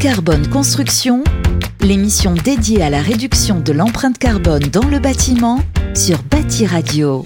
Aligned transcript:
Carbone 0.00 0.46
Construction, 0.48 1.24
l'émission 1.80 2.34
dédiée 2.34 2.82
à 2.82 2.90
la 2.90 3.00
réduction 3.00 3.60
de 3.60 3.72
l'empreinte 3.72 4.18
carbone 4.18 4.64
dans 4.72 4.86
le 4.86 4.98
bâtiment 4.98 5.60
sur 5.94 6.22
Bâti 6.22 6.66
Radio. 6.66 7.24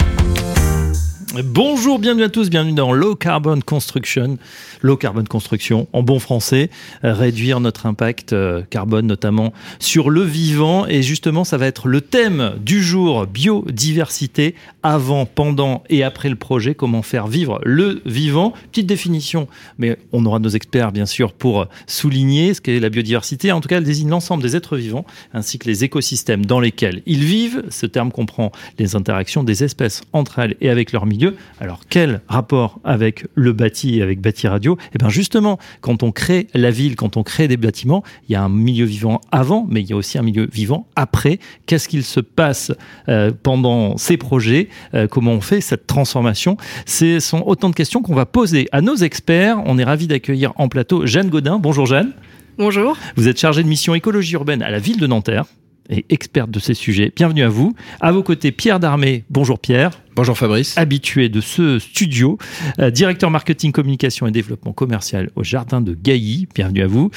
Bonjour, 1.32 2.00
bienvenue 2.00 2.24
à 2.24 2.28
tous, 2.28 2.50
bienvenue 2.50 2.72
dans 2.72 2.92
Low 2.92 3.14
Carbon 3.14 3.60
Construction. 3.64 4.36
Low 4.82 4.96
Carbon 4.96 5.22
Construction, 5.22 5.86
en 5.92 6.02
bon 6.02 6.18
français, 6.18 6.70
euh, 7.04 7.14
réduire 7.14 7.60
notre 7.60 7.86
impact 7.86 8.32
euh, 8.32 8.62
carbone 8.68 9.06
notamment 9.06 9.52
sur 9.78 10.10
le 10.10 10.22
vivant. 10.22 10.88
Et 10.88 11.04
justement, 11.04 11.44
ça 11.44 11.56
va 11.56 11.68
être 11.68 11.86
le 11.86 12.00
thème 12.00 12.54
du 12.60 12.82
jour, 12.82 13.28
biodiversité, 13.28 14.56
avant, 14.82 15.24
pendant 15.24 15.84
et 15.88 16.02
après 16.02 16.30
le 16.30 16.34
projet, 16.34 16.74
comment 16.74 17.02
faire 17.02 17.28
vivre 17.28 17.60
le 17.64 18.02
vivant. 18.06 18.52
Petite 18.72 18.86
définition, 18.86 19.46
mais 19.78 19.98
on 20.12 20.26
aura 20.26 20.40
nos 20.40 20.48
experts 20.48 20.90
bien 20.90 21.06
sûr 21.06 21.32
pour 21.32 21.68
souligner 21.86 22.54
ce 22.54 22.60
qu'est 22.60 22.80
la 22.80 22.90
biodiversité. 22.90 23.52
En 23.52 23.60
tout 23.60 23.68
cas, 23.68 23.76
elle 23.76 23.84
désigne 23.84 24.08
l'ensemble 24.08 24.42
des 24.42 24.56
êtres 24.56 24.76
vivants 24.76 25.06
ainsi 25.32 25.60
que 25.60 25.68
les 25.68 25.84
écosystèmes 25.84 26.44
dans 26.44 26.58
lesquels 26.58 27.02
ils 27.06 27.22
vivent. 27.22 27.62
Ce 27.70 27.86
terme 27.86 28.10
comprend 28.10 28.50
les 28.80 28.96
interactions 28.96 29.44
des 29.44 29.62
espèces 29.62 30.02
entre 30.12 30.40
elles 30.40 30.56
et 30.60 30.70
avec 30.70 30.90
leur 30.90 31.06
milieu 31.06 31.19
alors 31.60 31.80
quel 31.88 32.20
rapport 32.28 32.80
avec 32.84 33.26
le 33.34 33.52
bâti 33.52 33.98
et 33.98 34.02
avec 34.02 34.20
Bâti 34.20 34.48
Radio? 34.48 34.76
Eh 34.94 34.98
bien 34.98 35.08
justement, 35.08 35.58
quand 35.80 36.02
on 36.02 36.12
crée 36.12 36.46
la 36.54 36.70
ville, 36.70 36.96
quand 36.96 37.16
on 37.16 37.22
crée 37.22 37.48
des 37.48 37.56
bâtiments, 37.56 38.02
il 38.28 38.32
y 38.32 38.36
a 38.36 38.42
un 38.42 38.48
milieu 38.48 38.84
vivant 38.84 39.20
avant, 39.32 39.66
mais 39.68 39.80
il 39.80 39.90
y 39.90 39.92
a 39.92 39.96
aussi 39.96 40.18
un 40.18 40.22
milieu 40.22 40.48
vivant 40.50 40.86
après. 40.96 41.38
Qu'est-ce 41.66 41.88
qu'il 41.88 42.04
se 42.04 42.20
passe 42.20 42.72
euh, 43.08 43.30
pendant 43.42 43.96
ces 43.96 44.16
projets? 44.16 44.68
Euh, 44.94 45.06
Comment 45.06 45.32
on 45.32 45.40
fait 45.40 45.60
cette 45.60 45.86
transformation? 45.86 46.56
Ce 46.86 47.20
sont 47.20 47.42
autant 47.46 47.70
de 47.70 47.74
questions 47.74 48.02
qu'on 48.02 48.14
va 48.14 48.26
poser 48.26 48.68
à 48.72 48.80
nos 48.80 48.96
experts. 48.96 49.62
On 49.66 49.78
est 49.78 49.84
ravi 49.84 50.06
d'accueillir 50.06 50.52
en 50.56 50.68
plateau 50.68 51.06
Jeanne 51.06 51.28
Godin. 51.28 51.58
Bonjour 51.58 51.86
Jeanne. 51.86 52.12
Bonjour. 52.58 52.96
Vous 53.16 53.28
êtes 53.28 53.38
chargée 53.38 53.62
de 53.62 53.68
mission 53.68 53.94
écologie 53.94 54.34
urbaine 54.34 54.62
à 54.62 54.70
la 54.70 54.78
ville 54.78 54.98
de 54.98 55.06
Nanterre 55.06 55.46
et 55.90 56.06
experte 56.08 56.50
de 56.50 56.58
ces 56.58 56.74
sujets. 56.74 57.12
Bienvenue 57.14 57.42
à 57.42 57.48
vous. 57.48 57.74
À 58.00 58.12
vos 58.12 58.22
côtés, 58.22 58.52
Pierre 58.52 58.80
Darmé. 58.80 59.24
Bonjour 59.28 59.58
Pierre. 59.58 59.90
Bonjour 60.16 60.36
Fabrice. 60.36 60.76
Habitué 60.78 61.28
de 61.28 61.40
ce 61.40 61.78
studio, 61.78 62.38
euh, 62.78 62.90
directeur 62.90 63.30
marketing, 63.30 63.72
communication 63.72 64.26
et 64.26 64.30
développement 64.30 64.72
commercial 64.72 65.30
au 65.36 65.42
Jardin 65.42 65.80
de 65.80 65.94
Gailly. 65.94 66.46
Bienvenue 66.54 66.82
à 66.82 66.86
vous. 66.86 67.10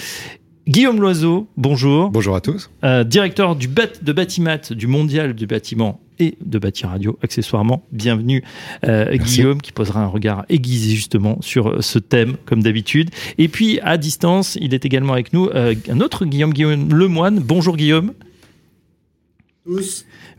Guillaume 0.67 1.01
Loiseau, 1.01 1.49
bonjour. 1.57 2.09
Bonjour 2.09 2.35
à 2.35 2.41
tous. 2.41 2.71
Euh, 2.85 3.03
directeur 3.03 3.57
du 3.57 3.67
bat, 3.67 3.87
de 4.01 4.13
Batimat 4.13 4.71
du 4.71 4.87
Mondial 4.87 5.33
du 5.33 5.45
bâtiment 5.45 5.99
et 6.19 6.37
de 6.39 6.57
Bâti 6.57 6.85
Radio 6.85 7.19
accessoirement. 7.21 7.85
Bienvenue 7.91 8.43
euh, 8.87 9.13
Guillaume 9.17 9.61
qui 9.61 9.73
posera 9.73 10.01
un 10.01 10.07
regard 10.07 10.45
aiguisé 10.47 10.95
justement 10.95 11.37
sur 11.41 11.83
ce 11.83 11.99
thème 11.99 12.37
comme 12.45 12.63
d'habitude. 12.63 13.09
Et 13.37 13.49
puis 13.49 13.81
à 13.81 13.97
distance, 13.97 14.57
il 14.61 14.73
est 14.73 14.85
également 14.85 15.11
avec 15.11 15.33
nous 15.33 15.49
un 15.53 15.99
autre 15.99 16.25
Guillaume, 16.25 16.53
Guillaume 16.53 16.93
Lemoine. 16.93 17.39
Bonjour 17.39 17.75
Guillaume. 17.75 18.13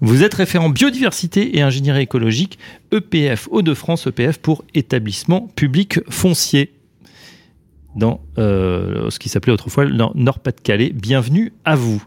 Vous 0.01 0.23
êtes 0.23 0.35
référent 0.35 0.69
biodiversité 0.69 1.57
et 1.57 1.63
ingénierie 1.63 2.03
écologique 2.03 2.59
EPF 2.93 3.49
Hauts-de-France, 3.51 4.07
EPF 4.07 4.39
pour 4.39 4.65
établissement 4.75 5.49
public 5.57 6.01
foncier 6.11 6.73
dans 7.97 8.21
euh, 8.39 9.11
ce 9.11 9.19
qui 9.19 9.29
s'appelait 9.29 9.53
autrefois 9.53 9.85
le 9.85 9.97
Nord-Pas-de-Calais. 10.15 10.93
Bienvenue 10.95 11.53
à 11.65 11.77
vous. 11.77 12.03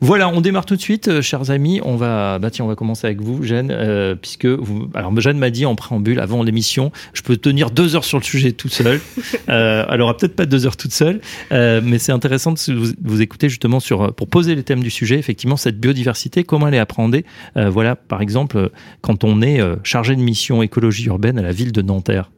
Voilà, 0.00 0.28
on 0.28 0.40
démarre 0.40 0.66
tout 0.66 0.76
de 0.76 0.80
suite, 0.80 1.08
euh, 1.08 1.22
chers 1.22 1.50
amis. 1.50 1.80
On 1.84 1.96
va, 1.96 2.38
bah 2.38 2.50
tiens, 2.50 2.64
on 2.64 2.68
va 2.68 2.74
commencer 2.74 3.06
avec 3.06 3.20
vous, 3.20 3.42
Jeanne, 3.42 3.70
euh, 3.70 4.14
puisque 4.14 4.46
vous, 4.46 4.90
alors 4.94 5.18
Jeanne 5.20 5.38
m'a 5.38 5.50
dit 5.50 5.66
en 5.66 5.74
préambule 5.74 6.20
avant 6.20 6.42
l'émission, 6.42 6.92
je 7.12 7.22
peux 7.22 7.36
tenir 7.36 7.70
deux 7.70 7.96
heures 7.96 8.04
sur 8.04 8.18
le 8.18 8.24
sujet 8.24 8.52
tout 8.52 8.68
seul. 8.68 9.00
euh, 9.48 9.84
alors 9.88 10.16
peut-être 10.16 10.36
pas 10.36 10.46
deux 10.46 10.66
heures 10.66 10.76
toute 10.76 10.92
seule, 10.92 11.20
mais 11.50 11.98
c'est 11.98 12.12
intéressant 12.12 12.52
de 12.52 12.58
vous, 12.72 12.92
vous, 13.02 13.22
écouter 13.22 13.48
justement 13.48 13.80
sur 13.80 14.14
pour 14.14 14.28
poser 14.28 14.54
les 14.54 14.62
thèmes 14.62 14.82
du 14.82 14.90
sujet. 14.90 15.18
Effectivement, 15.18 15.56
cette 15.56 15.78
biodiversité, 15.78 16.44
comment 16.44 16.68
elle 16.68 16.74
est 16.74 16.78
appréhendée. 16.78 17.24
voilà, 17.54 17.96
par 17.96 18.22
exemple, 18.22 18.70
quand 19.00 19.24
on 19.24 19.42
est 19.42 19.60
chargé 19.82 20.14
de 20.16 20.20
mission 20.20 20.62
écologie 20.62 21.06
urbaine 21.06 21.38
à 21.38 21.42
la 21.42 21.52
ville 21.52 21.72
de 21.72 21.82
Nanterre. 21.82 22.30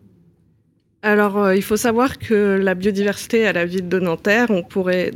Alors, 1.03 1.39
euh, 1.39 1.57
il 1.57 1.63
faut 1.63 1.77
savoir 1.77 2.19
que 2.19 2.59
la 2.63 2.75
biodiversité 2.75 3.47
à 3.47 3.53
la 3.53 3.65
ville 3.65 3.89
de 3.89 3.99
Nanterre, 3.99 4.51
on 4.51 4.63
pourrait. 4.63 5.13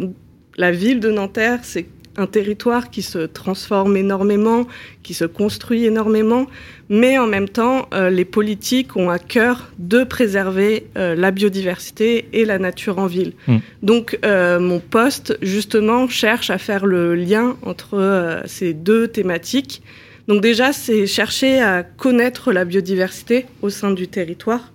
La 0.57 0.71
ville 0.71 1.01
de 1.01 1.11
Nanterre, 1.11 1.61
c'est 1.63 1.87
un 2.17 2.27
territoire 2.27 2.91
qui 2.91 3.03
se 3.03 3.19
transforme 3.19 3.97
énormément, 3.97 4.69
qui 5.03 5.15
se 5.15 5.25
construit 5.25 5.85
énormément, 5.85 6.47
mais 6.89 7.19
en 7.19 7.27
même 7.27 7.49
temps, 7.49 7.89
euh, 7.93 8.09
les 8.09 8.25
politiques 8.25 8.97
ont 8.97 9.11
à 9.11 9.19
cœur 9.19 9.73
de 9.79 10.05
préserver 10.05 10.87
euh, 10.97 11.17
la 11.17 11.33
biodiversité 11.33 12.29
et 12.33 12.45
la 12.45 12.61
nature 12.61 12.99
en 12.99 13.07
ville. 13.07 13.33
Mmh. 13.49 13.57
Donc, 13.83 14.19
mon 14.25 14.79
poste, 14.79 15.37
justement, 15.43 16.09
cherche 16.09 16.51
à 16.51 16.59
faire 16.59 16.87
le 16.87 17.17
lien 17.17 17.57
entre 17.63 18.43
ces 18.47 18.73
deux 18.75 19.09
thématiques. 19.09 19.83
Donc 20.29 20.41
déjà, 20.41 20.73
c'est 20.73 21.07
chercher 21.07 21.61
à 21.61 21.83
connaître 21.83 22.53
la 22.53 22.65
biodiversité 22.65 23.45
au 23.61 23.69
sein 23.69 23.91
du 23.91 24.09
territoire 24.09 24.73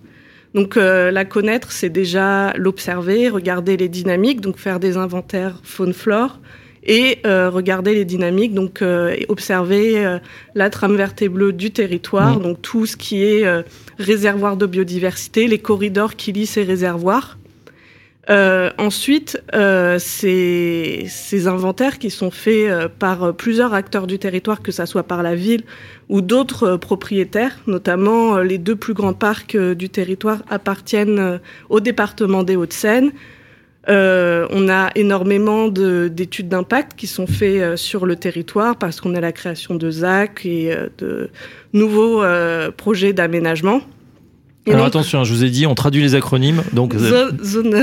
donc 0.54 0.76
euh, 0.76 1.10
la 1.10 1.24
connaître, 1.24 1.72
c'est 1.72 1.90
déjà 1.90 2.52
l'observer, 2.56 3.28
regarder 3.28 3.76
les 3.76 3.88
dynamiques, 3.88 4.40
donc 4.40 4.56
faire 4.58 4.80
des 4.80 4.96
inventaires 4.96 5.60
faune-flore, 5.62 6.40
et 6.82 7.18
euh, 7.26 7.50
regarder 7.50 7.94
les 7.94 8.04
dynamiques, 8.04 8.54
donc 8.54 8.82
euh, 8.82 9.14
observer 9.28 10.04
euh, 10.04 10.18
la 10.54 10.70
trame 10.70 10.96
verte 10.96 11.20
et 11.22 11.28
bleue 11.28 11.52
du 11.52 11.70
territoire, 11.70 12.38
mmh. 12.38 12.42
donc 12.42 12.62
tout 12.62 12.86
ce 12.86 12.96
qui 12.96 13.22
est 13.22 13.46
euh, 13.46 13.62
réservoir 13.98 14.56
de 14.56 14.66
biodiversité, 14.66 15.46
les 15.46 15.58
corridors 15.58 16.16
qui 16.16 16.32
lient 16.32 16.46
ces 16.46 16.62
réservoirs. 16.62 17.38
Euh, 18.30 18.70
ensuite, 18.78 19.42
euh, 19.54 19.98
ces, 19.98 21.08
inventaires 21.48 21.98
qui 21.98 22.10
sont 22.10 22.30
faits 22.30 22.70
euh, 22.70 22.88
par 22.88 23.34
plusieurs 23.34 23.74
acteurs 23.74 24.06
du 24.06 24.20
territoire, 24.20 24.62
que 24.62 24.70
ce 24.70 24.86
soit 24.86 25.02
par 25.02 25.22
la 25.22 25.34
ville 25.34 25.64
ou 26.08 26.20
d'autres 26.20 26.76
propriétaires, 26.76 27.58
notamment 27.66 28.38
les 28.38 28.58
deux 28.58 28.76
plus 28.76 28.94
grands 28.94 29.14
parcs 29.14 29.56
du 29.56 29.88
territoire 29.88 30.42
appartiennent 30.48 31.40
au 31.68 31.80
département 31.80 32.42
des 32.42 32.56
Hauts-de-Seine. 32.56 33.12
on 33.88 34.68
a 34.68 34.90
énormément 34.94 35.68
d'études 35.68 36.48
d'impact 36.48 36.96
qui 36.96 37.06
sont 37.06 37.26
faites 37.26 37.76
sur 37.76 38.06
le 38.06 38.16
territoire 38.16 38.76
parce 38.76 39.00
qu'on 39.00 39.14
a 39.14 39.20
la 39.20 39.32
création 39.32 39.74
de 39.76 39.90
ZAC 39.90 40.46
et 40.46 40.74
de 40.98 41.30
nouveaux 41.72 42.22
projets 42.76 43.12
d'aménagement. 43.12 43.82
Alors 44.68 44.86
attention, 44.86 45.24
je 45.24 45.32
vous 45.32 45.44
ai 45.44 45.50
dit, 45.50 45.66
on 45.66 45.74
traduit 45.74 46.02
les 46.02 46.14
acronymes. 46.14 46.62
Donc 46.72 46.94
zone, 46.94 47.38
zone 47.44 47.74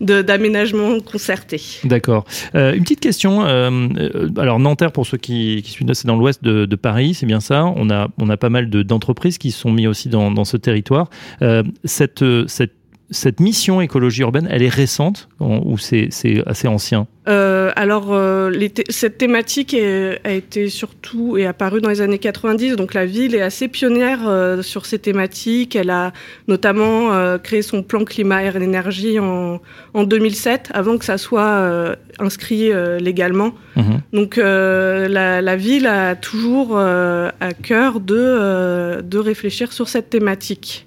d'aménagement 0.00 1.00
concerté. 1.00 1.60
D'accord. 1.84 2.24
Euh, 2.54 2.74
une 2.74 2.82
petite 2.82 3.00
question. 3.00 3.44
Euh, 3.44 3.88
alors 4.36 4.58
Nanterre, 4.58 4.92
pour 4.92 5.06
ceux 5.06 5.18
qui, 5.18 5.62
qui 5.64 5.70
suivent, 5.70 5.92
c'est 5.92 6.06
dans 6.06 6.16
l'ouest 6.16 6.42
de, 6.42 6.66
de, 6.66 6.76
Paris, 6.76 7.14
c'est 7.14 7.26
bien 7.26 7.40
ça. 7.40 7.64
On 7.64 7.90
a 7.90 8.08
on 8.18 8.30
a 8.30 8.36
pas 8.36 8.50
mal 8.50 8.70
d'entreprises 8.70 9.38
qui 9.38 9.50
sont 9.50 9.72
mises 9.72 9.88
aussi 9.88 10.08
dans, 10.08 10.30
dans 10.30 10.44
ce 10.44 10.56
territoire. 10.56 11.10
Euh, 11.42 11.62
cette 11.84 12.24
cette 12.46 12.74
cette 13.10 13.40
mission 13.40 13.80
écologie 13.80 14.20
urbaine, 14.20 14.46
elle 14.50 14.62
est 14.62 14.68
récente 14.68 15.28
ou 15.40 15.78
c'est 15.78 16.10
assez 16.46 16.68
ancien? 16.68 17.06
Euh, 17.26 17.72
Alors, 17.74 18.12
euh, 18.12 18.50
les 18.50 18.72
cette 18.90 19.16
thématique 19.16 19.72
est, 19.72 20.20
a 20.24 20.32
été 20.32 20.68
surtout 20.68 21.38
et 21.38 21.46
apparue 21.46 21.80
dans 21.80 21.88
les 21.88 22.02
années 22.02 22.18
90. 22.18 22.76
Donc, 22.76 22.92
la 22.92 23.06
ville 23.06 23.34
est 23.34 23.40
assez 23.40 23.68
pionnière 23.68 24.20
euh, 24.26 24.62
sur 24.62 24.84
ces 24.84 24.98
thématiques. 24.98 25.74
Elle 25.74 25.88
a 25.88 26.12
notamment 26.48 27.38
créé 27.38 27.62
son 27.62 27.82
plan 27.82 28.04
climat, 28.04 28.42
air 28.42 28.56
et 28.56 28.62
énergie 28.62 29.18
en, 29.18 29.60
en 29.94 30.04
2007, 30.04 30.70
avant 30.74 30.98
que 30.98 31.04
ça 31.04 31.16
soit 31.16 31.96
inscrit 32.18 32.70
légalement. 33.00 33.52
Mmh. 33.76 33.82
Donc, 34.12 34.36
la, 34.36 35.40
la, 35.40 35.56
ville 35.56 35.86
a 35.86 36.14
toujours 36.14 36.78
à 36.78 37.52
cœur 37.62 38.00
de, 38.00 39.00
de 39.00 39.18
réfléchir 39.18 39.72
sur 39.72 39.88
cette 39.88 40.10
thématique. 40.10 40.86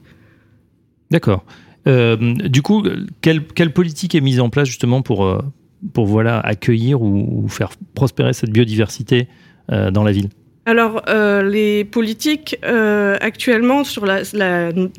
D'accord. 1.10 1.44
Euh, 1.88 2.16
du 2.16 2.62
coup, 2.62 2.84
quelle, 3.22 3.74
politique 3.74 4.16
est 4.16 4.22
mise 4.22 4.40
en 4.40 4.50
place 4.50 4.68
justement 4.68 5.02
pour, 5.02 5.26
euh, 5.26 5.40
pour 5.94 6.06
voilà, 6.06 6.40
accueillir 6.40 7.02
ou, 7.02 7.48
faire 7.48 7.72
prospérer 7.96 8.34
cette 8.34 8.52
biodiversité 8.52 9.28
euh, 9.72 9.92
dans 9.92 10.04
la 10.04 10.12
ville? 10.12 10.30
Alors, 10.68 11.02
les 11.44 11.84
politiques 11.86 12.60
actuellement 12.64 13.84
sur 13.84 14.06
la, 14.06 14.22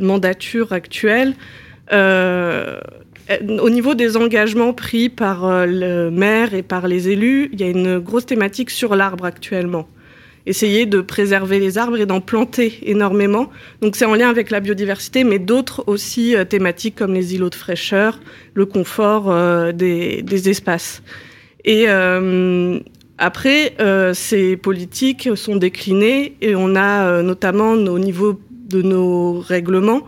mandature 0.00 0.72
actuelle, 0.72 1.34
au 1.92 3.70
niveau 3.70 3.94
des 3.94 4.16
engagements 4.16 4.72
pris 4.72 5.08
par 5.08 5.66
le 5.66 6.10
maire 6.10 6.52
et 6.52 6.64
par 6.64 6.88
les 6.88 7.10
élus, 7.10 7.48
il 7.52 7.60
y 7.60 7.62
a 7.62 7.68
une 7.68 8.00
grosse 8.00 8.26
thématique 8.26 8.70
sur 8.70 8.96
l'arbre 8.96 9.24
actuellement 9.24 9.86
essayer 10.46 10.86
de 10.86 11.00
préserver 11.00 11.58
les 11.58 11.78
arbres 11.78 11.98
et 11.98 12.06
d'en 12.06 12.20
planter 12.20 12.78
énormément. 12.82 13.50
Donc 13.80 13.96
c'est 13.96 14.04
en 14.04 14.14
lien 14.14 14.28
avec 14.28 14.50
la 14.50 14.60
biodiversité, 14.60 15.24
mais 15.24 15.38
d'autres 15.38 15.84
aussi 15.86 16.34
euh, 16.34 16.44
thématiques 16.44 16.96
comme 16.96 17.14
les 17.14 17.34
îlots 17.34 17.50
de 17.50 17.54
fraîcheur, 17.54 18.20
le 18.54 18.66
confort 18.66 19.30
euh, 19.30 19.72
des, 19.72 20.48
espaces. 20.48 21.02
Et 21.64 21.84
euh, 21.86 22.80
après, 23.18 23.76
ces 24.14 24.56
politiques 24.56 25.36
sont 25.36 25.54
déclinées 25.54 26.36
et 26.40 26.56
on 26.56 26.74
a 26.74 27.22
notamment 27.22 27.72
au 27.74 27.98
niveau 28.00 28.40
de 28.50 28.82
nos 28.82 29.38
règlements, 29.38 30.02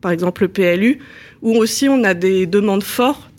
par 0.00 0.12
exemple 0.12 0.42
le 0.42 0.48
PLU, 0.48 1.00
où 1.42 1.56
aussi 1.56 1.88
on 1.88 2.04
a 2.04 2.14
des 2.14 2.46
demandes 2.46 2.84
fortes 2.84 3.33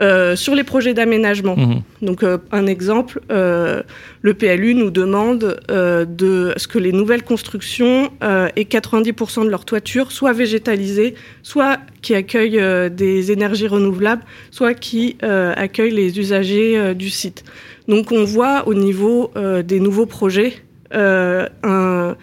euh, 0.00 0.36
sur 0.36 0.54
les 0.54 0.64
projets 0.64 0.94
d'aménagement. 0.94 1.56
Mhm. 1.56 1.82
Donc, 2.02 2.22
euh, 2.22 2.38
un 2.52 2.66
exemple, 2.66 3.20
euh, 3.30 3.82
le 4.22 4.34
PLU 4.34 4.74
nous 4.74 4.90
demande 4.90 5.60
euh, 5.70 6.04
de 6.04 6.52
ce 6.56 6.66
que 6.66 6.78
les 6.78 6.92
nouvelles 6.92 7.22
constructions 7.22 8.10
euh, 8.22 8.48
aient 8.56 8.62
90% 8.64 9.44
de 9.44 9.50
leur 9.50 9.64
toiture 9.64 10.12
soit 10.12 10.32
végétalisée, 10.32 11.14
soit 11.42 11.78
qui 12.02 12.14
accueillent 12.14 12.90
des 12.90 13.32
énergies 13.32 13.66
renouvelables, 13.68 14.22
soit 14.50 14.74
qui 14.74 15.16
accueillent 15.22 15.94
les 15.94 16.18
usagers 16.18 16.94
du 16.94 17.08
site. 17.08 17.44
Donc, 17.88 18.12
on 18.12 18.24
voit 18.24 18.66
au 18.66 18.74
niveau 18.74 19.30
euh, 19.36 19.62
des 19.62 19.80
nouveaux 19.80 20.06
projets 20.06 20.54
euh, 20.94 21.48
un 21.62 22.16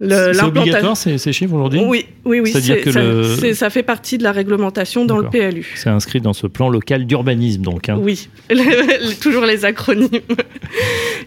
C'est 0.00 0.42
obligatoire 0.42 0.96
ces, 0.96 1.18
ces 1.18 1.32
chiffres 1.32 1.54
aujourd'hui 1.54 1.80
Oui, 1.86 2.06
oui, 2.24 2.40
oui. 2.40 2.52
Que 2.52 2.90
ça, 2.92 3.00
le- 3.02 3.54
ça 3.54 3.70
fait 3.70 3.82
partie 3.82 4.16
de 4.18 4.22
la 4.22 4.32
réglementation 4.32 5.04
dans 5.04 5.18
le. 5.18 5.28
PLU. 5.28 5.72
C'est 5.76 5.88
inscrit 5.90 6.20
dans 6.20 6.32
ce 6.32 6.46
plan 6.46 6.68
local 6.68 7.04
d'urbanisme, 7.06 7.62
donc. 7.62 7.88
hein. 7.88 7.98
Oui, 8.00 8.28
toujours 9.20 9.44
les 9.44 9.64
acronymes. 9.64 10.08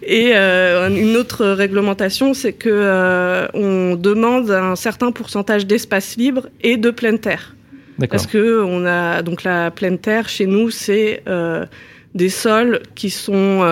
Et 0.03 0.31
euh, 0.35 0.89
une 0.89 1.15
autre 1.17 1.45
réglementation, 1.45 2.33
c'est 2.33 2.53
que 2.53 2.69
euh, 2.71 3.47
on 3.53 3.95
demande 3.95 4.51
un 4.51 4.75
certain 4.75 5.11
pourcentage 5.11 5.65
d'espace 5.65 6.15
libre 6.17 6.47
et 6.61 6.77
de 6.77 6.89
pleine 6.91 7.19
terre. 7.19 7.55
D'accord. 7.97 8.11
Parce 8.17 8.27
que 8.27 8.63
on 8.63 8.85
a 8.85 9.21
donc 9.21 9.43
la 9.43 9.71
pleine 9.71 9.97
terre 9.97 10.27
chez 10.29 10.45
nous, 10.45 10.69
c'est 10.69 11.23
euh, 11.27 11.65
des 12.13 12.29
sols 12.29 12.81
qui 12.93 13.09
sont 13.09 13.65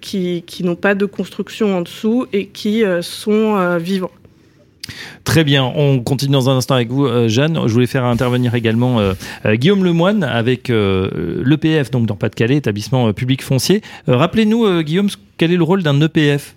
qui, 0.00 0.42
qui 0.46 0.64
n'ont 0.64 0.74
pas 0.76 0.94
de 0.94 1.06
construction 1.06 1.76
en 1.76 1.80
dessous 1.82 2.26
et 2.32 2.46
qui 2.46 2.82
sont 3.02 3.76
vivants. 3.78 4.10
Très 5.24 5.44
bien, 5.44 5.64
on 5.64 6.00
continue 6.00 6.32
dans 6.32 6.50
un 6.50 6.56
instant 6.56 6.74
avec 6.74 6.90
vous, 6.90 7.06
euh, 7.06 7.28
Jeanne. 7.28 7.58
Je 7.66 7.72
voulais 7.72 7.86
faire 7.86 8.04
intervenir 8.04 8.54
également 8.54 8.98
euh, 8.98 9.14
euh, 9.46 9.54
Guillaume 9.54 9.84
Lemoine 9.84 10.24
avec 10.24 10.68
l'EPF, 10.68 11.90
donc 11.90 12.06
dans 12.06 12.16
Pas-de-Calais, 12.16 12.56
établissement 12.56 13.12
public 13.12 13.42
foncier. 13.42 13.82
Rappelez-nous, 14.06 14.82
Guillaume, 14.82 15.08
quel 15.38 15.52
est 15.52 15.56
le 15.56 15.62
rôle 15.62 15.82
d'un 15.82 16.00
EPF 16.00 16.54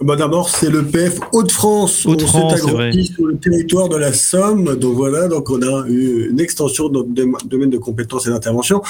Bah 0.00 0.16
D'abord, 0.16 0.48
c'est 0.48 0.70
le 0.70 0.84
PF 0.84 1.20
Hauts-de-France. 1.32 2.06
Hauts-de-France, 2.06 2.52
on 2.52 2.56
s'est 2.56 2.70
agrandi 2.70 3.06
sur 3.06 3.26
le 3.26 3.36
territoire 3.36 3.88
de 3.88 3.96
la 3.96 4.12
Somme. 4.12 4.76
Donc 4.76 4.94
voilà, 4.94 5.28
donc 5.28 5.50
on 5.50 5.62
a 5.62 5.86
eu 5.88 6.30
une 6.30 6.40
extension 6.40 6.88
de 6.88 6.98
notre 6.98 7.46
domaine 7.46 7.70
de 7.70 7.78
compétences 7.78 8.26
et 8.26 8.30
d'intervention. 8.30 8.82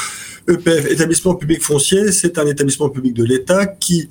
EPF, 0.49 0.91
établissement 0.91 1.35
public 1.35 1.63
foncier, 1.63 2.13
c'est 2.13 2.39
un 2.39 2.47
établissement 2.47 2.89
public 2.89 3.15
de 3.15 3.25
l'État 3.25 3.67
qui 3.67 4.09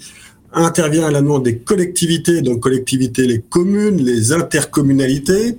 intervient 0.53 1.05
à 1.05 1.11
la 1.11 1.21
demande 1.21 1.44
des 1.44 1.57
collectivités, 1.57 2.41
donc 2.41 2.59
collectivités, 2.59 3.27
les 3.27 3.39
communes, 3.39 3.97
les 4.03 4.31
intercommunalités, 4.31 5.57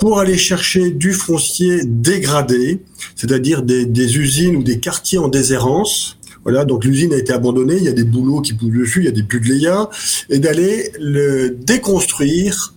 pour 0.00 0.18
aller 0.18 0.36
chercher 0.36 0.90
du 0.90 1.12
foncier 1.12 1.82
dégradé, 1.84 2.80
c'est-à-dire 3.16 3.62
des, 3.62 4.18
usines 4.18 4.56
ou 4.56 4.62
des 4.62 4.78
quartiers 4.78 5.18
en 5.18 5.28
déshérence. 5.28 6.18
Voilà, 6.42 6.64
donc 6.64 6.84
l'usine 6.84 7.14
a 7.14 7.16
été 7.16 7.32
abandonnée, 7.32 7.76
il 7.78 7.84
y 7.84 7.88
a 7.88 7.92
des 7.92 8.04
boulots 8.04 8.42
qui 8.42 8.52
poussent 8.52 8.72
dessus, 8.72 9.00
il 9.00 9.06
y 9.06 9.08
a 9.08 9.12
des 9.12 9.22
buddléas, 9.22 9.88
et 10.28 10.38
d'aller 10.38 10.90
le 11.00 11.50
déconstruire, 11.50 12.74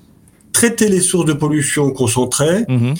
traiter 0.53 0.87
les 0.87 1.01
sources 1.01 1.25
de 1.25 1.33
pollution 1.33 1.91
concentrées, 1.91 2.63
Mhm. 2.69 2.93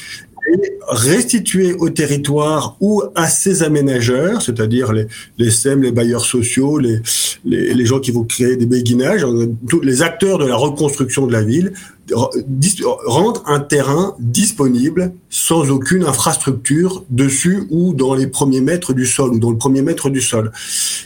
Et 0.53 0.77
restituer 0.88 1.73
au 1.73 1.89
territoire 1.89 2.77
ou 2.79 3.03
à 3.15 3.27
ses 3.27 3.63
aménageurs, 3.63 4.41
c'est-à-dire 4.41 4.94
les, 4.94 5.07
les 5.38 5.51
SEM, 5.51 5.83
les 5.83 5.91
bailleurs 5.91 6.25
sociaux, 6.25 6.77
les, 6.79 7.01
les, 7.45 7.85
gens 7.85 7.99
qui 7.99 8.11
vont 8.11 8.23
créer 8.23 8.55
des 8.55 8.65
béguinages, 8.65 9.25
tous 9.69 9.81
les 9.81 10.01
acteurs 10.01 10.38
de 10.38 10.45
la 10.45 10.55
reconstruction 10.55 11.27
de 11.27 11.33
la 11.33 11.44
ville, 11.44 11.73
rendre 12.13 13.44
un 13.47 13.59
terrain 13.59 14.15
disponible 14.19 15.13
sans 15.29 15.69
aucune 15.69 16.03
infrastructure 16.03 17.03
dessus 17.09 17.67
ou 17.69 17.94
dans 17.94 18.13
les 18.13 18.27
premiers 18.27 18.61
mètres 18.61 18.94
du 18.94 19.05
sol 19.05 19.31
ou 19.31 19.39
dans 19.39 19.51
le 19.51 19.57
premier 19.57 19.81
mètre 19.81 20.09
du 20.09 20.21
sol. 20.21 20.51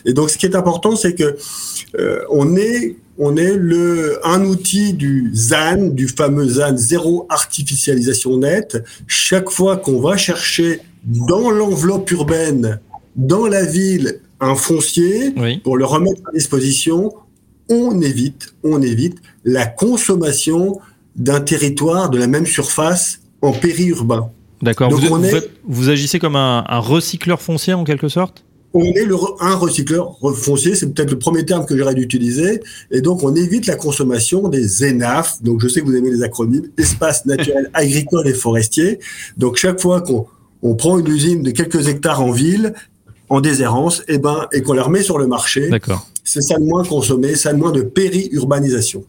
Et 0.05 0.13
donc, 0.13 0.29
ce 0.29 0.37
qui 0.37 0.45
est 0.45 0.55
important, 0.55 0.95
c'est 0.95 1.15
que 1.15 1.35
euh, 1.99 2.21
on 2.29 2.55
est 2.55 2.97
on 3.17 3.35
est 3.37 3.55
le 3.55 4.19
un 4.25 4.43
outil 4.45 4.93
du 4.93 5.29
ZAN, 5.33 5.89
du 5.93 6.07
fameux 6.07 6.47
ZAN 6.47 6.77
zéro 6.77 7.25
artificialisation 7.29 8.37
nette. 8.37 8.83
Chaque 9.07 9.49
fois 9.49 9.77
qu'on 9.77 9.99
va 10.01 10.17
chercher 10.17 10.79
dans 11.03 11.49
l'enveloppe 11.51 12.09
urbaine, 12.11 12.79
dans 13.15 13.47
la 13.47 13.65
ville, 13.65 14.19
un 14.39 14.55
foncier 14.55 15.33
Oui. 15.37 15.59
pour 15.59 15.77
le 15.77 15.85
remettre 15.85 16.21
à 16.27 16.31
disposition, 16.31 17.13
on 17.69 18.01
évite, 18.01 18.53
on 18.63 18.81
évite 18.81 19.17
la 19.45 19.65
consommation 19.65 20.79
d'un 21.15 21.41
territoire 21.41 22.09
de 22.09 22.17
la 22.17 22.27
même 22.27 22.45
surface 22.45 23.19
en 23.41 23.51
périurbain. 23.51 24.29
D'accord. 24.61 24.91
Vous, 24.91 24.97
vous 24.97 25.25
est- 25.25 25.29
faites- 25.29 25.51
vous 25.63 25.89
agissez 25.89 26.19
comme 26.19 26.35
un, 26.35 26.63
un 26.67 26.79
recycleur 26.79 27.41
foncier 27.41 27.73
en 27.73 27.83
quelque 27.83 28.07
sorte? 28.09 28.43
On 28.73 28.83
est 28.83 29.05
le, 29.05 29.15
un 29.41 29.55
recycleur 29.55 30.17
foncier, 30.35 30.75
c'est 30.75 30.87
peut-être 30.93 31.11
le 31.11 31.19
premier 31.19 31.45
terme 31.45 31.65
que 31.65 31.77
j'aurais 31.77 31.95
d'utiliser, 31.95 32.61
et 32.89 33.01
donc 33.01 33.21
on 33.23 33.35
évite 33.35 33.65
la 33.65 33.75
consommation 33.75 34.47
des 34.47 34.89
ENAF, 34.89 35.41
donc 35.43 35.61
je 35.61 35.67
sais 35.67 35.81
que 35.81 35.85
vous 35.85 35.95
aimez 35.95 36.11
les 36.11 36.23
acronymes, 36.23 36.69
espaces 36.77 37.25
naturels 37.25 37.69
agricoles 37.73 38.27
et 38.27 38.33
forestiers. 38.33 38.99
Donc 39.37 39.57
chaque 39.57 39.81
fois 39.81 40.01
qu'on 40.01 40.25
on 40.61 40.75
prend 40.75 40.97
une 40.99 41.07
usine 41.07 41.43
de 41.43 41.51
quelques 41.51 41.87
hectares 41.89 42.21
en 42.21 42.31
ville, 42.31 42.73
en 43.27 43.41
déshérence, 43.41 44.03
et 44.07 44.17
ben, 44.17 44.47
et 44.53 44.61
qu'on 44.61 44.73
la 44.73 44.83
remet 44.83 45.03
sur 45.03 45.17
le 45.17 45.27
marché, 45.27 45.69
c'est 46.23 46.41
ça 46.41 46.57
de 46.57 46.63
moins 46.63 46.85
consommé, 46.85 47.35
ça 47.35 47.51
de 47.51 47.57
moins 47.57 47.71
de 47.71 47.81
péri-urbanisation. 47.81 49.03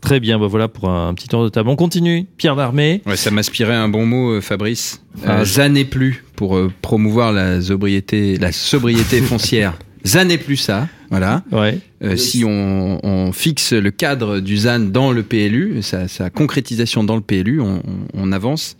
Très 0.00 0.20
bien, 0.20 0.38
bah 0.38 0.46
voilà 0.46 0.68
pour 0.68 0.88
un 0.88 1.12
petit 1.14 1.26
tour 1.28 1.42
de 1.44 1.48
table. 1.48 1.68
On 1.68 1.76
continue. 1.76 2.26
Pierre 2.36 2.54
Darmé. 2.56 3.02
Ouais, 3.04 3.16
ça 3.16 3.30
m'inspirait 3.30 3.74
un 3.74 3.88
bon 3.88 4.06
mot, 4.06 4.30
euh, 4.34 4.40
Fabrice. 4.40 5.02
Ah, 5.26 5.42
Euh, 5.42 5.84
plus 5.84 6.24
pour 6.36 6.56
euh, 6.56 6.70
promouvoir 6.82 7.32
la 7.32 7.60
sobriété, 7.60 8.36
la 8.38 8.52
sobriété 8.52 9.20
foncière. 9.22 9.76
Zan 10.06 10.26
n'est 10.26 10.38
plus 10.38 10.56
ça, 10.56 10.88
voilà. 11.10 11.42
Ouais. 11.50 11.78
Euh, 12.04 12.16
si 12.16 12.44
on, 12.46 13.00
on 13.04 13.32
fixe 13.32 13.72
le 13.72 13.90
cadre 13.90 14.38
du 14.38 14.56
ZAN 14.58 14.78
dans 14.78 15.10
le 15.10 15.24
PLU, 15.24 15.82
sa, 15.82 16.06
sa 16.06 16.30
concrétisation 16.30 17.02
dans 17.02 17.16
le 17.16 17.20
PLU, 17.20 17.60
on, 17.60 17.78
on- 17.78 17.82
on 18.14 18.32
avance. 18.32 18.76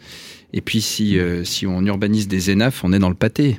Et 0.55 0.61
puis 0.61 0.81
si, 0.81 1.19
euh, 1.19 1.43
si 1.44 1.67
on 1.67 1.85
urbanise 1.85 2.29
des 2.29 2.50
ENAF, 2.53 2.85
on 2.85 2.93
est 2.93 2.99
dans 3.00 3.09
le 3.11 3.15
pâté. 3.17 3.59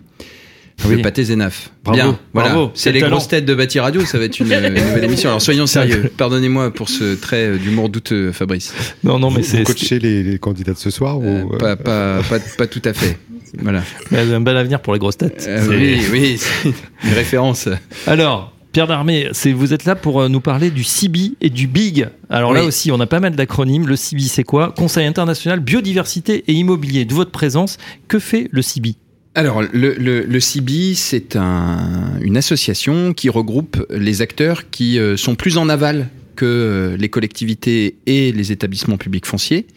Oui. 0.85 0.95
Le 0.95 1.01
pâté 1.01 1.23
Zénaf. 1.23 1.71
Bravo, 1.83 1.97
Bien, 1.97 2.19
voilà. 2.33 2.49
bravo, 2.49 2.71
C'est 2.73 2.91
les 2.91 3.01
talent. 3.01 3.11
grosses 3.17 3.27
têtes 3.27 3.45
de 3.45 3.53
Bâti 3.53 3.79
Radio, 3.79 4.05
ça 4.05 4.17
va 4.17 4.25
être 4.25 4.39
une, 4.39 4.47
une 4.51 4.73
nouvelle 4.73 5.03
émission. 5.03 5.29
Alors 5.29 5.41
soyons 5.41 5.67
sérieux. 5.67 6.11
Pardonnez-moi 6.17 6.71
pour 6.73 6.89
ce 6.89 7.15
trait 7.15 7.47
euh, 7.47 7.57
d'humour 7.57 7.89
douteux, 7.89 8.31
Fabrice. 8.31 8.73
Non, 9.03 9.19
non, 9.19 9.29
mais 9.29 9.41
Vous 9.41 9.47
c'est 9.47 9.63
coachez 9.63 9.99
les, 9.99 10.23
les 10.23 10.39
candidats 10.39 10.73
de 10.73 10.77
ce 10.77 10.89
soir 10.89 11.17
Euh, 11.21 11.43
ou, 11.43 11.53
euh, 11.53 11.57
pas, 11.57 11.75
pas, 11.75 12.21
pas, 12.29 12.39
pas 12.57 12.67
tout 12.67 12.81
à 12.85 12.93
fait. 12.93 13.17
Voilà. 13.61 13.81
un 14.11 14.41
bel 14.41 14.55
avenir 14.57 14.79
pour 14.81 14.93
les 14.93 14.99
grosses 14.99 15.17
têtes. 15.17 15.45
Euh, 15.49 15.65
oui, 15.69 15.99
oui, 16.11 16.37
c'est 16.37 16.69
une 17.03 17.13
référence. 17.13 17.67
Alors, 18.07 18.53
Pierre 18.71 18.85
Darmé, 18.85 19.27
c'est 19.31 19.51
vous 19.51 19.73
êtes 19.73 19.85
là 19.85 19.95
pour 19.95 20.21
euh, 20.21 20.29
nous 20.29 20.41
parler 20.41 20.69
du 20.69 20.83
CIBI 20.83 21.35
et 21.41 21.49
du 21.49 21.65
BIG. 21.65 22.07
Alors 22.29 22.53
là 22.53 22.63
aussi, 22.63 22.91
on 22.91 22.99
a 22.99 23.07
pas 23.07 23.19
mal 23.19 23.35
d'acronymes. 23.35 23.87
Le 23.87 23.95
CIBI, 23.95 24.27
c'est 24.27 24.43
quoi? 24.43 24.71
Conseil 24.77 25.07
international 25.07 25.59
biodiversité 25.59 26.43
et 26.47 26.53
immobilier. 26.53 27.03
De 27.05 27.13
votre 27.15 27.31
présence, 27.31 27.77
que 28.07 28.19
fait 28.19 28.47
le 28.51 28.61
CIBI 28.61 28.95
Alors, 29.35 29.61
le, 29.61 29.93
le, 29.93 30.21
le 30.21 30.39
CIBI, 30.39 30.95
c'est 30.95 31.35
un, 31.35 32.19
une 32.21 32.37
association 32.37 33.13
qui 33.13 33.29
regroupe 33.29 33.85
les 33.89 34.21
acteurs 34.21 34.69
qui 34.69 34.99
euh, 34.99 35.17
sont 35.17 35.35
plus 35.35 35.57
en 35.57 35.69
aval 35.69 36.09
que 36.35 36.45
euh, 36.45 36.97
les 36.97 37.09
collectivités 37.09 37.97
et 38.05 38.31
les 38.31 38.51
établissements 38.51 38.97
publics 38.97 39.25
fonciers, 39.25 39.67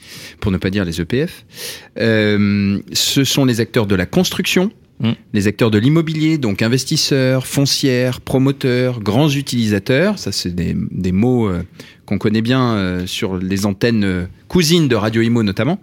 pour 0.40 0.52
ne 0.52 0.56
pas 0.56 0.70
dire 0.70 0.84
les 0.84 1.00
EPF. 1.00 1.44
Euh, 1.98 2.78
ce 2.92 3.24
sont 3.24 3.44
les 3.44 3.60
acteurs 3.60 3.86
de 3.86 3.94
la 3.94 4.06
construction, 4.06 4.70
Mm. 5.02 5.12
les 5.32 5.48
acteurs 5.48 5.72
de 5.72 5.78
l'immobilier, 5.78 6.38
donc 6.38 6.62
investisseurs, 6.62 7.46
foncières, 7.46 8.20
promoteurs, 8.20 9.00
grands 9.00 9.28
utilisateurs. 9.28 10.18
Ça, 10.18 10.30
c'est 10.30 10.54
des, 10.54 10.76
des 10.76 11.10
mots 11.10 11.48
euh, 11.48 11.62
qu'on 12.06 12.18
connaît 12.18 12.40
bien 12.40 12.74
euh, 12.74 13.06
sur 13.06 13.36
les 13.36 13.66
antennes 13.66 14.28
cousines 14.46 14.86
de 14.86 14.94
Radio 14.94 15.20
Imo 15.22 15.42
notamment. 15.42 15.80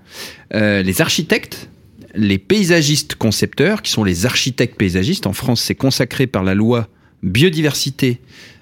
Les 0.54 1.02
architectes, 1.02 1.70
les 2.16 2.38
paysagistes 2.38 3.16
concepteurs, 3.16 3.82
qui 3.82 3.92
sont 3.92 4.04
les 4.04 4.25
architectes 4.25 4.75
paysagistes. 4.78 5.28
En 5.28 5.34
France, 5.34 5.62
c'est 5.62 5.75
consacré 5.75 6.28
par 6.28 6.44
la 6.44 6.56
loi 6.56 6.88
biodiversité, 7.24 8.20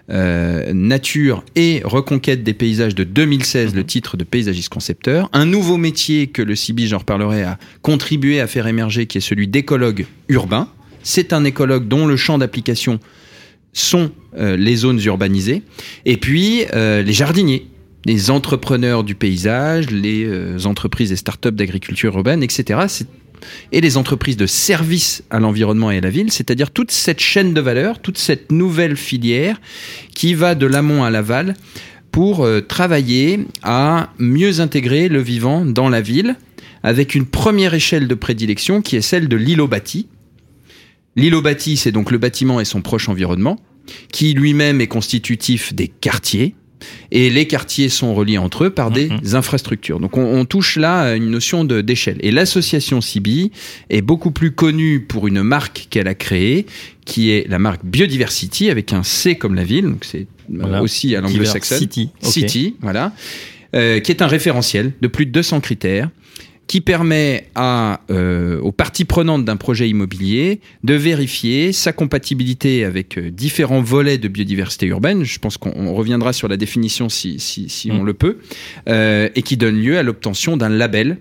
euh, 0.09 0.71
nature 0.73 1.43
et 1.55 1.81
reconquête 1.83 2.41
des 2.43 2.53
paysages 2.53 2.95
de 2.95 3.03
2016, 3.03 3.75
le 3.75 3.83
titre 3.85 4.15
de 4.15 4.23
paysagiste 4.23 4.69
concepteur. 4.69 5.29
Un 5.33 5.45
nouveau 5.45 5.77
métier 5.77 6.27
que 6.27 6.41
le 6.41 6.55
CIBI, 6.55 6.87
j'en 6.87 6.99
reparlerai, 6.99 7.43
a 7.43 7.57
contribué 7.81 8.39
à 8.39 8.47
faire 8.47 8.67
émerger, 8.67 9.05
qui 9.05 9.17
est 9.17 9.21
celui 9.21 9.47
d'écologue 9.47 10.05
urbain. 10.29 10.69
C'est 11.03 11.33
un 11.33 11.43
écologue 11.43 11.87
dont 11.87 12.05
le 12.07 12.15
champ 12.17 12.37
d'application 12.37 12.99
sont 13.73 14.11
euh, 14.37 14.55
les 14.57 14.75
zones 14.77 15.01
urbanisées. 15.03 15.61
Et 16.05 16.17
puis, 16.17 16.63
euh, 16.73 17.01
les 17.03 17.13
jardiniers, 17.13 17.67
les 18.05 18.31
entrepreneurs 18.31 19.03
du 19.03 19.13
paysage, 19.15 19.89
les 19.91 20.65
entreprises 20.65 21.11
et 21.11 21.17
startups 21.17 21.51
d'agriculture 21.51 22.15
urbaine, 22.15 22.43
etc. 22.43 22.79
C'est- 22.87 23.07
Et 23.71 23.81
les 23.81 23.97
entreprises 23.97 24.37
de 24.37 24.45
services 24.45 25.23
à 25.29 25.39
l'environnement 25.39 25.91
et 25.91 25.97
à 25.97 26.01
la 26.01 26.09
ville, 26.09 26.31
c'est-à-dire 26.31 26.71
toute 26.71 26.91
cette 26.91 27.19
chaîne 27.19 27.53
de 27.53 27.61
valeur, 27.61 27.99
toute 27.99 28.17
cette 28.17 28.51
nouvelle 28.51 28.97
filière 28.97 29.59
qui 30.13 30.33
va 30.33 30.55
de 30.55 30.65
l'amont 30.65 31.03
à 31.03 31.09
l'aval 31.09 31.55
pour 32.11 32.45
euh, 32.45 32.61
travailler 32.61 33.41
à 33.63 34.11
mieux 34.17 34.59
intégrer 34.59 35.07
le 35.09 35.21
vivant 35.21 35.65
dans 35.65 35.89
la 35.89 36.01
ville, 36.01 36.35
avec 36.83 37.15
une 37.15 37.25
première 37.25 37.73
échelle 37.73 38.07
de 38.07 38.15
prédilection 38.15 38.81
qui 38.81 38.95
est 38.95 39.01
celle 39.01 39.27
de 39.27 39.35
l'îlot 39.35 39.67
bâti, 39.67 40.07
L'îlot 41.17 41.41
bâti, 41.41 41.77
c'est 41.77 41.91
donc 41.91 42.11
le 42.11 42.19
bâtiment 42.19 42.59
et 42.59 42.65
son 42.65 42.81
proche 42.83 43.09
environnement, 43.09 43.59
qui 44.13 44.33
lui-même 44.33 44.81
est 44.81 44.87
constitutif 44.87 45.73
des 45.73 45.87
quartiers. 45.87 46.53
Et 47.11 47.29
les 47.29 47.47
quartiers 47.47 47.89
sont 47.89 48.13
reliés 48.13 48.37
entre 48.37 48.65
eux 48.65 48.69
par 48.69 48.91
des 48.91 49.07
Mhm. 49.09 49.35
infrastructures. 49.35 49.99
Donc 49.99 50.17
on, 50.17 50.21
on 50.39 50.45
touche 50.45 50.75
là 50.77 50.99
à 51.01 51.15
une 51.15 51.29
notion 51.29 51.63
d'échelle. 51.63 52.17
Et 52.21 52.31
l'association 52.31 53.01
CIBI 53.01 53.51
est 53.89 54.01
beaucoup 54.01 54.31
plus 54.31 54.51
connue 54.51 54.99
pour 55.01 55.27
une 55.27 55.41
marque 55.41 55.87
qu'elle 55.89 56.07
a 56.07 56.15
créée, 56.15 56.65
qui 57.05 57.31
est 57.31 57.47
la 57.49 57.57
marque 57.59 57.83
Biodiversity, 57.85 58.69
avec 58.69 58.93
un 58.93 59.03
C 59.03 59.35
comme 59.35 59.55
la 59.55 59.63
ville. 59.63 59.85
Donc 59.85 60.05
c'est 60.05 60.19
euh, 60.21 60.25
Voilà. 60.59 60.81
aussi 60.81 61.15
à 61.15 61.21
l'anglo-saxonne. 61.21 61.79
City. 61.79 62.09
ok. 62.23 62.31
City, 62.31 62.75
voilà, 62.81 63.13
euh, 63.75 63.99
qui 63.99 64.11
est 64.11 64.21
un 64.21 64.27
référentiel 64.27 64.93
de 65.01 65.07
plus 65.07 65.25
de 65.25 65.31
200 65.31 65.59
critères 65.61 66.09
qui 66.67 66.81
permet 66.81 67.47
à, 67.55 68.01
euh, 68.11 68.59
aux 68.59 68.71
parties 68.73 69.05
prenantes 69.05 69.45
d'un 69.45 69.55
projet 69.55 69.89
immobilier 69.89 70.59
de 70.83 70.93
vérifier 70.93 71.71
sa 71.71 71.93
compatibilité 71.93 72.83
avec 72.83 73.17
euh, 73.17 73.31
différents 73.31 73.81
volets 73.81 74.17
de 74.17 74.27
biodiversité 74.27 74.85
urbaine. 74.87 75.23
Je 75.23 75.39
pense 75.39 75.57
qu'on 75.57 75.71
on 75.75 75.93
reviendra 75.93 76.33
sur 76.33 76.47
la 76.49 76.57
définition 76.57 77.07
si, 77.09 77.39
si, 77.39 77.69
si 77.69 77.89
Mm. 77.89 77.99
on 77.99 78.03
le 78.03 78.13
peut, 78.13 78.37
euh, 78.89 79.29
et 79.35 79.41
qui 79.43 79.55
donne 79.55 79.81
lieu 79.81 79.97
à 79.97 80.03
l'obtention 80.03 80.57
d'un 80.57 80.69
label 80.69 81.17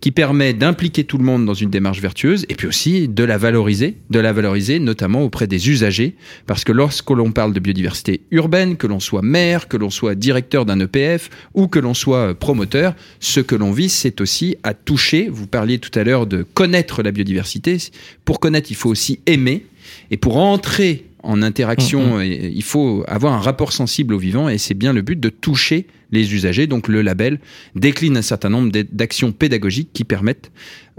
qui 0.00 0.10
permet 0.10 0.54
d'impliquer 0.54 1.04
tout 1.04 1.18
le 1.18 1.24
monde 1.24 1.44
dans 1.44 1.54
une 1.54 1.70
démarche 1.70 2.00
vertueuse 2.00 2.46
et 2.48 2.54
puis 2.54 2.66
aussi 2.66 3.08
de 3.08 3.24
la 3.24 3.38
valoriser, 3.38 3.96
de 4.10 4.18
la 4.18 4.32
valoriser 4.32 4.78
notamment 4.78 5.22
auprès 5.22 5.46
des 5.46 5.68
usagers, 5.68 6.14
parce 6.46 6.64
que 6.64 6.72
lorsque 6.72 7.10
l'on 7.10 7.32
parle 7.32 7.52
de 7.52 7.60
biodiversité 7.60 8.20
urbaine, 8.30 8.76
que 8.76 8.86
l'on 8.86 9.00
soit 9.00 9.22
maire, 9.22 9.68
que 9.68 9.76
l'on 9.76 9.90
soit 9.90 10.14
directeur 10.14 10.64
d'un 10.64 10.80
EPF 10.80 11.30
ou 11.54 11.66
que 11.68 11.78
l'on 11.78 11.94
soit 11.94 12.34
promoteur, 12.34 12.94
ce 13.20 13.40
que 13.40 13.54
l'on 13.54 13.72
vise, 13.72 13.92
c'est 13.92 14.20
aussi 14.20 14.56
à 14.62 14.74
toucher, 14.74 15.28
vous 15.30 15.46
parliez 15.46 15.78
tout 15.78 15.96
à 15.98 16.04
l'heure 16.04 16.26
de 16.26 16.42
connaître 16.54 17.02
la 17.02 17.10
biodiversité, 17.12 17.76
pour 18.24 18.40
connaître, 18.40 18.70
il 18.70 18.76
faut 18.76 18.90
aussi 18.90 19.20
aimer, 19.26 19.64
et 20.10 20.16
pour 20.16 20.36
entrer 20.38 21.04
en 21.22 21.42
interaction, 21.42 22.20
et- 22.20 22.52
il 22.54 22.62
faut 22.62 23.04
avoir 23.08 23.32
un 23.32 23.40
rapport 23.40 23.72
sensible 23.72 24.14
au 24.14 24.18
vivant, 24.18 24.48
et 24.48 24.56
c'est 24.58 24.74
bien 24.74 24.92
le 24.92 25.02
but 25.02 25.18
de 25.18 25.28
toucher 25.28 25.86
les 26.10 26.34
usagers. 26.34 26.66
Donc 26.66 26.88
le 26.88 27.02
label 27.02 27.38
décline 27.74 28.16
un 28.16 28.22
certain 28.22 28.48
nombre 28.50 28.70
d'a- 28.72 28.82
d'actions 28.82 29.32
pédagogiques 29.32 29.90
qui 29.92 30.04
permettent 30.04 30.50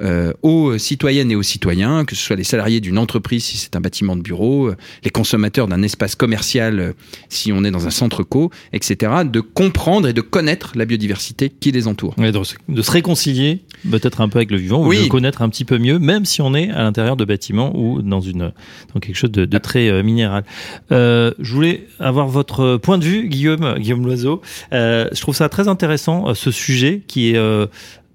euh, 0.02 0.32
aux 0.44 0.78
citoyennes 0.78 1.30
et 1.30 1.36
aux 1.36 1.44
citoyens, 1.44 2.06
que 2.06 2.16
ce 2.16 2.22
soit 2.24 2.38
les 2.38 2.46
salariés 2.46 2.80
d'une 2.80 2.98
entreprise 2.98 3.44
si 3.44 3.58
c'est 3.58 3.76
un 3.76 3.82
bâtiment 3.82 4.16
de 4.16 4.22
bureau, 4.22 4.70
euh, 4.70 4.76
les 5.04 5.10
consommateurs 5.10 5.68
d'un 5.68 5.82
espace 5.84 6.16
commercial 6.16 6.80
euh, 6.80 6.94
si 7.28 7.52
on 7.52 7.66
est 7.66 7.72
dans 7.72 7.86
un 7.86 7.90
centre 7.90 8.24
co, 8.24 8.50
etc., 8.72 9.12
de 9.26 9.42
comprendre 9.42 10.08
et 10.08 10.14
de 10.14 10.22
connaître 10.22 10.72
la 10.76 10.86
biodiversité 10.86 11.50
qui 11.50 11.72
les 11.74 11.88
entoure. 11.88 12.16
De, 12.16 12.44
se- 12.46 12.56
de 12.70 12.82
se 12.82 12.92
réconcilier 12.92 13.60
peut-être 13.92 14.22
un 14.22 14.30
peu 14.30 14.38
avec 14.40 14.52
le 14.52 14.58
vivant 14.58 14.82
ou 14.86 14.88
Oui. 14.90 15.00
de 15.00 15.04
le 15.04 15.10
connaître 15.10 15.42
un 15.42 15.50
petit 15.50 15.66
peu 15.66 15.78
mieux, 15.78 16.00
même 16.00 16.24
si 16.24 16.42
on 16.42 16.56
est 16.56 16.70
à 16.70 16.84
l'intérieur 16.84 17.18
de 17.18 17.26
bâtiments 17.26 17.76
ou 17.78 18.02
dans 18.02 18.22
une 18.22 18.54
dans 18.94 19.00
quelque 19.02 19.16
chose 19.18 19.32
de, 19.32 19.44
de 19.44 19.58
très 19.58 19.90
euh, 19.90 20.02
minéral. 20.02 20.46
Euh, 20.94 21.32
je 21.40 21.54
voulais 21.54 21.88
avoir 22.00 22.28
votre 22.30 22.78
point 22.78 22.98
de 23.00 23.04
vue, 23.06 23.28
Guillaume 23.28 23.76
Guillaume 23.80 24.06
Loiseau. 24.06 24.42
Euh, 24.72 24.99
je 25.12 25.22
trouve 25.22 25.36
ça 25.36 25.50
très 25.50 25.68
intéressant 25.68 26.28
euh, 26.30 26.34
ce 26.34 26.52
sujet 26.52 27.02
qui 27.08 27.32
est 27.32 27.38
euh, 27.38 27.68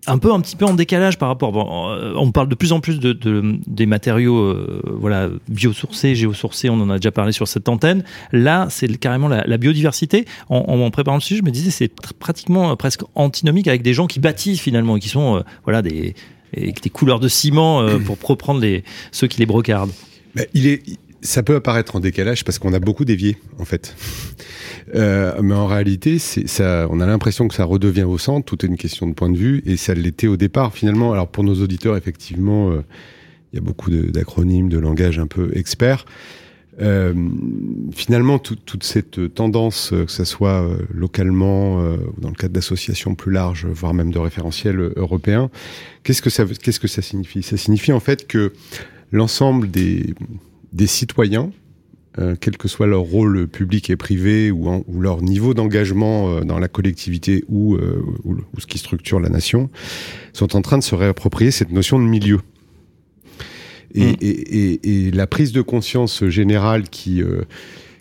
un 0.07 0.19
peu 0.19 0.33
un 0.33 0.41
petit 0.41 0.57
peu 0.57 0.67
en 0.67 0.75
décalage 0.75 1.17
par 1.19 1.29
rapport. 1.29 1.51
Bon, 1.53 1.89
euh, 1.89 2.13
on 2.17 2.31
parle 2.31 2.49
de 2.49 2.55
plus 2.55 2.73
en 2.73 2.81
plus 2.81 3.01
de, 3.01 3.13
de- 3.15 3.57
des 3.67 3.87
matériaux, 3.87 4.37
euh, 4.39 4.83
voilà, 4.85 5.31
biosourcés, 5.49 6.15
géosourcés. 6.15 6.69
On 6.69 6.81
en 6.81 6.91
a 6.91 6.97
déjà 6.97 7.11
parlé 7.11 7.33
sur 7.33 7.49
cette 7.49 7.69
antenne. 7.69 8.05
Là, 8.33 8.67
c'est 8.71 8.89
carrément 8.99 9.29
la, 9.29 9.45
la 9.47 9.57
biodiversité. 9.57 10.27
En, 10.51 10.91
préparant 10.91 11.17
le 11.17 11.23
sujet, 11.23 11.41
je 11.41 11.45
me 11.45 11.51
disais 11.51 11.71
c'est 11.71 11.91
pratiquement 12.19 12.71
euh, 12.73 12.75
presque 12.77 13.03
antinomique 13.15 13.67
avec 13.69 13.83
des 13.83 13.95
gens 13.95 14.07
qui 14.07 14.21
bâtissent 14.21 14.61
finalement 14.61 14.97
et 14.97 15.01
qui 15.01 15.09
sont 15.09 15.37
euh, 15.37 15.41
voilà 15.65 15.81
des 15.83 16.15
des 16.55 16.91
couleurs 16.91 17.19
de 17.19 17.27
ciment 17.29 17.81
euh, 17.81 17.99
pour 18.05 18.17
reprendre 18.23 18.61
les 18.61 18.85
ceux 19.11 19.27
qui 19.27 19.39
les 19.41 19.47
brocardent. 19.47 19.91
Bah, 20.35 20.43
il 20.53 20.67
est, 20.67 20.83
ça 21.25 21.43
peut 21.43 21.57
apparaître 21.57 21.97
en 21.97 22.01
décalage 22.01 22.45
parce 22.45 22.59
qu'on 22.59 22.73
a 22.73 22.79
beaucoup 22.79 23.05
dévié, 23.05 23.37
en 23.59 23.65
fait. 23.65 23.95
Euh, 24.95 25.41
mais 25.43 25.55
en 25.55 25.67
réalité, 25.67 26.19
on 26.61 27.01
a 27.01 27.07
l'impression 27.07 27.49
que 27.49 27.55
ça 27.55 27.65
redevient 27.65 28.03
au 28.03 28.19
centre. 28.19 28.45
Tout 28.45 28.65
est 28.65 28.69
une 28.69 28.77
question 28.77 29.07
de 29.09 29.15
point 29.15 29.31
de 29.31 29.37
vue 29.37 29.63
et 29.65 29.79
ça 29.79 29.95
l'était 29.95 30.27
au 30.27 30.37
départ 30.37 30.75
finalement. 30.75 31.13
Alors 31.13 31.27
pour 31.29 31.43
nos 31.43 31.55
auditeurs, 31.63 31.97
effectivement, 31.97 32.71
euh, 32.71 32.85
il 33.53 33.57
y 33.57 33.59
a 33.59 33.63
beaucoup 33.63 33.91
de- 33.91 34.11
d'acronymes, 34.11 34.69
de, 34.69 34.79
langage 34.79 35.19
un 35.19 35.27
peu 35.27 35.51
expert. 35.57 36.05
Euh, 36.81 37.15
finalement, 37.93 38.39
tout- 38.39 38.57
toute 38.57 38.85
cette 38.85 39.35
tendance, 39.35 39.91
que 39.91 40.13
ce 40.13 40.25
soit 40.25 40.69
localement, 40.93 41.79
ou 41.81 42.21
dans 42.21 42.29
le 42.29 42.37
cadre 42.37 42.53
d'associations 42.53 43.15
plus 43.15 43.33
larges, 43.33 43.67
voire 43.67 43.95
même 43.95 44.13
de 44.13 44.19
référentiels 44.19 44.93
européens, 44.97 45.51
qu'est-ce 46.03 46.21
que 46.23 46.31
ça 46.89 47.03
signifie? 47.03 47.43
Ça 47.43 47.57
signifie 47.57 47.93
en 47.93 48.01
fait 48.01 48.29
que 48.29 48.53
l'ensemble 49.13 49.71
des, 49.71 50.15
des 50.75 50.87
citoyens, 50.87 51.51
euh, 52.19 52.37
quel 52.39 52.57
que 52.59 52.69
soit 52.69 52.87
leur 52.87 53.01
rôle 53.01 53.49
public 53.49 53.89
et 53.91 53.97
privé 53.97 54.51
ou, 54.51 54.69
en- 54.69 54.85
ou 54.87 55.01
leur 55.01 55.23
niveau 55.23 55.55
d'engagement 55.55 56.29
euh, 56.29 56.41
dans 56.43 56.59
la 56.59 56.69
collectivité 56.69 57.45
ou, 57.49 57.75
euh, 57.77 58.03
ou, 58.25 58.37
ce 58.61 58.67
qui 58.67 58.79
structure 58.79 59.19
la 59.21 59.29
nation, 59.31 59.71
sont 60.33 60.55
en 60.55 60.61
train 60.63 60.79
de 60.79 60.83
se 60.85 60.95
réapproprier 60.95 61.51
cette 61.51 61.73
notion 61.73 61.99
de 61.99 62.05
milieu. 62.05 62.41
Et, 63.95 64.13
Mm. 64.13 64.17
et, 64.21 64.29
et, 64.29 65.07
et 65.07 65.11
la 65.13 65.27
prise 65.27 65.53
de 65.53 65.63
conscience 65.63 66.25
générale 66.27 66.89
qui, 66.89 67.23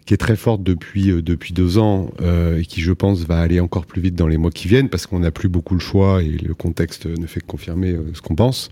qui 0.08 0.14
est 0.14 0.18
très 0.18 0.36
forte 0.36 0.64
depuis, 0.64 1.12
depuis 1.22 1.54
deux 1.54 1.78
ans 1.78 2.10
et 2.58 2.66
qui, 2.66 2.82
je 2.82 2.92
pense, 2.94 3.20
va 3.26 3.40
aller 3.40 3.60
encore 3.60 3.86
plus 3.86 4.02
vite 4.02 4.16
dans 4.16 4.28
les 4.28 4.38
mois 4.38 4.50
qui 4.52 4.68
viennent 4.68 4.90
parce 4.90 5.06
qu'on 5.06 5.20
n'a 5.20 5.30
plus 5.32 5.50
beaucoup 5.50 5.76
le 5.76 5.80
choix 5.80 6.24
et 6.24 6.30
le 6.30 6.56
contexte 6.56 7.06
ne 7.06 7.28
fait 7.28 7.42
que 7.42 7.46
confirmer 7.46 7.96
ce 8.14 8.22
qu'on 8.22 8.36
pense, 8.36 8.70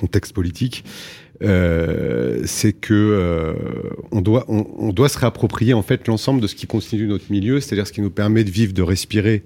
contexte 0.00 0.32
politique, 0.32 0.84
euh, 1.42 2.42
c'est 2.44 2.72
que 2.72 2.92
euh, 2.94 3.54
on 4.12 4.20
doit 4.20 4.44
on, 4.48 4.66
on 4.78 4.92
doit 4.92 5.08
se 5.08 5.18
réapproprier 5.18 5.72
en 5.74 5.82
fait 5.82 6.06
l'ensemble 6.06 6.40
de 6.40 6.46
ce 6.46 6.54
qui 6.54 6.66
constitue 6.66 7.06
notre 7.06 7.30
milieu, 7.30 7.60
c'est-à-dire 7.60 7.86
ce 7.86 7.92
qui 7.92 8.02
nous 8.02 8.10
permet 8.10 8.44
de 8.44 8.50
vivre, 8.50 8.72
de 8.72 8.82
respirer 8.82 9.42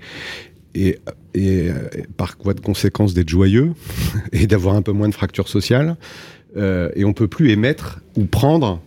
et, 0.74 0.98
et 1.34 1.68
euh, 1.68 1.74
par 2.16 2.36
voie 2.42 2.54
de 2.54 2.60
conséquence 2.60 3.14
d'être 3.14 3.28
joyeux 3.28 3.72
et 4.32 4.46
d'avoir 4.46 4.74
un 4.74 4.82
peu 4.82 4.92
moins 4.92 5.08
de 5.08 5.14
fractures 5.14 5.48
sociales. 5.48 5.96
Euh, 6.56 6.88
et 6.94 7.04
on 7.04 7.12
peut 7.12 7.28
plus 7.28 7.50
émettre 7.50 8.00
ou 8.16 8.24
prendre 8.26 8.80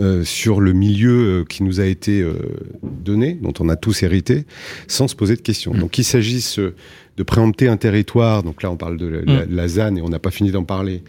euh, 0.00 0.24
sur 0.24 0.60
le 0.60 0.72
milieu 0.72 1.40
euh, 1.40 1.44
qui 1.44 1.62
nous 1.62 1.80
a 1.80 1.84
été 1.86 2.20
euh, 2.20 2.34
donné, 2.82 3.34
dont 3.40 3.54
on 3.60 3.68
a 3.68 3.76
tous 3.76 4.02
hérité, 4.02 4.44
sans 4.88 5.08
se 5.08 5.14
poser 5.16 5.36
de 5.36 5.40
questions. 5.40 5.72
Mm. 5.72 5.78
Donc 5.78 5.90
qu'il 5.92 6.04
s'agisse 6.04 6.58
de 6.58 7.22
préempter 7.22 7.66
un 7.68 7.76
territoire, 7.76 8.42
donc 8.42 8.62
là 8.62 8.70
on 8.70 8.76
parle 8.76 8.98
de 8.98 9.06
la, 9.06 9.22
la- 9.22 9.46
la 9.46 9.68
ZAN 9.68 9.96
et 9.96 10.02
on 10.02 10.08
n'a 10.10 10.18
pas 10.18 10.30
fini 10.32 10.50
d'en 10.50 10.64
parler, 10.64 11.02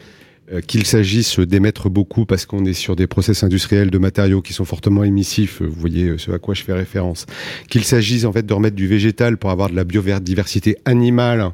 qu'il 0.66 0.86
s'agisse 0.86 1.40
d'émettre 1.40 1.90
beaucoup 1.90 2.26
parce 2.26 2.46
qu'on 2.46 2.66
est 2.66 2.74
sur 2.74 2.96
des 2.96 3.08
process 3.08 3.44
industriels 3.44 3.90
de 3.90 3.98
matériaux 3.98 4.42
qui 4.42 4.54
sont 4.54 4.66
fortement 4.66 5.04
émissifs, 5.04 5.62
euh, 5.62 5.66
vous 5.66 5.80
voyez 5.80 6.10
euh, 6.10 6.18
ce 6.18 6.32
à 6.32 6.40
quoi 6.40 6.54
je 6.54 6.64
fais 6.64 6.74
référence, 6.74 7.26
qu'il 7.70 7.84
s'agisse 7.84 8.26
en 8.26 8.32
fait 8.32 8.46
de 8.46 8.54
remettre 8.54 8.76
du 8.76 8.88
végétal 8.88 9.38
pour 9.38 9.50
avoir 9.50 9.70
de 9.70 9.76
la 9.76 9.84
biodiversité 9.84 10.78
animale. 10.86 11.52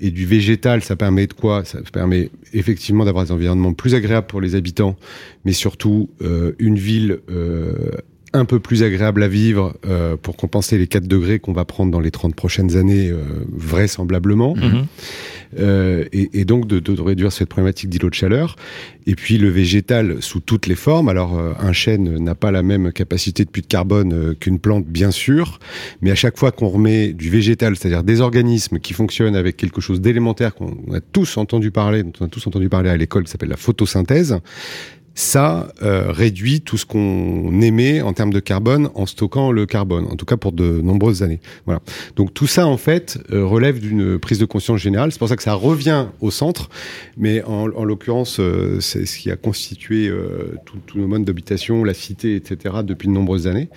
Et 0.00 0.10
du 0.10 0.26
végétal, 0.26 0.82
ça 0.82 0.96
permet 0.96 1.28
de 1.28 1.34
quoi? 1.34 1.64
Ça 1.64 1.78
permet 1.92 2.30
effectivement 2.52 3.04
d'avoir 3.04 3.24
des 3.24 3.32
environnements 3.32 3.74
plus 3.74 3.94
agréables 3.94 4.26
pour 4.26 4.40
les 4.40 4.56
habitants, 4.56 4.96
mais 5.44 5.52
surtout 5.52 6.10
euh, 6.20 6.52
une 6.58 6.76
ville 6.76 7.20
euh, 7.30 7.90
un 8.34 8.44
peu 8.44 8.60
plus 8.60 8.82
agréable 8.82 9.22
à 9.22 9.28
vivre 9.28 9.74
euh, 9.86 10.16
pour 10.20 10.36
compenser 10.36 10.76
les 10.76 10.86
4 10.86 11.06
degrés 11.06 11.38
qu'on 11.38 11.52
va 11.52 11.64
prendre 11.64 11.90
dans 11.90 12.00
les 12.00 12.10
30 12.10 12.34
prochaines 12.34 12.76
années, 12.76 13.08
euh, 13.08 13.22
vraisemblablement. 13.50 14.54
Mhm. 14.56 14.86
Euh, 15.58 16.04
et, 16.12 16.40
et 16.40 16.44
donc 16.44 16.66
de, 16.66 16.80
de 16.80 17.00
réduire 17.00 17.32
cette 17.32 17.48
problématique 17.48 17.88
d'îlot 17.88 18.10
de 18.10 18.14
chaleur. 18.14 18.56
Et 19.06 19.14
puis 19.14 19.38
le 19.38 19.48
végétal 19.48 20.16
sous 20.20 20.40
toutes 20.40 20.66
les 20.66 20.74
formes. 20.74 21.08
Alors 21.08 21.38
euh, 21.38 21.52
un 21.58 21.72
chêne 21.72 22.18
n'a 22.18 22.34
pas 22.34 22.50
la 22.50 22.62
même 22.62 22.92
capacité 22.92 23.44
de 23.44 23.50
puits 23.50 23.62
de 23.62 23.66
carbone 23.66 24.12
euh, 24.12 24.34
qu'une 24.34 24.58
plante, 24.58 24.86
bien 24.86 25.10
sûr, 25.10 25.60
mais 26.02 26.10
à 26.10 26.14
chaque 26.14 26.38
fois 26.38 26.50
qu'on 26.52 26.68
remet 26.68 27.12
du 27.12 27.30
végétal, 27.30 27.76
c'est-à-dire 27.76 28.02
des 28.02 28.20
organismes 28.20 28.78
qui 28.78 28.94
fonctionnent 28.94 29.36
avec 29.36 29.56
quelque 29.56 29.80
chose 29.80 30.00
d'élémentaire 30.00 30.54
qu'on 30.54 30.76
a 30.92 31.00
tous 31.00 31.36
entendu 31.36 31.70
parler, 31.70 32.02
dont 32.02 32.12
on 32.20 32.24
a 32.24 32.28
tous 32.28 32.46
entendu 32.46 32.68
parler 32.68 32.90
à 32.90 32.96
l'école, 32.96 33.24
qui 33.24 33.30
s'appelle 33.30 33.50
la 33.50 33.56
photosynthèse, 33.56 34.38
ça 35.14 35.72
euh, 35.82 36.10
réduit 36.10 36.60
tout 36.60 36.76
ce 36.76 36.86
qu'on 36.86 37.60
émet 37.60 38.02
en 38.02 38.12
termes 38.12 38.32
de 38.32 38.40
carbone 38.40 38.90
en 38.94 39.06
stockant 39.06 39.52
le 39.52 39.66
carbone, 39.66 40.06
en 40.10 40.16
tout 40.16 40.26
cas 40.26 40.36
pour 40.36 40.52
de 40.52 40.80
nombreuses 40.80 41.22
années. 41.22 41.40
Voilà. 41.66 41.80
Donc 42.16 42.34
tout 42.34 42.46
ça, 42.46 42.66
en 42.66 42.76
fait, 42.76 43.18
euh, 43.32 43.44
relève 43.44 43.78
d'une 43.78 44.18
prise 44.18 44.38
de 44.38 44.44
conscience 44.44 44.80
générale. 44.80 45.12
C'est 45.12 45.18
pour 45.18 45.28
ça 45.28 45.36
que 45.36 45.42
ça 45.42 45.54
revient 45.54 46.06
au 46.20 46.30
centre, 46.30 46.68
mais 47.16 47.42
en, 47.44 47.70
en 47.70 47.84
l'occurrence, 47.84 48.38
euh, 48.40 48.80
c'est 48.80 49.06
ce 49.06 49.18
qui 49.18 49.30
a 49.30 49.36
constitué 49.36 50.08
euh, 50.08 50.56
tous 50.64 50.78
tous 50.86 50.98
nos 50.98 51.06
modes 51.06 51.24
d'habitation, 51.24 51.84
la 51.84 51.94
cité, 51.94 52.36
etc., 52.36 52.76
depuis 52.84 53.08
de 53.08 53.12
nombreuses 53.12 53.46
années. 53.46 53.68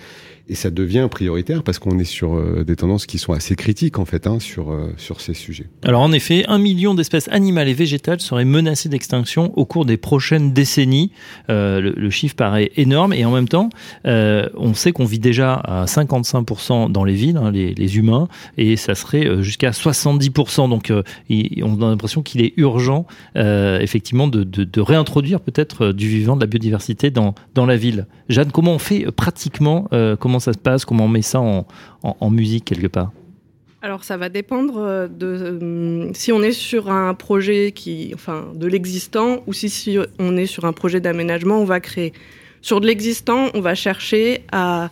Et 0.48 0.54
ça 0.54 0.70
devient 0.70 1.06
prioritaire 1.10 1.62
parce 1.62 1.78
qu'on 1.78 1.98
est 1.98 2.04
sur 2.04 2.34
euh, 2.34 2.64
des 2.64 2.76
tendances 2.76 3.06
qui 3.06 3.18
sont 3.18 3.32
assez 3.32 3.54
critiques 3.54 3.98
en 3.98 4.04
fait 4.04 4.26
hein, 4.26 4.38
sur, 4.40 4.72
euh, 4.72 4.92
sur 4.96 5.20
ces 5.20 5.34
sujets. 5.34 5.66
Alors 5.82 6.00
en 6.00 6.12
effet, 6.12 6.44
un 6.48 6.58
million 6.58 6.94
d'espèces 6.94 7.28
animales 7.28 7.68
et 7.68 7.74
végétales 7.74 8.20
seraient 8.20 8.44
menacées 8.44 8.88
d'extinction 8.88 9.52
au 9.58 9.66
cours 9.66 9.84
des 9.84 9.96
prochaines 9.96 10.52
décennies. 10.52 11.12
Euh, 11.50 11.92
le, 11.94 12.10
chiffre 12.10 12.34
paraît 12.34 12.70
énorme 12.76 13.12
et 13.12 13.24
en 13.26 13.30
même 13.30 13.48
temps, 13.48 13.68
on 14.04 14.74
sait 14.74 14.92
qu'on 14.92 15.04
vit 15.04 15.18
déjà 15.18 15.54
à 15.54 15.84
55% 15.84 16.90
dans 16.90 17.04
les 17.04 17.12
villes, 17.12 17.36
hein, 17.36 17.50
les, 17.52 17.96
humains, 17.98 18.28
et 18.56 18.76
ça 18.76 18.94
serait 18.94 19.42
jusqu'à 19.42 19.70
70%. 19.70 20.70
Donc 20.70 20.90
on 20.90 21.82
a 21.82 21.90
l'impression 21.90 22.22
qu'il 22.22 22.40
est 22.40 22.54
urgent 22.56 23.06
effectivement 23.34 24.26
de, 24.26 24.42
de, 24.42 24.80
réintroduire 24.80 25.40
peut-être 25.40 25.92
du 25.92 26.08
vivant, 26.08 26.34
de 26.34 26.40
la 26.40 26.46
biodiversité 26.46 27.10
dans, 27.10 27.34
dans 27.54 27.66
la 27.66 27.76
ville. 27.76 28.06
Jeanne, 28.30 28.50
comment 28.50 28.72
on 28.72 28.78
fait 28.78 29.06
pratiquement 29.12 29.88
ça 30.38 30.52
se 30.52 30.58
passe 30.58 30.84
Comment 30.84 31.04
on 31.04 31.08
met 31.08 31.22
ça 31.22 31.40
en, 31.40 32.30
musique 32.30 32.64
quelque 32.64 32.88
part 32.88 33.12
alors 33.80 34.02
ça 34.02 34.16
va 34.16 34.28
dépendre 34.28 34.78
euh, 34.78 35.06
de 35.06 35.60
euh, 35.62 36.10
si 36.12 36.32
on 36.32 36.42
est 36.42 36.50
sur 36.50 36.90
un 36.90 37.14
projet 37.14 37.70
qui, 37.70 38.10
enfin, 38.12 38.48
de 38.56 38.66
l'existant 38.66 39.44
ou 39.46 39.52
si, 39.52 39.70
si 39.70 39.96
on 40.18 40.36
est 40.36 40.46
sur 40.46 40.64
un 40.64 40.72
projet 40.72 41.00
d'aménagement, 41.00 41.60
on 41.60 41.64
va 41.64 41.78
créer. 41.78 42.12
Sur 42.60 42.80
de 42.80 42.88
l'existant, 42.88 43.50
on 43.54 43.60
va 43.60 43.76
chercher 43.76 44.42
à 44.50 44.90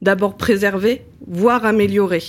d'abord 0.00 0.38
préserver, 0.38 1.02
voire 1.26 1.66
améliorer. 1.66 2.22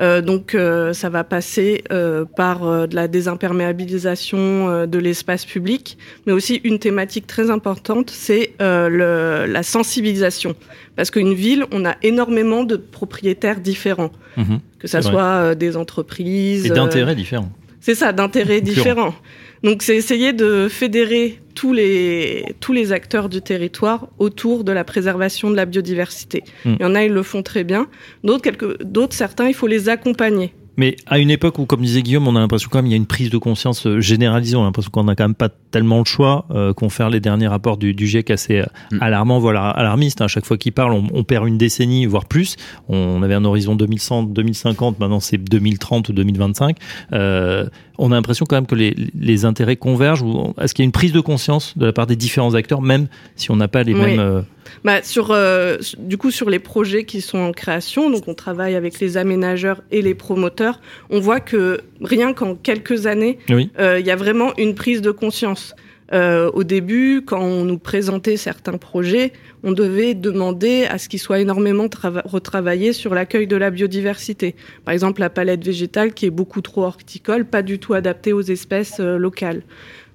Euh, 0.00 0.20
donc 0.20 0.54
euh, 0.54 0.92
ça 0.92 1.08
va 1.08 1.24
passer 1.24 1.82
euh, 1.90 2.24
par 2.24 2.60
de 2.60 2.94
la 2.94 3.08
désimperméabilisation 3.08 4.86
de 4.86 4.98
l'espace 4.98 5.44
public, 5.44 5.98
mais 6.26 6.32
aussi 6.32 6.60
une 6.64 6.78
thématique 6.78 7.26
très 7.26 7.50
importante, 7.50 8.10
c'est 8.10 8.52
la 8.58 9.62
sensibilisation. 9.62 10.54
Parce 10.96 11.10
qu'une 11.10 11.34
ville, 11.34 11.64
on 11.72 11.84
a 11.84 11.96
énormément 12.02 12.64
de 12.64 12.76
propriétaires 12.76 13.60
différents, 13.60 14.10
mmh, 14.36 14.56
que 14.80 14.88
ça 14.88 15.00
soit 15.00 15.54
des 15.54 15.76
entreprises... 15.76 16.66
Et 16.66 16.70
d'intérêts 16.70 17.14
différents. 17.14 17.50
C'est 17.80 17.94
ça, 17.94 18.12
d'intérêts 18.12 18.60
différents. 18.60 19.14
Donc 19.62 19.82
c'est 19.82 19.96
essayer 19.96 20.32
de 20.32 20.68
fédérer 20.68 21.40
tous 21.54 21.72
les, 21.72 22.44
tous 22.60 22.72
les 22.72 22.92
acteurs 22.92 23.28
du 23.28 23.42
territoire 23.42 24.08
autour 24.18 24.62
de 24.62 24.70
la 24.70 24.84
préservation 24.84 25.50
de 25.50 25.56
la 25.56 25.66
biodiversité. 25.66 26.44
Mmh. 26.64 26.74
Il 26.78 26.82
y 26.82 26.84
en 26.84 26.94
a, 26.94 27.04
ils 27.04 27.12
le 27.12 27.22
font 27.22 27.42
très 27.42 27.64
bien. 27.64 27.88
D'autres, 28.22 29.16
certains, 29.16 29.48
il 29.48 29.54
faut 29.54 29.66
les 29.66 29.88
accompagner. 29.88 30.54
Mais 30.78 30.96
à 31.06 31.18
une 31.18 31.30
époque 31.30 31.58
où, 31.58 31.66
comme 31.66 31.82
disait 31.82 32.02
Guillaume, 32.02 32.26
on 32.28 32.36
a 32.36 32.40
l'impression 32.40 32.70
quand 32.72 32.78
même 32.78 32.86
il 32.86 32.92
y 32.92 32.94
a 32.94 32.96
une 32.96 33.06
prise 33.06 33.30
de 33.30 33.36
conscience 33.36 33.86
euh, 33.86 34.00
généralisée. 34.00 34.56
On 34.56 34.62
a 34.62 34.64
l'impression 34.64 34.90
qu'on 34.90 35.04
n'a 35.04 35.16
quand 35.16 35.24
même 35.24 35.34
pas 35.34 35.50
tellement 35.70 35.98
le 35.98 36.04
choix. 36.04 36.46
Euh, 36.52 36.72
Confère 36.72 37.10
les 37.10 37.20
derniers 37.20 37.48
rapports 37.48 37.76
du, 37.76 37.92
du 37.92 38.06
GIEC 38.06 38.30
assez 38.30 38.62
mmh. 38.92 38.98
alarmants, 39.02 39.40
voire 39.40 39.76
alarmistes. 39.76 40.22
Hein. 40.22 40.26
À 40.26 40.28
chaque 40.28 40.46
fois 40.46 40.56
qu'il 40.56 40.72
parle, 40.72 40.92
on, 40.92 41.08
on, 41.12 41.24
perd 41.24 41.46
une 41.48 41.58
décennie, 41.58 42.06
voire 42.06 42.26
plus. 42.26 42.56
On 42.88 43.22
avait 43.22 43.34
un 43.34 43.44
horizon 43.44 43.74
2100, 43.74 44.22
2050. 44.22 45.00
Maintenant, 45.00 45.20
c'est 45.20 45.36
2030 45.36 46.08
ou 46.10 46.12
2025. 46.12 46.76
Euh, 47.12 47.66
on 47.98 48.12
a 48.12 48.14
l'impression 48.14 48.46
quand 48.46 48.56
même 48.56 48.66
que 48.66 48.74
les, 48.74 48.94
les 49.18 49.44
intérêts 49.44 49.76
convergent. 49.76 50.22
Ou 50.22 50.54
est-ce 50.60 50.72
qu'il 50.72 50.84
y 50.84 50.86
a 50.86 50.86
une 50.86 50.92
prise 50.92 51.12
de 51.12 51.20
conscience 51.20 51.76
de 51.76 51.84
la 51.86 51.92
part 51.92 52.06
des 52.06 52.16
différents 52.16 52.54
acteurs, 52.54 52.80
même 52.80 53.08
si 53.36 53.50
on 53.50 53.56
n'a 53.56 53.68
pas 53.68 53.82
les 53.82 53.92
oui. 53.92 54.00
mêmes 54.00 54.20
euh... 54.20 54.40
bah, 54.84 55.02
sur 55.02 55.30
euh, 55.30 55.78
du 55.98 56.16
coup 56.16 56.30
sur 56.30 56.48
les 56.48 56.58
projets 56.58 57.04
qui 57.04 57.20
sont 57.20 57.38
en 57.38 57.52
création, 57.52 58.10
donc 58.10 58.28
on 58.28 58.34
travaille 58.34 58.76
avec 58.76 59.00
les 59.00 59.16
aménageurs 59.16 59.82
et 59.90 60.02
les 60.02 60.14
promoteurs. 60.14 60.80
On 61.10 61.20
voit 61.20 61.40
que 61.40 61.80
rien 62.02 62.32
qu'en 62.32 62.54
quelques 62.54 63.06
années, 63.06 63.38
il 63.48 63.54
oui. 63.54 63.70
euh, 63.78 64.00
y 64.00 64.10
a 64.10 64.16
vraiment 64.16 64.52
une 64.56 64.74
prise 64.74 65.02
de 65.02 65.10
conscience. 65.10 65.74
Euh, 66.12 66.50
au 66.54 66.64
début, 66.64 67.22
quand 67.24 67.40
on 67.40 67.64
nous 67.64 67.78
présentait 67.78 68.36
certains 68.36 68.78
projets, 68.78 69.32
on 69.62 69.72
devait 69.72 70.14
demander 70.14 70.84
à 70.84 70.96
ce 70.98 71.08
qu'ils 71.08 71.18
soient 71.18 71.40
énormément 71.40 71.86
retravaillés 72.24 72.92
sur 72.92 73.14
l'accueil 73.14 73.46
de 73.46 73.56
la 73.56 73.70
biodiversité. 73.70 74.54
Par 74.84 74.94
exemple, 74.94 75.20
la 75.20 75.28
palette 75.28 75.64
végétale 75.64 76.14
qui 76.14 76.26
est 76.26 76.30
beaucoup 76.30 76.62
trop 76.62 76.84
horticole, 76.84 77.44
pas 77.44 77.62
du 77.62 77.78
tout 77.78 77.92
adaptée 77.92 78.32
aux 78.32 78.40
espèces 78.42 79.00
euh, 79.00 79.18
locales. 79.18 79.62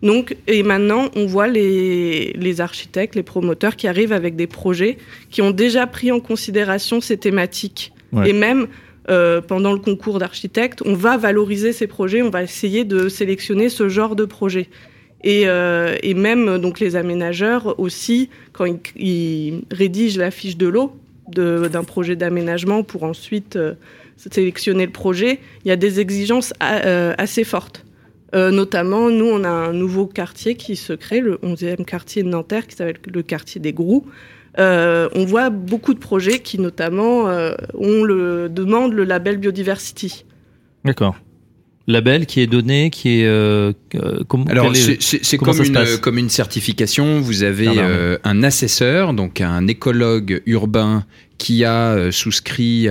Donc, 0.01 0.35
et 0.47 0.63
maintenant, 0.63 1.09
on 1.15 1.25
voit 1.27 1.47
les, 1.47 2.33
les 2.33 2.59
architectes, 2.59 3.15
les 3.15 3.23
promoteurs 3.23 3.75
qui 3.75 3.87
arrivent 3.87 4.11
avec 4.11 4.35
des 4.35 4.47
projets 4.47 4.97
qui 5.29 5.41
ont 5.41 5.51
déjà 5.51 5.87
pris 5.87 6.11
en 6.11 6.19
considération 6.19 7.01
ces 7.01 7.17
thématiques. 7.17 7.93
Ouais. 8.11 8.29
Et 8.29 8.33
même 8.33 8.67
euh, 9.09 9.41
pendant 9.41 9.73
le 9.73 9.79
concours 9.79 10.19
d'architectes, 10.19 10.81
on 10.85 10.93
va 10.93 11.17
valoriser 11.17 11.71
ces 11.71 11.87
projets, 11.87 12.21
on 12.21 12.29
va 12.29 12.43
essayer 12.43 12.83
de 12.83 13.09
sélectionner 13.09 13.69
ce 13.69 13.89
genre 13.89 14.15
de 14.15 14.25
projet. 14.25 14.69
Et, 15.23 15.43
euh, 15.45 15.95
et, 16.03 16.13
même 16.13 16.57
donc 16.57 16.79
les 16.79 16.95
aménageurs 16.95 17.79
aussi, 17.79 18.29
quand 18.51 18.65
ils, 18.95 19.61
rédigent 19.71 20.19
la 20.19 20.31
fiche 20.31 20.57
de 20.57 20.67
l'eau 20.67 20.93
d'un 21.29 21.83
projet 21.85 22.17
d'aménagement 22.17 22.83
pour 22.83 23.03
ensuite 23.03 23.55
euh, 23.55 23.75
sélectionner 24.17 24.85
le 24.85 24.91
projet, 24.91 25.39
il 25.63 25.69
y 25.69 25.71
a 25.71 25.77
des 25.77 26.01
exigences 26.01 26.53
euh, 26.61 27.13
assez 27.17 27.43
fortes. 27.43 27.85
Notamment, 28.35 29.11
nous, 29.11 29.27
on 29.27 29.43
a 29.43 29.49
un 29.49 29.73
nouveau 29.73 30.07
quartier 30.07 30.55
qui 30.55 30.75
se 30.75 30.91
crée, 30.93 31.19
le 31.19 31.35
11e 31.43 31.85
quartier 31.85 32.23
de 32.23 32.29
Nanterre, 32.29 32.65
qui 32.65 32.75
s'appelle 32.75 32.97
le 33.05 33.21
quartier 33.21 33.61
des 33.61 33.73
Grous. 33.73 34.07
On 34.57 35.25
voit 35.27 35.51
beaucoup 35.51 35.93
de 35.93 35.99
projets 35.99 36.39
qui, 36.39 36.57
notamment, 36.57 37.25
ont 37.75 38.03
le, 38.03 38.49
demandent 38.49 38.93
le 38.93 39.03
label 39.03 39.37
Biodiversity. 39.37 40.25
D'accord 40.83 41.15
label 41.87 42.25
qui 42.25 42.39
est 42.41 42.47
donné, 42.47 42.89
qui 42.89 43.21
est 43.21 43.25
euh, 43.25 43.73
comment 44.27 44.45
Alors 44.45 44.73
c'est 44.75 45.37
comme 45.37 45.61
une 45.63 45.97
comme 46.01 46.17
une 46.17 46.29
certification. 46.29 47.19
Vous 47.19 47.43
avez 47.43 47.67
euh, 47.69 48.17
un 48.23 48.43
assesseur, 48.43 49.13
donc 49.13 49.41
un 49.41 49.67
écologue 49.67 50.41
urbain 50.45 51.05
qui 51.43 51.65
a 51.65 51.91
euh, 51.91 52.11
souscrit, 52.11 52.87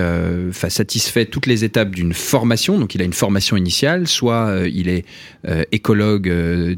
enfin 0.51 0.69
satisfait 0.69 1.25
toutes 1.25 1.47
les 1.47 1.65
étapes 1.65 1.93
d'une 1.95 2.13
formation. 2.13 2.79
Donc 2.79 2.95
il 2.95 3.01
a 3.01 3.05
une 3.05 3.19
formation 3.25 3.57
initiale, 3.57 4.07
soit 4.07 4.45
il 4.81 4.89
est 4.89 5.05
écologue 5.73 6.29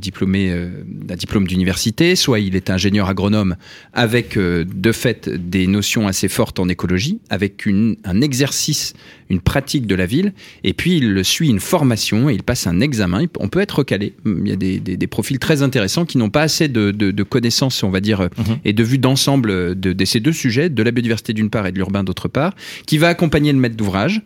diplômé 0.09 0.41
d'un 0.87 1.17
diplôme 1.17 1.47
d'université, 1.47 2.17
soit 2.17 2.39
il 2.39 2.55
est 2.57 2.71
ingénieur 2.71 3.09
agronome 3.09 3.57
avec 3.93 4.39
de 4.39 4.93
fait 4.93 5.29
des 5.29 5.67
notions 5.67 6.07
assez 6.07 6.29
fortes 6.29 6.59
en 6.61 6.69
écologie, 6.69 7.19
avec 7.29 7.67
une, 7.67 7.97
un 8.05 8.21
exercice, 8.21 8.95
une 9.29 9.41
pratique 9.41 9.87
de 9.87 9.95
la 9.95 10.07
ville, 10.07 10.33
et 10.63 10.73
puis 10.73 10.99
il 10.99 11.25
suit 11.25 11.49
une 11.49 11.61
formation 11.61 12.31
et 12.31 12.35
il 12.35 12.43
passe 12.43 12.67
un 12.67 12.81
examen. 12.81 13.23
On 13.39 13.49
peut 13.49 13.61
être 13.61 13.79
recalé. 13.79 14.15
Il 14.25 14.49
y 14.49 14.53
a 14.53 14.57
des, 14.57 14.79
des, 14.81 14.97
des 14.97 15.07
profils 15.07 15.39
très 15.39 15.63
intéressants 15.63 16.05
qui 16.05 16.19
n'ont 16.19 16.31
pas 16.31 16.43
assez 16.43 16.69
de, 16.69 16.91
de, 16.91 17.11
de, 17.11 17.23
connaissances, 17.23 17.83
on 17.83 17.91
va 17.91 18.01
dire, 18.01 18.21
mm 18.23 18.43
-hmm. 18.43 18.59
et 18.65 18.73
de 18.73 18.85
vue 18.85 18.99
d'ensemble 18.99 19.79
de, 19.85 19.93
de 20.01 20.05
ces 20.05 20.21
deux 20.21 20.33
sujets, 20.45 20.69
de 20.71 20.83
la 20.83 20.91
biodiversité 20.91 21.33
d'une 21.33 21.51
part 21.51 21.64
et 21.67 21.73
de 21.73 21.77
l'urbain 21.77 22.05
d'autre 22.05 22.29
part, 22.29 22.55
qui 22.87 22.99
va 22.99 23.09
accompagner 23.09 23.53
le 23.53 23.59
maître 23.59 23.77
d'ouvrage 23.77 24.23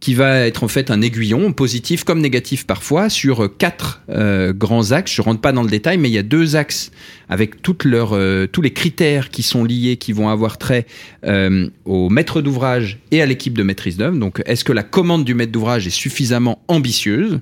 qui 0.00 0.14
va 0.14 0.46
être 0.46 0.64
en 0.64 0.68
fait 0.68 0.90
un 0.90 1.02
aiguillon, 1.02 1.52
positif 1.52 2.04
comme 2.04 2.20
négatif 2.20 2.66
parfois, 2.66 3.08
sur 3.08 3.56
quatre 3.56 4.02
euh, 4.10 4.52
grands 4.52 4.92
axes. 4.92 5.12
Je 5.12 5.22
rentre 5.22 5.40
pas 5.40 5.52
dans 5.52 5.62
le 5.62 5.70
détail, 5.70 5.98
mais 5.98 6.08
il 6.08 6.12
y 6.12 6.18
a 6.18 6.22
deux 6.22 6.56
axes 6.56 6.90
avec 7.28 7.62
toutes 7.62 7.84
leurs, 7.84 8.14
euh, 8.14 8.46
tous 8.46 8.62
les 8.62 8.72
critères 8.72 9.30
qui 9.30 9.42
sont 9.42 9.64
liés, 9.64 9.96
qui 9.96 10.12
vont 10.12 10.28
avoir 10.28 10.58
trait 10.58 10.86
euh, 11.24 11.68
au 11.84 12.10
maître 12.10 12.40
d'ouvrage 12.40 12.98
et 13.10 13.20
à 13.22 13.26
l'équipe 13.26 13.56
de 13.56 13.62
maîtrise 13.62 13.96
d'œuvre. 13.96 14.18
Donc, 14.18 14.40
est-ce 14.46 14.64
que 14.64 14.72
la 14.72 14.82
commande 14.82 15.24
du 15.24 15.34
maître 15.34 15.52
d'ouvrage 15.52 15.86
est 15.86 15.90
suffisamment 15.90 16.62
ambitieuse? 16.68 17.40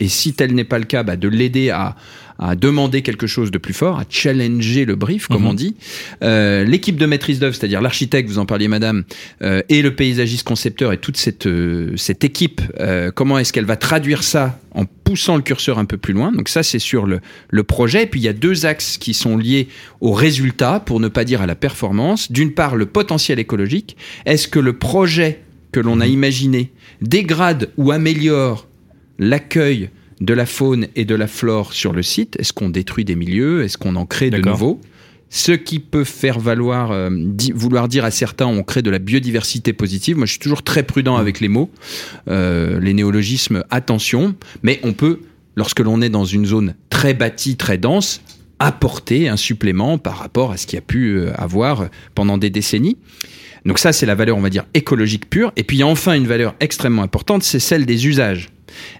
Et 0.00 0.08
si 0.08 0.34
tel 0.34 0.54
n'est 0.54 0.64
pas 0.64 0.78
le 0.78 0.84
cas, 0.84 1.02
bah, 1.02 1.16
de 1.16 1.28
l'aider 1.28 1.70
à, 1.70 1.96
à 2.38 2.56
demander 2.56 3.02
quelque 3.02 3.26
chose 3.26 3.50
de 3.50 3.58
plus 3.58 3.74
fort, 3.74 3.98
à 3.98 4.04
challenger 4.08 4.84
le 4.84 4.96
brief, 4.96 5.28
comme 5.28 5.42
mmh. 5.42 5.46
on 5.46 5.54
dit. 5.54 5.76
Euh, 6.22 6.64
L'équipe 6.64 6.96
de 6.96 7.06
maîtrise 7.06 7.38
d'œuvre, 7.38 7.54
c'est-à-dire 7.54 7.80
l'architecte, 7.80 8.28
vous 8.28 8.38
en 8.38 8.46
parliez, 8.46 8.68
madame, 8.68 9.04
euh, 9.42 9.62
et 9.68 9.82
le 9.82 9.94
paysagiste 9.94 10.46
concepteur 10.46 10.92
et 10.92 10.98
toute 10.98 11.16
cette, 11.16 11.46
euh, 11.46 11.96
cette 11.96 12.24
équipe, 12.24 12.60
euh, 12.80 13.10
comment 13.14 13.38
est-ce 13.38 13.52
qu'elle 13.52 13.66
va 13.66 13.76
traduire 13.76 14.24
ça 14.24 14.58
en 14.72 14.84
poussant 14.84 15.36
le 15.36 15.42
curseur 15.42 15.78
un 15.78 15.84
peu 15.84 15.96
plus 15.96 16.12
loin? 16.12 16.32
Donc 16.32 16.48
ça, 16.48 16.64
c'est 16.64 16.80
sur 16.80 17.06
le, 17.06 17.20
le 17.50 17.62
projet. 17.62 18.02
Et 18.02 18.06
puis 18.06 18.20
il 18.20 18.24
y 18.24 18.28
a 18.28 18.32
deux 18.32 18.66
axes 18.66 18.98
qui 18.98 19.14
sont 19.14 19.36
liés 19.36 19.68
au 20.00 20.12
résultat, 20.12 20.80
pour 20.80 20.98
ne 20.98 21.08
pas 21.08 21.24
dire 21.24 21.40
à 21.40 21.46
la 21.46 21.54
performance. 21.54 22.32
D'une 22.32 22.52
part, 22.52 22.74
le 22.74 22.86
potentiel 22.86 23.38
écologique. 23.38 23.96
Est-ce 24.26 24.48
que 24.48 24.58
le 24.58 24.72
projet 24.72 25.40
que 25.70 25.80
l'on 25.80 26.00
a 26.00 26.06
imaginé 26.06 26.72
dégrade 27.00 27.70
ou 27.76 27.92
améliore 27.92 28.66
l'accueil 29.18 29.90
de 30.20 30.34
la 30.34 30.46
faune 30.46 30.88
et 30.96 31.04
de 31.04 31.14
la 31.14 31.26
flore 31.26 31.72
sur 31.72 31.92
le 31.92 32.02
site 32.02 32.36
Est-ce 32.38 32.52
qu'on 32.52 32.68
détruit 32.68 33.04
des 33.04 33.16
milieux? 33.16 33.62
Est-ce 33.62 33.78
qu'on 33.78 33.96
en 33.96 34.06
crée 34.06 34.30
de 34.30 34.38
nouveaux? 34.38 34.80
Ce 35.30 35.52
qui 35.52 35.80
peut 35.80 36.04
faire 36.04 36.38
valoir, 36.38 36.92
euh, 36.92 37.10
di 37.12 37.50
vouloir 37.52 37.88
dire 37.88 38.04
à 38.04 38.12
certains, 38.12 38.46
on 38.46 38.62
crée 38.62 38.82
de 38.82 38.90
la 38.90 39.00
biodiversité 39.00 39.72
positive. 39.72 40.16
Moi, 40.16 40.26
je 40.26 40.32
suis 40.32 40.38
toujours 40.38 40.62
très 40.62 40.84
prudent 40.84 41.16
avec 41.16 41.40
les 41.40 41.48
mots, 41.48 41.70
euh, 42.28 42.78
les 42.78 42.94
néologismes, 42.94 43.64
attention. 43.70 44.36
Mais 44.62 44.78
on 44.84 44.92
peut, 44.92 45.20
lorsque 45.56 45.80
l'on 45.80 46.00
est 46.02 46.08
dans 46.08 46.24
une 46.24 46.46
zone 46.46 46.74
très 46.88 47.14
bâtie, 47.14 47.56
très 47.56 47.78
dense, 47.78 48.20
apporter 48.60 49.28
un 49.28 49.36
supplément 49.36 49.98
par 49.98 50.18
rapport 50.18 50.52
à 50.52 50.56
ce 50.56 50.66
qu'il 50.66 50.76
y 50.76 50.78
a 50.78 50.82
pu 50.82 51.16
euh, 51.16 51.32
avoir 51.34 51.88
pendant 52.14 52.38
des 52.38 52.50
décennies. 52.50 52.96
Donc 53.64 53.78
ça, 53.78 53.92
c'est 53.92 54.06
la 54.06 54.14
valeur, 54.14 54.36
on 54.36 54.40
va 54.40 54.50
dire, 54.50 54.64
écologique 54.74 55.28
pure. 55.30 55.52
Et 55.56 55.64
puis, 55.64 55.78
il 55.78 55.80
y 55.80 55.82
a 55.82 55.86
enfin 55.86 56.14
une 56.14 56.26
valeur 56.26 56.54
extrêmement 56.60 57.02
importante, 57.02 57.42
c'est 57.42 57.58
celle 57.60 57.86
des 57.86 58.06
usages. 58.06 58.50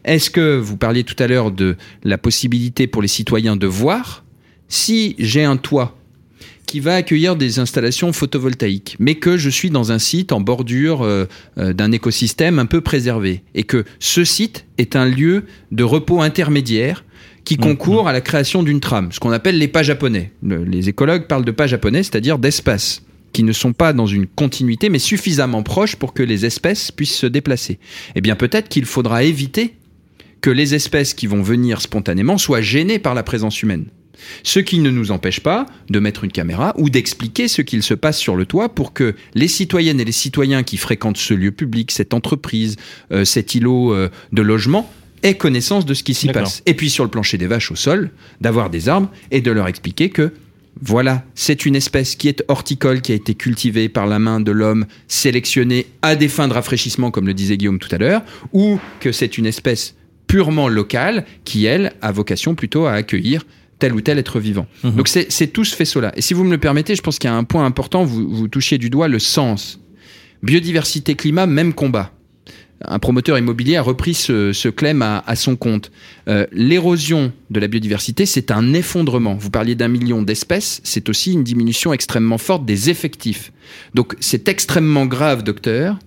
Est-ce 0.05 0.31
que 0.31 0.57
vous 0.57 0.77
parliez 0.77 1.05
tout 1.05 1.21
à 1.23 1.27
l'heure 1.27 1.51
de 1.51 1.77
la 2.03 2.17
possibilité 2.19 2.87
pour 2.87 3.03
les 3.03 3.09
citoyens 3.09 3.57
de 3.57 3.67
voir 3.67 4.25
si 4.69 5.17
j'ai 5.19 5.45
un 5.45 5.57
toit 5.57 5.97
qui 6.67 6.81
va 6.81 6.95
accueillir 6.95 7.37
des 7.37 7.59
installations 7.59 8.13
photovoltaïques, 8.13 8.97
mais 8.99 9.17
que 9.17 9.37
je 9.37 9.51
suis 9.51 9.69
dans 9.71 9.93
un 9.93 9.99
site 9.99 10.33
en 10.33 10.41
bordure 10.41 11.03
euh, 11.03 11.27
euh, 11.59 11.73
d'un 11.75 11.93
écosystème 11.93 12.59
un 12.59 12.67
peu 12.67 12.81
préservé, 12.81 13.43
et 13.55 13.65
que 13.65 13.85
ce 13.99 14.25
site 14.25 14.65
est 14.79 14.97
un 14.97 15.05
lieu 15.05 15.45
de 15.73 15.85
repos 15.85 16.23
intermédiaire 16.23 17.05
qui 17.45 17.59
concourt 17.59 18.09
à 18.09 18.13
la 18.15 18.23
création 18.23 18.63
d'une 18.63 18.81
trame, 18.81 19.13
ce 19.13 19.21
qu'on 19.21 19.31
appelle 19.31 19.59
les 19.59 19.69
pas 19.69 19.83
japonais. 19.83 20.33
Le- 20.43 20.65
les 20.65 20.89
écologues 20.89 21.27
parlent 21.27 21.45
de 21.45 21.51
pas 21.51 21.67
japonais, 21.67 22.03
c'est-à-dire 22.03 22.39
d'espaces 22.39 23.03
qui 23.35 23.43
ne 23.43 23.53
sont 23.53 23.75
pas 23.75 23.93
dans 23.93 24.07
une 24.07 24.27
continuité, 24.27 24.89
mais 24.89 24.99
suffisamment 24.99 25.63
proches 25.63 25.97
pour 25.97 26.15
que 26.15 26.23
les 26.23 26.47
espèces 26.47 26.91
puissent 26.91 27.19
se 27.19 27.27
déplacer. 27.27 27.79
Eh 28.15 28.23
bien, 28.23 28.37
peut-être 28.37 28.71
qu'il 28.71 28.87
faudra 28.87 29.25
éviter 29.25 29.75
que 30.41 30.51
les 30.51 30.75
espèces 30.75 31.13
qui 31.13 31.27
vont 31.27 31.43
venir 31.43 31.83
spontanément 31.83 32.39
soient 32.39 32.63
gênées 32.63 32.99
par 32.99 33.15
la 33.15 33.23
présence 33.23 33.63
humaine. 33.63 33.87
Ce 34.45 34.61
qui 34.61 34.79
ne 34.79 34.91
nous 34.91 35.11
empêche 35.11 35.41
pas 35.41 35.67
de 35.91 35.99
mettre 35.99 36.23
une 36.25 36.31
caméra 36.31 36.73
ou 36.79 36.89
d'expliquer 36.89 37.49
ce 37.49 37.61
qu'il 37.61 37.83
se 37.83 37.95
passe 37.95 38.19
sur 38.19 38.37
le 38.37 38.47
toit 38.47 38.69
pour 38.69 38.93
que 38.93 39.15
les 39.35 39.49
citoyennes 39.49 40.01
et 40.01 40.05
les 40.05 40.13
citoyens 40.13 40.63
qui 40.63 40.77
fréquentent 40.77 41.17
ce 41.17 41.35
lieu 41.35 41.51
public, 41.51 41.91
cette 41.91 42.15
entreprise, 42.15 42.77
euh, 43.11 43.25
cet 43.25 43.55
îlot 43.57 43.93
euh, 43.93 44.09
de 44.33 44.43
logement, 44.43 44.91
aient 45.25 45.37
connaissance 45.37 45.87
de 45.87 45.95
ce 45.95 46.05
qui 46.05 46.15
s'y 46.15 46.29
passe. 46.29 46.63
Et 46.67 46.75
puis 46.75 46.91
sur 46.91 47.03
le 47.03 47.11
plancher 47.11 47.39
des 47.39 47.47
vaches 47.47 47.73
au 47.73 47.77
sol, 47.77 48.11
d'avoir 48.41 48.71
des 48.71 48.89
arbres 48.89 49.11
et 49.31 49.41
de 49.41 49.51
leur 49.51 49.67
expliquer 49.67 50.11
que 50.11 50.33
voilà, 50.81 51.25
c'est 51.35 51.67
une 51.67 51.77
espèce 51.77 52.17
qui 52.17 52.29
est 52.29 52.43
horticole, 52.49 53.01
qui 53.01 53.13
a 53.13 53.15
été 53.15 53.35
cultivée 53.35 53.89
par 53.89 54.07
la 54.07 54.19
main 54.19 54.41
de 54.41 54.51
l'homme, 54.51 54.87
sélectionnée 55.09 55.87
à 56.03 56.17
des 56.17 56.29
fins 56.29 56.49
de 56.49 56.53
rafraîchissement, 56.53 57.11
comme 57.11 57.27
le 57.27 57.35
disait 57.35 57.57
Guillaume 57.57 57.79
tout 57.79 57.95
à 57.95 57.99
l'heure, 57.99 58.23
ou 58.53 58.79
que 59.01 59.13
c'est 59.13 59.39
une 59.39 59.47
espèce 59.47 59.95
purement 60.27 60.69
locale 60.69 61.25
qui, 61.45 61.67
elle, 61.67 61.93
a 62.03 62.11
vocation 62.11 62.55
plutôt 62.55 62.87
à 62.87 62.93
accueillir 62.93 63.45
tel 63.79 63.93
ou 63.93 64.01
tel 64.01 64.19
être 64.19 64.41
vivant. 64.41 64.67
Mhm. 64.83 64.97
Donc 64.97 65.09
c'est 65.09 65.47
tout 65.49 65.65
ce 65.65 65.77
faisceau-là. 65.77 66.13
Et 66.17 66.23
si 66.23 66.35
vous 66.35 66.45
me 66.45 66.51
le 66.51 66.59
permettez, 66.59 66.95
je 66.95 67.03
pense 67.03 67.19
qu'il 67.19 67.29
y 67.29 67.33
a 67.33 67.37
un 67.37 67.45
point 67.45 67.65
important, 67.65 68.05
vous, 68.05 68.29
vous 68.29 68.49
touchiez 68.49 68.79
du 68.79 68.91
doigt 68.91 69.09
le 69.09 69.19
sens. 69.19 69.81
Biodiversité, 70.43 71.15
climat, 71.15 71.47
même 71.47 71.73
combat. 71.73 72.13
Un 72.83 72.99
promoteur 72.99 73.39
immobilier 73.39 73.77
a 73.77 73.83
repris 73.83 74.15
ce, 74.15 74.53
ce 74.53 74.69
à 75.27 75.37
son 75.37 75.57
compte. 75.57 75.91
Euh, 76.29 76.47
L'érosion 76.53 77.33
de 77.51 77.61
la 77.61 77.69
biodiversité, 77.69 78.27
c'est 78.27 78.51
un 78.51 78.75
effondrement. 78.75 79.35
Vous 79.35 79.51
parliez 79.51 79.75
d'un 79.75 79.89
million 79.89 80.23
d'espèces, 80.23 80.81
c'est 80.85 81.09
aussi 81.09 81.33
une 81.33 81.45
diminution 81.45 81.93
extrêmement 81.93 82.39
forte 82.39 82.65
des 82.65 82.91
effectifs. 82.91 83.53
Donc 83.95 84.17
c'est 84.21 84.49
extrêmement 84.49 85.07
grave, 85.07 85.43
docteur. 85.43 85.99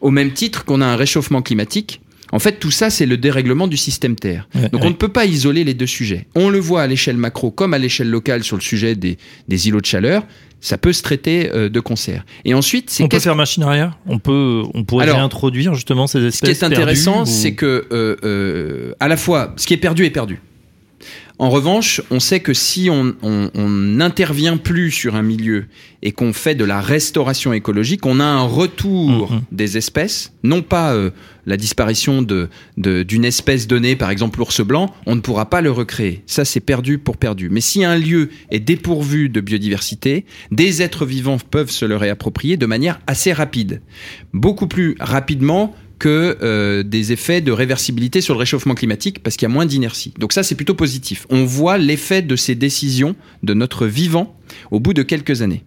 Au 0.00 0.10
même 0.10 0.32
titre 0.32 0.64
qu'on 0.64 0.80
a 0.80 0.86
un 0.86 0.96
réchauffement 0.96 1.42
climatique, 1.42 2.00
en 2.34 2.38
fait, 2.40 2.58
tout 2.58 2.70
ça, 2.72 2.90
c'est 2.90 3.06
le 3.06 3.16
dérèglement 3.16 3.68
du 3.68 3.76
système 3.76 4.16
Terre. 4.16 4.48
Ouais, 4.54 4.68
Donc 4.70 4.80
ouais. 4.82 4.86
on 4.88 4.90
ne 4.90 4.94
peut 4.96 5.08
pas 5.08 5.24
isoler 5.24 5.62
les 5.64 5.74
deux 5.74 5.86
sujets. 5.86 6.26
On 6.34 6.50
le 6.50 6.58
voit 6.58 6.82
à 6.82 6.86
l'échelle 6.86 7.16
macro 7.16 7.50
comme 7.50 7.72
à 7.74 7.78
l'échelle 7.78 8.10
locale 8.10 8.42
sur 8.42 8.56
le 8.56 8.62
sujet 8.62 8.96
des, 8.96 9.18
des 9.48 9.68
îlots 9.68 9.80
de 9.80 9.86
chaleur. 9.86 10.24
Ça 10.60 10.78
peut 10.78 10.92
se 10.94 11.02
traiter 11.02 11.50
euh, 11.52 11.68
de 11.68 11.78
concert. 11.80 12.24
Et 12.46 12.54
ensuite, 12.54 12.88
c'est 12.90 13.04
On 13.04 13.08
peut 13.08 13.18
faire 13.20 13.36
machine 13.36 13.62
arrière? 13.62 13.98
On 14.06 14.18
peut, 14.18 14.62
on 14.74 14.82
pourrait 14.82 15.04
Alors, 15.04 15.16
réintroduire 15.18 15.74
justement 15.74 16.06
ces 16.06 16.18
ce 16.18 16.38
qui 16.40 16.50
espèces 16.50 16.62
est 16.62 16.64
intéressant, 16.64 17.22
ou- 17.22 17.26
c'est 17.26 17.54
que 17.54 17.86
euh, 17.92 18.16
euh, 18.24 18.92
à 18.98 19.08
la 19.08 19.16
fois, 19.18 19.52
ce 19.56 19.66
qui 19.66 19.74
est 19.74 19.78
perdu 19.78 20.04
est 20.06 20.10
perdu. 20.10 20.40
En 21.38 21.50
revanche, 21.50 22.00
on 22.12 22.20
sait 22.20 22.38
que 22.40 22.54
si 22.54 22.88
on 22.90 23.14
n'intervient 23.68 24.56
plus 24.56 24.90
sur 24.92 25.16
un 25.16 25.22
milieu 25.22 25.66
et 26.02 26.12
qu'on 26.12 26.32
fait 26.32 26.54
de 26.54 26.64
la 26.64 26.80
restauration 26.80 27.52
écologique, 27.52 28.06
on 28.06 28.20
a 28.20 28.24
un 28.24 28.42
retour 28.44 29.32
Mhm. 29.32 29.40
des 29.50 29.76
espèces, 29.76 30.32
non 30.44 30.62
pas 30.62 30.94
euh, 30.94 31.10
la 31.46 31.56
disparition 31.56 32.22
de 32.22 32.48
de- 32.76 33.02
d'une 33.02 33.24
espèce 33.24 33.66
donnée, 33.66 33.96
par 33.96 34.10
exemple 34.10 34.38
l'ours 34.38 34.60
blanc, 34.60 34.94
on 35.06 35.16
ne 35.16 35.20
pourra 35.20 35.50
pas 35.50 35.60
le 35.60 35.70
recréer. 35.70 36.22
Ça, 36.26 36.44
c'est 36.44 36.60
perdu 36.60 36.98
pour 36.98 37.16
perdu. 37.16 37.48
Mais 37.50 37.60
si 37.60 37.84
un 37.84 37.96
lieu 37.98 38.30
est 38.50 38.60
dépourvu 38.60 39.28
de 39.28 39.40
biodiversité, 39.40 40.24
des 40.52 40.82
êtres 40.82 41.04
vivants 41.06 41.38
peuvent 41.50 41.70
se 41.70 41.84
le 41.84 41.96
réapproprier 41.96 42.56
de 42.56 42.66
manière 42.66 43.00
assez 43.06 43.32
rapide, 43.32 43.80
beaucoup 44.32 44.66
plus 44.68 44.94
rapidement 45.00 45.74
que 45.98 46.36
euh, 46.42 46.82
des 46.82 47.12
effets 47.12 47.40
de 47.40 47.52
réversibilité 47.52 48.20
sur 48.20 48.34
le 48.34 48.38
réchauffement 48.38 48.74
climatique 48.74 49.22
parce 49.22 49.36
qu'il 49.36 49.48
y 49.48 49.50
a 49.50 49.54
moins 49.54 49.66
d'inertie. 49.66 50.12
Donc 50.18 50.32
ça, 50.32 50.42
c'est 50.42 50.54
plutôt 50.54 50.74
positif. 50.74 51.26
On 51.30 51.44
voit 51.44 51.78
l'effet 51.78 52.22
de 52.22 52.36
ces 52.36 52.54
décisions 52.54 53.16
de 53.42 53.54
notre 53.54 53.86
vivant 53.86 54.36
au 54.70 54.80
bout 54.80 54.94
de 54.94 55.02
quelques 55.02 55.42
années. 55.42 55.64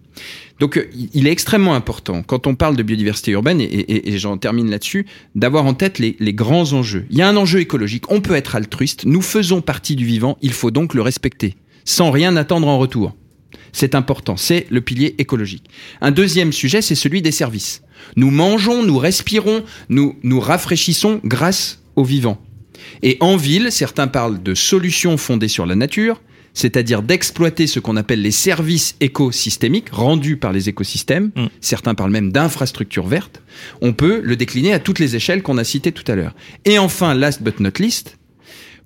Donc 0.60 0.76
euh, 0.76 0.88
il 1.14 1.26
est 1.26 1.32
extrêmement 1.32 1.74
important, 1.74 2.22
quand 2.22 2.46
on 2.46 2.54
parle 2.54 2.76
de 2.76 2.82
biodiversité 2.82 3.30
urbaine, 3.32 3.60
et, 3.60 4.18
j'en 4.18 4.36
termine 4.38 4.70
là-dessus, 4.70 5.06
d'avoir 5.34 5.66
en 5.66 5.74
tête 5.74 5.98
les 5.98 6.34
grands 6.34 6.72
enjeux. 6.72 7.06
Il 7.10 7.18
y 7.18 7.22
a 7.22 7.28
un 7.28 7.36
enjeu 7.36 7.60
écologique, 7.60 8.10
on 8.10 8.20
peut 8.20 8.34
être 8.34 8.56
altruiste, 8.56 9.04
nous 9.04 9.22
faisons 9.22 9.60
partie 9.60 9.94
du 9.94 10.04
vivant, 10.04 10.36
il 10.42 10.52
faut 10.52 10.72
donc 10.72 10.94
le 10.94 11.02
respecter, 11.02 11.54
sans 11.84 12.10
rien 12.10 12.36
attendre 12.36 12.66
en 12.66 12.78
retour. 12.78 13.14
C'est 13.72 13.94
important, 13.94 14.36
c'est 14.36 14.66
le 14.70 14.80
pilier 14.80 15.14
écologique. 15.18 15.64
Un 16.00 16.10
deuxième 16.10 16.52
sujet, 16.52 16.82
c'est 16.82 16.94
celui 16.94 17.22
des 17.22 17.30
services. 17.30 17.82
Nous 18.16 18.30
mangeons, 18.30 18.82
nous 18.82 18.98
respirons, 18.98 19.64
nous 19.88 20.16
nous 20.22 20.40
rafraîchissons 20.40 21.20
grâce 21.24 21.82
au 21.96 22.04
vivant. 22.04 22.40
Et 23.02 23.16
en 23.20 23.36
ville, 23.36 23.70
certains 23.70 24.06
parlent 24.06 24.42
de 24.42 24.54
solutions 24.54 25.16
fondées 25.16 25.48
sur 25.48 25.66
la 25.66 25.74
nature, 25.74 26.20
c'est-à-dire 26.54 27.02
d'exploiter 27.02 27.66
ce 27.66 27.80
qu'on 27.80 27.96
appelle 27.96 28.22
les 28.22 28.30
services 28.30 28.96
écosystémiques 29.00 29.90
rendus 29.90 30.36
par 30.36 30.52
les 30.52 30.68
écosystèmes. 30.68 31.30
Mm. 31.36 31.46
Certains 31.60 31.94
parlent 31.94 32.10
même 32.10 32.32
d'infrastructures 32.32 33.06
vertes. 33.06 33.42
On 33.80 33.92
peut 33.92 34.20
le 34.24 34.36
décliner 34.36 34.72
à 34.72 34.78
toutes 34.78 34.98
les 34.98 35.14
échelles 35.14 35.42
qu'on 35.42 35.58
a 35.58 35.64
citées 35.64 35.92
tout 35.92 36.10
à 36.10 36.16
l'heure. 36.16 36.34
Et 36.64 36.78
enfin, 36.78 37.14
last 37.14 37.42
but 37.42 37.60
not 37.60 37.78
least, 37.78 38.18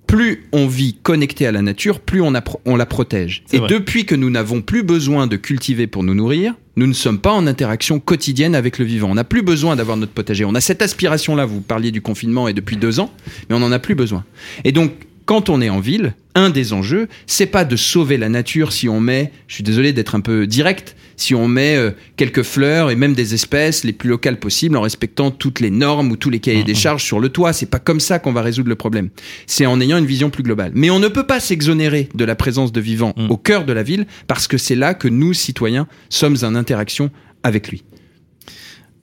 plus 0.07 0.45
on 0.53 0.67
vit 0.67 0.99
connecté 1.03 1.47
à 1.47 1.53
la 1.53 1.63
nature, 1.63 2.01
plus 2.01 2.21
on, 2.21 2.31
la 2.31 2.87
protège. 2.87 3.45
Et 3.53 3.59
vrai. 3.59 3.69
depuis 3.69 4.05
que 4.05 4.15
nous 4.15 4.31
n'avons 4.31 4.61
plus 4.61 4.83
besoin 4.83 5.27
de 5.27 5.37
cultiver 5.37 5.87
pour 5.87 6.03
nous 6.03 6.15
nourrir, 6.15 6.55
nous 6.77 6.87
ne 6.87 6.93
sommes 6.93 7.19
pas 7.19 7.33
en 7.33 7.47
interaction 7.47 8.01
quotidienne 8.01 8.55
avec 8.55 8.79
le 8.79 8.85
vivant. 8.85 9.11
On 9.11 9.15
n'a 9.15 9.25
plus 9.25 9.43
besoin 9.43 9.77
d'avoir 9.77 9.97
notre 9.97 10.13
potager. 10.13 10.45
On 10.45 10.55
a 10.55 10.61
cette 10.61 10.83
aspiration-là, 10.83 11.45
vous 11.45 11.61
parliez 11.61 11.91
du 11.91 12.01
confinement 12.01 12.49
et 12.49 12.55
depuis 12.55 12.77
deux 12.77 13.01
ans, 13.01 13.13
mais 13.49 13.57
on 13.57 13.61
n'en 13.61 13.73
a 13.73 13.79
plus 13.79 13.95
besoin. 13.95 14.25
Et 14.65 14.73
donc, 14.73 14.93
quand 15.27 15.49
on 15.49 15.61
est 15.61 15.71
en 15.71 15.81
ville, 15.81 16.15
un 16.35 16.51
des 16.51 16.73
enjeux, 16.73 17.09
c'est 17.27 17.47
pas 17.47 17.65
de 17.65 17.77
sauver 17.77 18.17
la 18.17 18.29
nature 18.29 18.73
si 18.73 18.89
on 18.89 19.01
met, 19.01 19.33
je 19.49 19.55
suis 19.55 19.65
désolé 19.65 19.93
d'être 19.93 20.15
un 20.15 20.21
peu 20.21 20.47
direct, 20.47 20.97
si 21.17 21.35
on 21.35 21.49
met 21.49 21.77
euh, 21.77 21.91
quelques 22.17 22.43
fleurs 22.43 22.91
et 22.91 22.97
même 22.97 23.15
des 23.15 23.35
espèces 23.35 23.85
les 23.85 23.93
plus 23.93 24.09
locales 24.09 24.39
possibles 24.39 24.77
en 24.77 24.81
respectant 24.81 25.31
toutes 25.31 25.61
les 25.61 25.71
normes 25.71 26.11
ou 26.11 26.17
tous 26.17 26.31
les 26.31 26.41
cahiers 26.41 26.65
des 26.65 26.75
charges 26.75 27.05
sur 27.05 27.21
le 27.21 27.29
toit. 27.29 27.53
C'est 27.53 27.67
pas 27.67 27.79
comme 27.79 28.01
ça 28.01 28.19
qu'on 28.19 28.33
va 28.33 28.43
résoudre 28.43 28.69
le 28.69 28.77
problème. 28.77 29.11
C'est 29.47 29.67
en 29.67 29.81
ayant 29.81 29.99
une 29.99 30.07
vision 30.07 30.31
plus 30.31 30.43
globale. 30.43 30.73
Mais 30.75 30.91
on 30.91 30.99
ne 30.99 31.09
peut 31.09 31.27
pas 31.27 31.41
s'exonérer 31.41 32.09
de 32.15 32.25
la 32.25 32.35
présence 32.35 32.73
de 32.73 32.81
vivants 32.81 33.13
Mm. 33.17 33.31
au 33.31 33.37
cœur 33.37 33.65
de 33.65 33.73
la 33.73 33.83
ville 33.83 34.07
parce 34.27 34.47
que 34.49 34.59
c'est 34.59 34.75
là 34.75 34.95
que 34.95 35.09
nous, 35.09 35.33
citoyens, 35.33 35.87
sommes 36.09 36.37
en 36.43 36.55
interaction 36.55 37.11
avec 37.43 37.69
lui. 37.69 37.85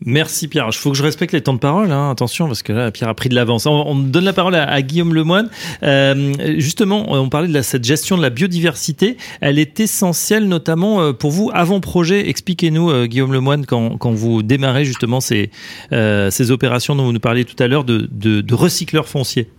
Merci 0.06 0.48
Pierre. 0.48 0.68
Il 0.72 0.76
faut 0.78 0.92
que 0.92 0.98
je 0.98 1.04
respecte 1.04 1.34
les 1.34 1.42
temps 1.42 1.54
de 1.54 1.60
parole. 1.60 1.92
hein. 1.92 2.10
Attention, 2.10 2.48
parce 2.48 2.64
que 2.64 2.72
là, 2.72 2.90
Pierre 2.90 3.10
a 3.10 3.14
pris 3.14 3.28
de 3.28 3.36
l'avance. 3.36 3.66
On, 3.66 3.72
on 3.86 3.96
donne 3.96 4.24
la 4.24 4.32
parole 4.32 4.56
à, 4.56 4.64
à 4.64 4.82
Guillaume 4.82 5.14
Lemoine. 5.14 5.50
Euh, 5.84 6.32
justement, 6.58 7.12
on 7.12 7.28
parlait 7.28 7.50
de 7.50 7.54
la- 7.54 7.64
cette 7.64 7.84
gestion 7.84 8.16
de 8.16 8.22
la 8.22 8.30
biodiversité. 8.30 9.18
Elle 9.42 9.60
est 9.60 9.80
essentielle, 9.82 10.48
notamment 10.48 11.02
euh, 11.02 11.12
pour 11.12 11.32
vous, 11.32 11.52
avant 11.54 11.82
projet. 11.82 12.30
Expliquez-nous, 12.30 12.90
euh, 12.90 13.08
Guillaume 13.08 13.34
Lemoine, 13.34 13.66
quand, 13.66 13.98
quand 13.98 14.12
vous 14.12 14.42
démarrez 14.42 14.86
justement 14.86 15.20
ces, 15.20 15.52
euh, 15.92 16.32
ces 16.32 16.50
opérations 16.52 16.96
dont 16.96 17.04
vous 17.04 17.14
nous 17.14 17.20
parliez 17.20 17.44
tout 17.44 17.62
à 17.62 17.68
l'heure 17.68 17.84
de, 17.84 18.08
de, 18.10 18.40
de 18.40 18.54
recycleurs 18.56 19.08
fonciers. 19.10 19.50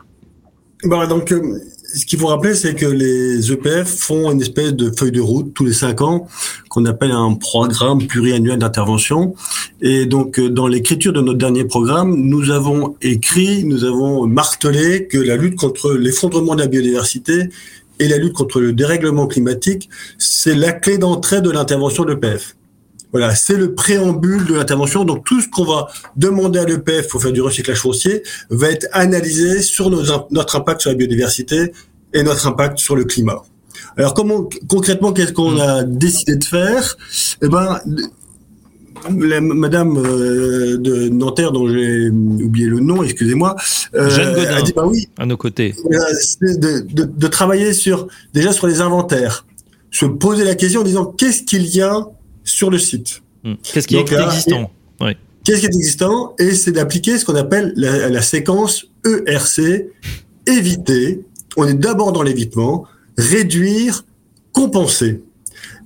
Bah, 0.85 1.07
donc, 1.07 1.33
euh, 1.33 1.43
ce 1.95 2.07
qu'il 2.07 2.19
faut 2.19 2.29
rappeler, 2.29 2.55
c'est 2.55 2.75
que 2.75 2.87
les 2.87 3.53
EPF 3.53 3.89
font 3.89 4.31
une 4.31 4.41
espèce 4.41 4.73
de 4.75 4.93
feuille 4.97 5.13
de 5.13 5.21
route 5.21 5.53
tous 5.55 5.65
les 5.65 5.73
cinq 5.73 6.01
ans 6.03 6.29
qu'on 6.69 6.85
appelle 6.85 7.11
un 7.11 7.35
programme 7.35 8.07
pluriannuel 8.07 8.59
d'intervention. 8.59 9.35
Et 9.81 10.07
donc, 10.07 10.39
euh, 10.39 10.49
dans 10.49 10.69
l'écriture 10.69 11.13
de 11.13 11.21
notre 11.21 11.39
dernier 11.39 11.65
programme, 11.65 12.15
nous 12.15 12.51
avons 12.51 12.97
écrit, 13.03 13.65
nous 13.65 13.85
avons 13.85 14.27
martelé 14.27 15.07
que 15.07 15.19
la 15.19 15.37
lutte 15.37 15.57
contre 15.57 15.93
l'effondrement 15.93 16.55
de 16.55 16.61
la 16.61 16.69
biodiversité 16.69 17.49
et 17.99 18.09
la 18.09 18.17
lutte 18.17 18.35
contre 18.35 18.61
le 18.61 18.73
dérèglement 18.73 19.27
climatique, 19.27 19.91
c'est 20.17 20.55
la 20.55 20.73
clé 20.73 20.97
d'entrée 20.97 21.41
de 21.41 21.51
l'intervention 21.51 22.05
de 22.05 22.13
l'EPF. 22.13 22.55
Voilà, 23.13 23.35
c'est 23.35 23.57
le 23.57 23.75
préambule 23.75 24.45
de 24.47 24.55
l'intervention. 24.55 25.05
Donc 25.05 25.25
tout 25.25 25.41
ce 25.41 25.49
qu'on 25.49 25.65
va 25.65 25.89
demander 26.17 26.59
à 26.61 26.65
l'EPF 26.65 27.09
pour 27.09 27.21
faire 27.23 27.33
du 27.33 27.41
recyclage 27.41 27.79
foncier 27.79 28.23
va 28.51 28.71
être 28.71 28.87
analysé 28.93 29.63
sur 29.63 29.91
nos 29.91 30.03
notre 30.31 30.57
impact 30.57 30.83
sur 30.83 30.91
la 30.91 30.97
biodiversité 30.97 31.73
et 32.15 32.23
notre 32.23 32.47
impact 32.47 32.79
sur 32.79 32.95
le 32.97 33.05
climat. 33.05 33.43
Alors 33.97 34.15
comment 34.15 34.49
concrètement 34.69 35.13
qu'est-ce 35.13 35.33
qu'on 35.33 35.59
a 35.59 35.83
décidé 35.83 36.37
de 36.37 36.45
faire? 36.45 36.97
Eh 37.43 37.49
ben 37.49 37.81
la, 39.19 39.41
Madame 39.41 39.97
euh, 39.97 40.77
de 40.77 41.09
Nanterre 41.09 41.53
dont 41.53 41.67
j'ai 41.69 42.11
oublié 42.11 42.67
le 42.67 42.81
nom, 42.81 43.03
excusez-moi, 43.03 43.57
euh, 43.95 44.11
Jeanne 44.11 44.35
Godin. 44.35 44.55
a 44.57 44.63
dit 44.63 44.73
bah 44.77 44.85
oui, 44.87 45.09
À 45.19 45.25
nos 45.27 45.37
côtés. 45.39 45.75
euh, 45.91 45.99
de, 46.43 47.05
de 47.05 47.27
travailler 47.29 47.73
sur 47.73 48.09
déjà 48.35 48.53
sur 48.53 48.67
les 48.67 48.81
inventaires, 48.83 49.47
se 49.91 50.05
poser 50.05 50.45
la 50.45 50.55
question 50.55 50.83
en 50.83 50.85
disant 50.85 51.07
qu'est-ce 51.07 51.43
qu'il 51.45 51.67
y 51.75 51.81
a 51.81 52.07
sur 52.61 52.71
le 52.71 52.79
site, 52.79 53.23
Hmm. 53.43 53.55
Qu'est-ce 53.73 53.89
qui 53.89 53.97
est 53.97 54.01
existant 54.01 54.71
qu'est-ce 55.45 55.61
qui 55.61 55.67
est 55.67 55.75
existant, 55.83 56.35
et 56.39 56.51
c'est 56.55 56.73
d'appliquer 56.73 57.17
ce 57.17 57.25
qu'on 57.25 57.35
appelle 57.37 57.73
la, 57.75 58.11
la 58.11 58.21
séquence 58.21 58.85
ERC, 59.07 59.87
éviter. 60.47 61.23
On 61.57 61.67
est 61.67 61.73
d'abord 61.87 62.13
dans 62.13 62.23
l'évitement, 62.23 62.85
réduire, 63.17 64.05
compenser. 64.53 65.23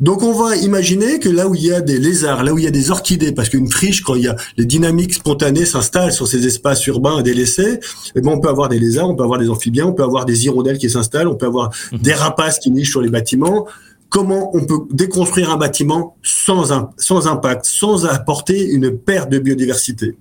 Donc 0.00 0.24
on 0.24 0.32
va 0.32 0.56
imaginer 0.56 1.20
que 1.20 1.28
là 1.28 1.46
où 1.48 1.54
il 1.54 1.62
y 1.66 1.72
a 1.72 1.80
des 1.80 1.98
lézards, 1.98 2.42
là 2.42 2.52
où 2.52 2.58
il 2.58 2.64
y 2.64 2.66
a 2.66 2.72
des 2.72 2.90
orchidées, 2.90 3.30
parce 3.30 3.48
qu'une 3.48 3.70
friche, 3.70 4.02
quand 4.02 4.16
il 4.16 4.22
y 4.22 4.28
a 4.28 4.34
les 4.56 4.64
dynamiques 4.66 5.14
spontanées 5.14 5.64
s'installent 5.64 6.12
sur 6.12 6.26
ces 6.26 6.44
espaces 6.48 6.84
urbains 6.88 7.22
délaissés, 7.22 7.78
eh 8.16 8.20
ben 8.20 8.32
on 8.32 8.40
peut 8.40 8.48
avoir 8.48 8.68
des 8.68 8.80
lézards, 8.80 9.08
on 9.08 9.14
peut 9.14 9.22
avoir 9.22 9.38
des 9.38 9.48
amphibiens, 9.48 9.86
on 9.86 9.92
peut 9.92 10.02
avoir 10.02 10.24
des 10.24 10.44
hirondelles 10.46 10.78
qui 10.78 10.90
s'installent, 10.90 11.28
on 11.28 11.36
peut 11.36 11.46
avoir 11.46 11.70
Mhm. 11.92 11.98
des 12.00 12.14
rapaces 12.14 12.58
qui 12.58 12.72
nichent 12.72 12.90
sur 12.90 13.00
les 13.02 13.10
bâtiments. 13.10 13.66
Comment 14.08 14.54
on 14.56 14.64
peut 14.64 14.78
déconstruire 14.90 15.50
un 15.50 15.56
bâtiment 15.56 16.16
sans, 16.22 16.72
un- 16.72 16.90
sans 16.96 17.26
impact, 17.26 17.64
sans 17.64 18.06
apporter 18.06 18.70
une 18.70 18.96
perte 18.96 19.30
de 19.30 19.38
biodiversité 19.38 20.16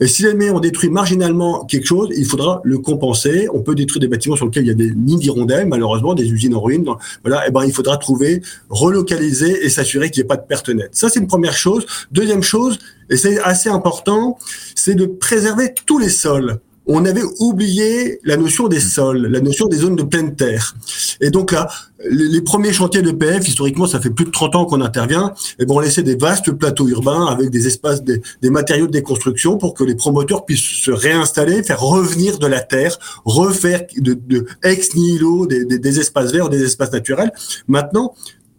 et 0.00 0.06
si 0.06 0.22
jamais 0.22 0.50
on 0.50 0.60
détruit 0.60 0.88
marginalement 0.88 1.64
quelque 1.64 1.86
chose, 1.86 2.10
il 2.16 2.24
faudra 2.24 2.60
le 2.64 2.78
compenser. 2.78 3.48
On 3.52 3.60
peut 3.60 3.74
détruire 3.74 4.00
des 4.00 4.06
bâtiments 4.06 4.36
sur 4.36 4.44
lesquels 4.46 4.64
il 4.64 4.68
y 4.68 4.70
a 4.70 4.74
des 4.74 4.92
nids 4.94 5.16
d'hirondelles, 5.16 5.66
malheureusement, 5.66 6.14
des 6.14 6.30
usines 6.30 6.54
en 6.54 6.60
ruine. 6.60 6.86
Voilà, 7.24 7.48
et 7.48 7.50
ben 7.50 7.64
il 7.64 7.72
faudra 7.72 7.96
trouver, 7.96 8.40
relocaliser 8.70 9.64
et 9.64 9.68
s'assurer 9.68 10.10
qu'il 10.10 10.22
n'y 10.22 10.26
ait 10.26 10.28
pas 10.28 10.36
de 10.36 10.46
perte 10.46 10.68
nette. 10.68 10.94
Ça, 10.94 11.08
c'est 11.08 11.18
une 11.18 11.26
première 11.26 11.54
chose. 11.56 11.86
Deuxième 12.12 12.42
chose, 12.42 12.78
et 13.10 13.16
c'est 13.16 13.40
assez 13.40 13.68
important, 13.68 14.38
c'est 14.76 14.94
de 14.94 15.06
préserver 15.06 15.74
tous 15.86 15.98
les 15.98 16.10
sols. 16.10 16.60
On 16.88 17.04
avait 17.04 17.22
oublié 17.38 18.18
la 18.24 18.36
notion 18.36 18.66
des 18.66 18.80
sols, 18.80 19.26
la 19.26 19.40
notion 19.40 19.66
des 19.66 19.76
zones 19.76 19.96
de 19.96 20.02
pleine 20.02 20.34
terre. 20.34 20.74
Et 21.20 21.30
donc 21.30 21.52
là, 21.52 21.68
les, 22.10 22.40
premiers 22.40 22.72
chantiers 22.72 23.02
de 23.02 23.10
PF, 23.10 23.46
historiquement, 23.46 23.86
ça 23.86 24.00
fait 24.00 24.10
plus 24.10 24.24
de 24.24 24.30
30 24.30 24.56
ans 24.56 24.64
qu'on 24.64 24.80
intervient, 24.80 25.34
et 25.58 25.66
bon, 25.66 25.76
on 25.76 25.80
laissait 25.80 26.02
des 26.02 26.16
vastes 26.16 26.50
plateaux 26.52 26.88
urbains 26.88 27.26
avec 27.26 27.50
des 27.50 27.66
espaces, 27.66 28.02
des, 28.02 28.22
des 28.40 28.50
matériaux 28.50 28.86
de 28.86 28.92
déconstruction 28.92 29.58
pour 29.58 29.74
que 29.74 29.84
les 29.84 29.96
promoteurs 29.96 30.46
puissent 30.46 30.82
se 30.82 30.90
réinstaller, 30.90 31.62
faire 31.62 31.80
revenir 31.80 32.38
de 32.38 32.46
la 32.46 32.60
terre, 32.60 32.98
refaire 33.24 33.82
de, 33.96 34.14
de 34.14 34.46
ex 34.62 34.94
nihilo 34.94 35.46
des, 35.46 35.64
des, 35.64 35.78
des 35.78 36.00
espaces 36.00 36.32
verts, 36.32 36.48
des 36.48 36.62
espaces 36.62 36.92
naturels. 36.92 37.32
Maintenant, 37.66 38.14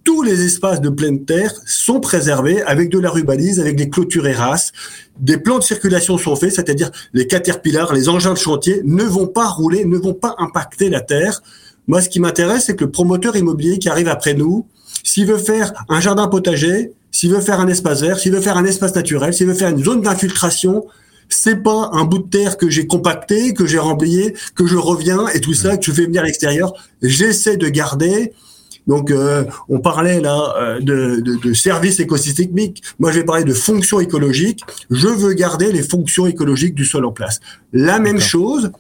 tous 0.10 0.24
les 0.24 0.44
espaces 0.44 0.82
de 0.82 0.90
pleine 0.90 1.24
terre 1.24 1.54
sont 1.68 2.00
préservés 2.00 2.64
avec 2.64 2.90
de 2.90 2.98
la 2.98 3.12
rubalise, 3.12 3.60
avec 3.60 3.76
des 3.76 3.92
clôtures 3.92 4.26
érasses. 4.26 4.72
Des 5.20 5.38
plans 5.38 5.60
de 5.60 5.64
circulation 5.64 6.18
sont 6.18 6.36
faits, 6.36 6.56
c'est-à-dire 6.56 6.90
les 7.14 7.28
caterpillars, 7.28 7.94
les 7.94 8.10
engins 8.10 8.34
de 8.34 8.40
chantier 8.40 8.82
ne 8.86 9.04
vont 9.04 9.28
pas 9.28 9.48
rouler, 9.48 9.86
ne 9.86 10.00
vont 10.00 10.16
pas 10.16 10.34
impacter 10.40 10.90
la 10.90 11.02
terre. 11.02 11.44
Moi, 11.86 12.02
ce 12.02 12.10
qui 12.10 12.20
m'intéresse, 12.20 12.66
c'est 12.66 12.76
que 12.76 12.86
le 12.86 12.90
promoteur 12.90 13.36
immobilier 13.36 13.78
qui 13.78 13.88
arrive 13.88 14.08
après 14.08 14.34
nous, 14.34 14.66
s'il 15.04 15.28
veut 15.28 15.38
faire 15.38 15.74
un 15.90 16.00
jardin 16.00 16.28
potager, 16.28 16.92
s'il 17.12 17.32
veut 17.32 17.42
faire 17.42 17.60
un 17.60 17.68
espace 17.68 18.02
vert, 18.02 18.18
s'il 18.18 18.32
veut 18.32 18.42
faire 18.42 18.58
un 18.58 18.66
espace 18.66 18.96
naturel, 18.96 19.32
s'il 19.32 19.46
veut 19.46 19.54
faire 19.54 19.70
une 19.70 19.84
zone 19.84 20.02
d'infiltration, 20.02 20.88
c'est 21.30 21.62
pas 21.62 21.92
un 21.94 22.06
bout 22.06 22.18
de 22.18 22.30
terre 22.30 22.58
que 22.58 22.68
j'ai 22.68 22.88
compacté, 22.88 23.54
que 23.54 23.68
j'ai 23.68 23.78
remblayé, 23.78 24.34
que 24.56 24.66
je 24.66 24.76
reviens 24.76 25.28
et 25.28 25.40
tout 25.40 25.54
ça, 25.54 25.78
que 25.78 25.86
je 25.86 25.92
fais 25.92 26.06
venir 26.06 26.24
à 26.24 26.26
l'extérieur. 26.26 26.74
J'essaie 27.04 27.58
de 27.58 27.70
garder. 27.70 28.34
Donc, 28.90 29.12
euh, 29.12 29.46
on 29.70 29.80
parlait 29.80 30.20
là 30.20 30.56
euh, 30.58 30.80
de, 30.80 31.22
de, 31.22 31.36
de 31.36 31.54
services 31.54 32.00
écosystémiques. 32.00 32.82
Moi, 32.98 33.12
je 33.12 33.20
vais 33.20 33.24
parler 33.24 33.44
de 33.44 33.54
fonctions 33.54 34.00
écologiques. 34.00 34.62
Je 34.90 35.08
veux 35.08 35.34
garder 35.34 35.72
les 35.72 35.84
fonctions 35.84 36.26
écologiques 36.26 36.74
du 36.74 36.86
sol 36.86 37.06
en 37.06 37.12
place. 37.12 37.40
La 37.72 38.00
même 38.00 38.20
chose, 38.20 38.72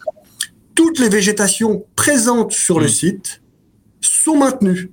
toutes 0.74 0.98
les 0.98 1.10
végétations 1.10 1.86
présentes 1.96 2.54
sur 2.54 2.80
le 2.80 2.88
site 2.88 3.44
sont 4.02 4.36
maintenues. 4.36 4.92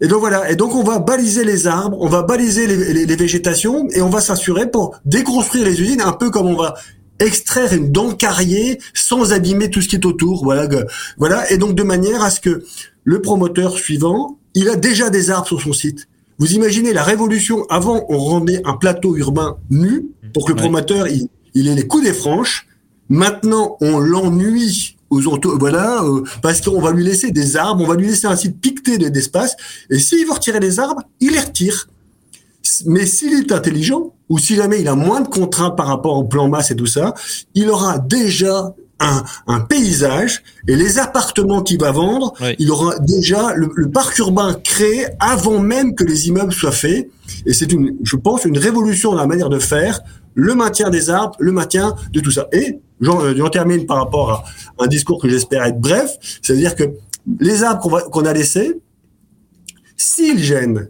Et 0.00 0.08
donc 0.08 0.20
voilà. 0.20 0.50
Et 0.50 0.56
donc 0.56 0.74
on 0.74 0.82
va 0.82 0.98
baliser 0.98 1.44
les 1.44 1.68
arbres, 1.68 1.98
on 2.00 2.08
va 2.08 2.22
baliser 2.22 2.66
les, 2.66 2.92
les, 2.92 3.06
les 3.06 3.16
végétations 3.16 3.88
et 3.90 4.00
on 4.02 4.10
va 4.10 4.20
s'assurer 4.20 4.70
pour 4.70 4.96
déconstruire 5.04 5.64
les 5.64 5.80
usines, 5.80 6.00
un 6.00 6.12
peu 6.12 6.30
comme 6.30 6.46
on 6.46 6.56
va 6.56 6.74
extraire 7.20 7.72
une 7.72 7.90
dent 7.92 8.12
carriée 8.12 8.78
sans 8.94 9.32
abîmer 9.32 9.70
tout 9.70 9.80
ce 9.80 9.88
qui 9.88 9.96
est 9.96 10.06
autour. 10.06 10.44
Voilà, 10.44 10.68
voilà. 11.16 11.50
Et 11.52 11.58
donc 11.58 11.74
de 11.74 11.82
manière 11.82 12.22
à 12.22 12.30
ce 12.30 12.40
que 12.40 12.64
le 13.04 13.22
promoteur 13.22 13.76
suivant, 13.78 14.38
il 14.54 14.68
a 14.68 14.76
déjà 14.76 15.10
des 15.10 15.30
arbres 15.30 15.46
sur 15.46 15.60
son 15.60 15.72
site. 15.72 16.08
Vous 16.38 16.52
imaginez 16.52 16.92
la 16.92 17.02
révolution. 17.02 17.64
Avant, 17.70 18.04
on 18.08 18.18
rendait 18.18 18.62
un 18.64 18.74
plateau 18.74 19.16
urbain 19.16 19.56
nu 19.70 20.06
pour 20.32 20.44
que 20.44 20.52
le 20.52 20.56
Ouais. 20.56 20.62
promoteur 20.62 21.08
il, 21.08 21.28
il 21.54 21.68
ait 21.68 21.74
les 21.74 21.86
coups 21.86 22.04
des 22.04 22.12
franches. 22.12 22.66
Maintenant, 23.08 23.76
on 23.80 23.98
l'ennuie 23.98 24.96
aux 25.10 25.26
entours, 25.28 25.56
voilà, 25.58 26.02
euh, 26.04 26.22
parce 26.42 26.60
qu'on 26.60 26.80
va 26.82 26.92
lui 26.92 27.02
laisser 27.02 27.30
des 27.30 27.56
arbres, 27.56 27.82
on 27.82 27.86
va 27.86 27.94
lui 27.96 28.06
laisser 28.06 28.26
un 28.26 28.36
site 28.36 28.60
piqueté 28.60 28.98
de- 28.98 29.08
d'espace. 29.08 29.56
Et 29.90 29.98
s'il 29.98 30.26
veut 30.26 30.32
retirer 30.34 30.60
les 30.60 30.78
arbres, 30.78 31.02
il 31.20 31.32
les 31.32 31.40
retire. 31.40 31.88
Mais 32.86 33.06
s'il 33.06 33.34
est 33.34 33.52
intelligent, 33.52 34.14
ou 34.28 34.38
si 34.38 34.54
jamais 34.56 34.80
il 34.80 34.88
a 34.88 34.94
moins 34.94 35.20
de 35.20 35.28
contraintes 35.28 35.76
par 35.76 35.86
rapport 35.86 36.16
au 36.16 36.24
plan 36.24 36.48
masse 36.48 36.70
et 36.70 36.76
tout 36.76 36.86
ça, 36.86 37.14
il 37.54 37.68
aura 37.70 37.98
déjà 37.98 38.74
un, 39.00 39.22
un 39.46 39.60
paysage 39.60 40.42
et 40.66 40.74
les 40.74 40.98
appartements 40.98 41.62
qu'il 41.62 41.78
va 41.80 41.92
vendre, 41.92 42.34
Oui. 42.40 42.56
il 42.58 42.70
aura 42.70 42.98
déjà 42.98 43.54
le, 43.54 43.70
le 43.74 43.90
parc 43.90 44.18
urbain 44.18 44.54
créé 44.64 45.06
avant 45.20 45.60
même 45.60 45.94
que 45.94 46.02
les 46.04 46.28
immeubles 46.28 46.52
soient 46.52 46.72
faits. 46.72 47.08
Et 47.46 47.52
c'est 47.52 47.70
une, 47.72 47.96
je 48.02 48.16
pense, 48.16 48.44
une 48.44 48.58
révolution 48.58 49.12
dans 49.12 49.18
la 49.18 49.26
manière 49.26 49.48
de 49.50 49.58
faire, 49.60 50.00
le 50.34 50.54
maintien 50.54 50.90
des 50.90 51.10
arbres, 51.10 51.36
le 51.38 51.52
maintien 51.52 51.94
de 52.12 52.20
tout 52.20 52.30
ça. 52.32 52.48
Et 52.52 52.80
j'en 53.00 53.22
euh, 53.24 53.48
termine 53.50 53.86
par 53.86 53.98
rapport 53.98 54.30
à 54.32 54.44
un 54.84 54.86
discours 54.88 55.20
que 55.22 55.28
j'espère 55.28 55.62
être 55.64 55.80
bref, 55.80 56.10
c'est-à-dire 56.42 56.74
que 56.74 56.84
les 57.40 57.62
arbres 57.62 58.02
qu'on 58.10 58.24
a 58.24 58.32
laissés, 58.32 58.80
s'ils 59.96 60.42
gênent, 60.42 60.88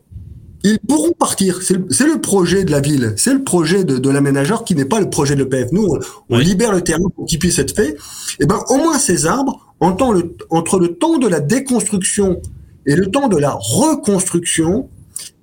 ils 0.64 0.78
pourront 0.80 1.12
partir. 1.12 1.60
C'est 1.62 1.74
le, 2.06 2.20
projet 2.20 2.64
de 2.64 2.70
la 2.70 2.80
ville, 2.80 3.14
c'est 3.16 3.32
le 3.32 3.42
projet 3.44 3.84
de, 3.84 3.98
de 3.98 4.10
l'aménageur 4.10 4.64
qui 4.64 4.74
n'est 4.74 4.84
pas 4.84 5.00
le 5.00 5.08
projet 5.08 5.34
de 5.36 5.42
l'EPF. 5.44 5.70
Nous, 5.72 5.84
on, 5.84 5.98
on 6.30 6.38
Oui. 6.38 6.44
libère 6.44 6.72
le 6.72 6.80
terrain 6.82 7.08
pour 7.14 7.26
qu'il 7.26 7.38
puisse 7.38 7.58
être 7.58 7.74
fait. 7.74 7.96
Et 8.40 8.46
ben, 8.46 8.58
au 8.68 8.76
moins 8.76 8.98
ces 8.98 9.26
arbres, 9.26 9.74
en 9.80 9.92
temps 9.92 10.12
le- 10.12 10.36
entre 10.50 10.78
le 10.80 10.94
temps 10.96 11.18
de 11.18 11.28
la 11.28 11.40
déconstruction 11.40 12.40
et 12.86 12.96
le 12.96 13.06
temps 13.10 13.28
de 13.28 13.36
la 13.36 13.52
reconstruction, 13.52 14.88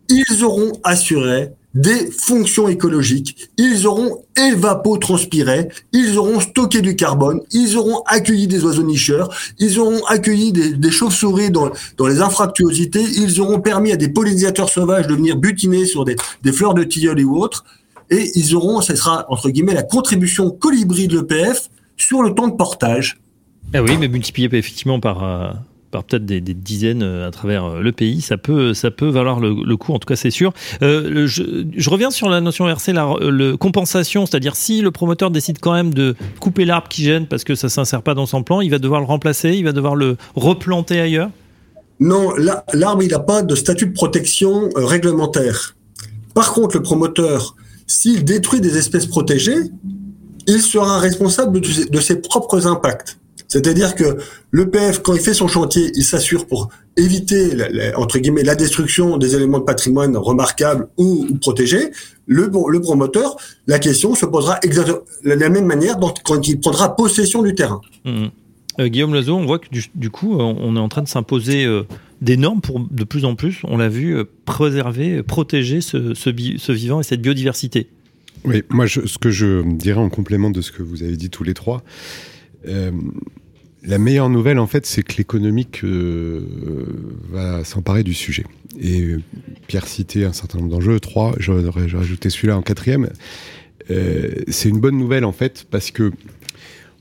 ils 0.09 0.43
auront 0.43 0.73
assuré 0.83 1.51
des 1.75 2.09
fonctions 2.09 2.69
écologiques, 2.69 3.49
ils 3.57 3.85
auront 3.85 4.23
évapotranspiré, 4.37 5.67
ils 5.91 6.17
auront 6.17 6.39
stocké 6.39 6.81
du 6.81 6.95
carbone, 6.95 7.41
ils 7.51 7.77
auront 7.77 8.01
accueilli 8.07 8.47
des 8.47 8.63
oiseaux 8.63 8.83
nicheurs, 8.83 9.29
ils 9.59 9.77
auront 9.77 10.03
accueilli 10.05 10.53
des, 10.53 10.91
chauves-souris 10.91 11.51
dans, 11.51 11.69
dans 11.97 12.07
les 12.07 12.21
infractuosités, 12.21 13.03
ils 13.03 13.41
auront 13.41 13.59
permis 13.59 13.91
à 13.91 13.97
des 13.97 14.07
pollinisateurs 14.07 14.69
sauvages 14.69 15.07
de 15.07 15.13
venir 15.13 15.35
butiner 15.35 15.85
sur 15.85 16.05
des, 16.05 16.15
des 16.43 16.53
fleurs 16.53 16.73
de 16.73 16.83
tilleul 16.83 17.23
ou 17.25 17.37
autres, 17.37 17.65
et 18.09 18.31
ils 18.35 18.55
auront, 18.55 18.81
ce 18.81 18.95
sera 18.95 19.25
entre 19.29 19.49
guillemets 19.49 19.73
la 19.73 19.83
contribution 19.83 20.51
colibri 20.51 21.07
de 21.07 21.19
l'EPF 21.19 21.69
sur 21.97 22.23
le 22.23 22.33
temps 22.33 22.47
de 22.47 22.55
portage. 22.55 23.19
Ah 23.73 23.81
oui, 23.81 23.97
mais 23.99 24.07
multiplié 24.07 24.47
effectivement 24.51 24.99
par, 24.99 25.23
euh, 25.23 25.51
par 25.95 26.03
peut-être 26.03 26.25
des, 26.25 26.41
dizaines 26.41 27.03
euh, 27.03 27.25
à 27.25 27.31
travers 27.31 27.63
euh, 27.63 27.79
le 27.79 27.93
pays, 27.93 28.19
ça 28.19 28.35
peut, 28.35 28.73
ça 28.73 28.91
peut 28.91 29.07
valoir 29.07 29.39
le, 29.39 29.77
coup, 29.77 29.93
en 29.93 29.99
tout 29.99 30.07
cas 30.07 30.17
c'est 30.17 30.29
sûr. 30.29 30.51
Euh, 30.81 31.25
je, 31.25 31.89
reviens 31.89 32.11
sur 32.11 32.27
la 32.27 32.41
notion 32.41 32.67
RC, 32.67 32.91
la 32.91 33.07
compensation, 33.57 34.25
c'est-à-dire 34.25 34.57
si 34.57 34.81
le 34.81 34.91
promoteur 34.91 35.31
décide 35.31 35.59
quand 35.61 35.71
même 35.71 35.93
de 35.93 36.15
couper 36.41 36.65
l'arbre 36.65 36.89
qui 36.89 37.03
gêne 37.03 37.27
parce 37.27 37.45
que 37.45 37.55
ça 37.55 37.69
s'insère 37.69 38.01
pas 38.01 38.13
dans 38.13 38.25
son 38.25 38.43
plan, 38.43 38.59
il 38.59 38.69
va 38.69 38.77
devoir 38.77 38.99
le 38.99 39.05
remplacer, 39.05 39.51
il 39.53 39.63
va 39.63 39.71
devoir 39.71 39.95
le 39.95 40.17
replanter 40.35 40.99
ailleurs? 40.99 41.29
Non, 42.01 42.35
la- 42.35 42.65
l'arbre, 42.73 43.03
il 43.03 43.11
n'a 43.11 43.19
pas 43.19 43.41
de 43.41 43.55
statut 43.55 43.85
de 43.85 43.93
protection 43.93 44.69
réglementaire. 44.75 45.77
Par 46.33 46.51
contre, 46.51 46.75
le 46.75 46.83
promoteur, 46.83 47.55
s'il 47.87 48.25
détruit 48.25 48.59
des 48.59 48.77
espèces 48.77 49.05
protégées, 49.05 49.71
il 50.45 50.61
sera 50.61 50.99
responsable 50.99 51.61
de 51.61 51.99
ses 52.01 52.19
propres 52.19 52.67
impacts. 52.67 53.17
C'est-à-dire 53.47 53.95
que 53.95 54.17
l'EPF, 54.51 54.99
quand 55.01 55.13
il 55.13 55.21
fait 55.21 55.33
son 55.33 55.47
chantier, 55.47 55.91
il 55.95 56.03
s'assure 56.03 56.45
pour 56.47 56.69
éviter, 56.97 57.53
la- 57.55 57.69
la- 57.69 57.99
entre 57.99 58.19
guillemets, 58.19 58.43
la 58.43 58.55
destruction 58.55 59.17
des 59.17 59.35
éléments 59.35 59.59
de 59.59 59.63
patrimoine 59.63 60.15
remarquables 60.17 60.87
ou, 60.97 61.27
ou 61.29 61.35
protégés. 61.35 61.91
Le, 62.27 62.49
le 62.69 62.81
promoteur, 62.81 63.37
la 63.67 63.79
question 63.79 64.15
se 64.15 64.25
posera 64.25 64.57
exactement 64.63 64.99
de 65.23 65.29
la 65.31 65.49
même 65.49 65.65
manière 65.65 65.97
dont- 65.97 66.13
quand 66.23 66.47
il 66.47 66.59
prendra 66.59 66.95
possession 66.95 67.43
du 67.43 67.53
terrain. 67.53 67.81
Mhm. 68.05 68.29
Euh, 68.79 68.87
Guillaume 68.87 69.13
Lazo, 69.13 69.35
on 69.35 69.45
voit 69.45 69.59
que 69.59 69.69
du, 69.69 69.85
du 69.95 70.09
coup, 70.09 70.33
euh, 70.37 70.41
on 70.43 70.75
est 70.75 70.79
en 70.79 70.89
train 70.89 71.01
de 71.03 71.07
s'imposer 71.07 71.65
euh, 71.65 71.83
des 72.21 72.35
normes 72.35 72.59
pour 72.61 72.79
de 72.79 73.03
plus 73.05 73.23
en 73.23 73.35
plus, 73.35 73.59
on 73.63 73.77
l'a 73.77 73.87
vu, 73.89 74.17
euh, 74.17 74.23
préserver, 74.45 75.23
protéger 75.23 75.79
ce, 75.81 76.13
ce, 76.13 76.29
bi- 76.29 76.55
ce 76.57 76.71
vivant 76.71 76.99
et 76.99 77.03
cette 77.03 77.21
biodiversité. 77.21 77.87
Oui, 78.43 78.63
moi, 78.69 78.85
je- 78.85 79.05
ce 79.05 79.17
que 79.17 79.29
je 79.31 79.63
dirais 79.75 79.99
en 80.01 80.09
complément 80.09 80.49
de 80.49 80.61
ce 80.61 80.71
que 80.71 80.83
vous 80.83 81.03
avez 81.03 81.15
dit 81.15 81.29
tous 81.29 81.43
les 81.43 81.53
trois, 81.53 81.83
euh, 82.67 82.91
la 83.87 83.97
meilleure 83.97 84.29
nouvelle, 84.29 84.59
en 84.59 84.67
fait, 84.67 84.85
c'est 84.85 85.03
que 85.03 85.15
l'économique 85.17 85.81
euh, 85.83 86.41
va 87.31 87.63
s'emparer 87.63 88.03
du 88.03 88.13
sujet. 88.13 88.45
Et 88.79 89.01
euh, 89.01 89.21
Pierre 89.67 89.87
citait 89.87 90.25
un 90.25 90.33
certain 90.33 90.57
nombre 90.57 90.71
d'enjeux, 90.71 90.99
trois, 90.99 91.35
j'aurais 91.37 91.63
j'aurais 91.87 92.03
ajouté 92.03 92.29
celui-là 92.29 92.57
en 92.57 92.61
quatrième. 92.61 93.09
Euh, 93.91 94.31
c'est 94.47 94.69
une 94.69 94.79
bonne 94.79 94.97
nouvelle, 94.97 95.25
en 95.25 95.31
fait, 95.31 95.65
parce 95.69 95.91
que 95.91 96.11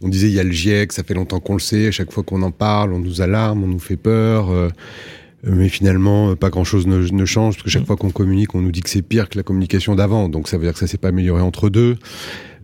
on 0.03 0.09
disait 0.09 0.29
il 0.29 0.35
y 0.35 0.41
a 0.41 0.45
le 0.45 0.53
GIEC, 0.53 0.93
ça 0.93 1.03
fait 1.03 1.15
longtemps 1.15 1.41
qu'on 1.41 1.55
le 1.55 1.61
sait, 1.61 1.87
à 1.87 1.91
chaque 1.91 2.13
fois 2.13 2.23
qu'on 2.23 2.43
en 2.43 2.51
parle, 2.51 2.93
on 2.93 2.99
nous 2.99 3.23
alarme, 3.23 3.65
on 3.65 3.69
nous 3.69 3.79
fait 3.79 3.97
peur. 3.97 4.51
euh, 4.51 4.69
mais 5.47 5.69
finalement, 5.69 6.35
pas 6.37 6.49
grand-chose 6.51 6.87
ne, 6.87 6.99
ne 6.99 7.25
change, 7.25 7.57
parce 7.57 7.65
que 7.65 7.71
chaque 7.71 7.87
fois 7.87 7.97
qu'on 7.97 8.11
communique, 8.11 8.55
on 8.55 8.63
nous 8.63 8.73
dit 8.73 8.81
que 8.81 8.89
c'est 8.89 9.03
pire 9.03 9.29
que 9.29 9.37
la 9.37 9.43
communication 9.43 9.95
d'avant. 9.95 10.29
Donc 10.29 10.49
ça 10.49 10.57
veut 10.57 10.65
dire 10.65 10.73
que 10.73 10.79
ça 10.79 10.87
s'est 10.87 10.99
pas 10.99 11.09
amélioré 11.09 11.43
entre 11.43 11.69
deux. 11.69 11.97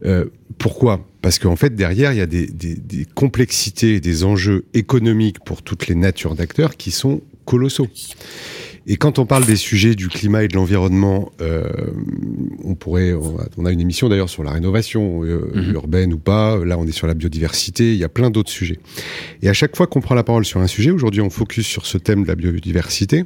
Euh, 0.04 0.26
pourquoi? 0.58 1.06
Parce 1.22 1.38
qu'en 1.38 1.56
fait, 1.56 1.74
derrière, 1.74 2.12
il 2.12 2.18
y 2.18 2.22
a 2.22 2.26
des, 2.26 2.46
des, 2.46 2.74
des 2.74 3.04
complexités, 3.04 4.00
des 4.00 4.24
enjeux 4.24 4.64
économiques 4.74 5.40
pour 5.44 5.62
toutes 5.62 5.86
les 5.88 5.94
natures 5.94 6.34
d'acteurs 6.34 6.76
qui 6.76 6.90
sont 6.90 7.22
colossaux. 7.44 7.88
Et 8.86 8.96
quand 8.96 9.18
on 9.18 9.26
parle 9.26 9.44
des 9.44 9.56
sujets 9.56 9.94
du 9.94 10.08
climat 10.08 10.44
et 10.44 10.48
de 10.48 10.56
l'environnement, 10.56 11.30
euh, 11.40 11.70
on 12.64 12.74
pourrait, 12.74 13.14
on 13.56 13.66
a 13.66 13.72
une 13.72 13.80
émission 13.80 14.08
d'ailleurs 14.08 14.30
sur 14.30 14.42
la 14.42 14.52
rénovation 14.52 15.22
euh, 15.22 15.50
mhm. 15.54 15.74
urbaine 15.74 16.12
ou 16.14 16.18
pas. 16.18 16.56
Là, 16.64 16.78
on 16.78 16.86
est 16.86 16.92
sur 16.92 17.06
la 17.06 17.14
biodiversité. 17.14 17.92
Il 17.92 17.98
y 17.98 18.04
a 18.04 18.08
plein 18.08 18.30
d'autres 18.30 18.50
sujets. 18.50 18.78
Et 19.42 19.48
à 19.48 19.52
chaque 19.52 19.76
fois 19.76 19.86
qu'on 19.86 20.00
prend 20.00 20.14
la 20.14 20.24
parole 20.24 20.44
sur 20.44 20.60
un 20.60 20.66
sujet, 20.66 20.90
aujourd'hui, 20.90 21.20
on 21.20 21.30
focus 21.30 21.66
sur 21.66 21.86
ce 21.86 21.98
thème 21.98 22.22
de 22.22 22.28
la 22.28 22.34
biodiversité. 22.34 23.24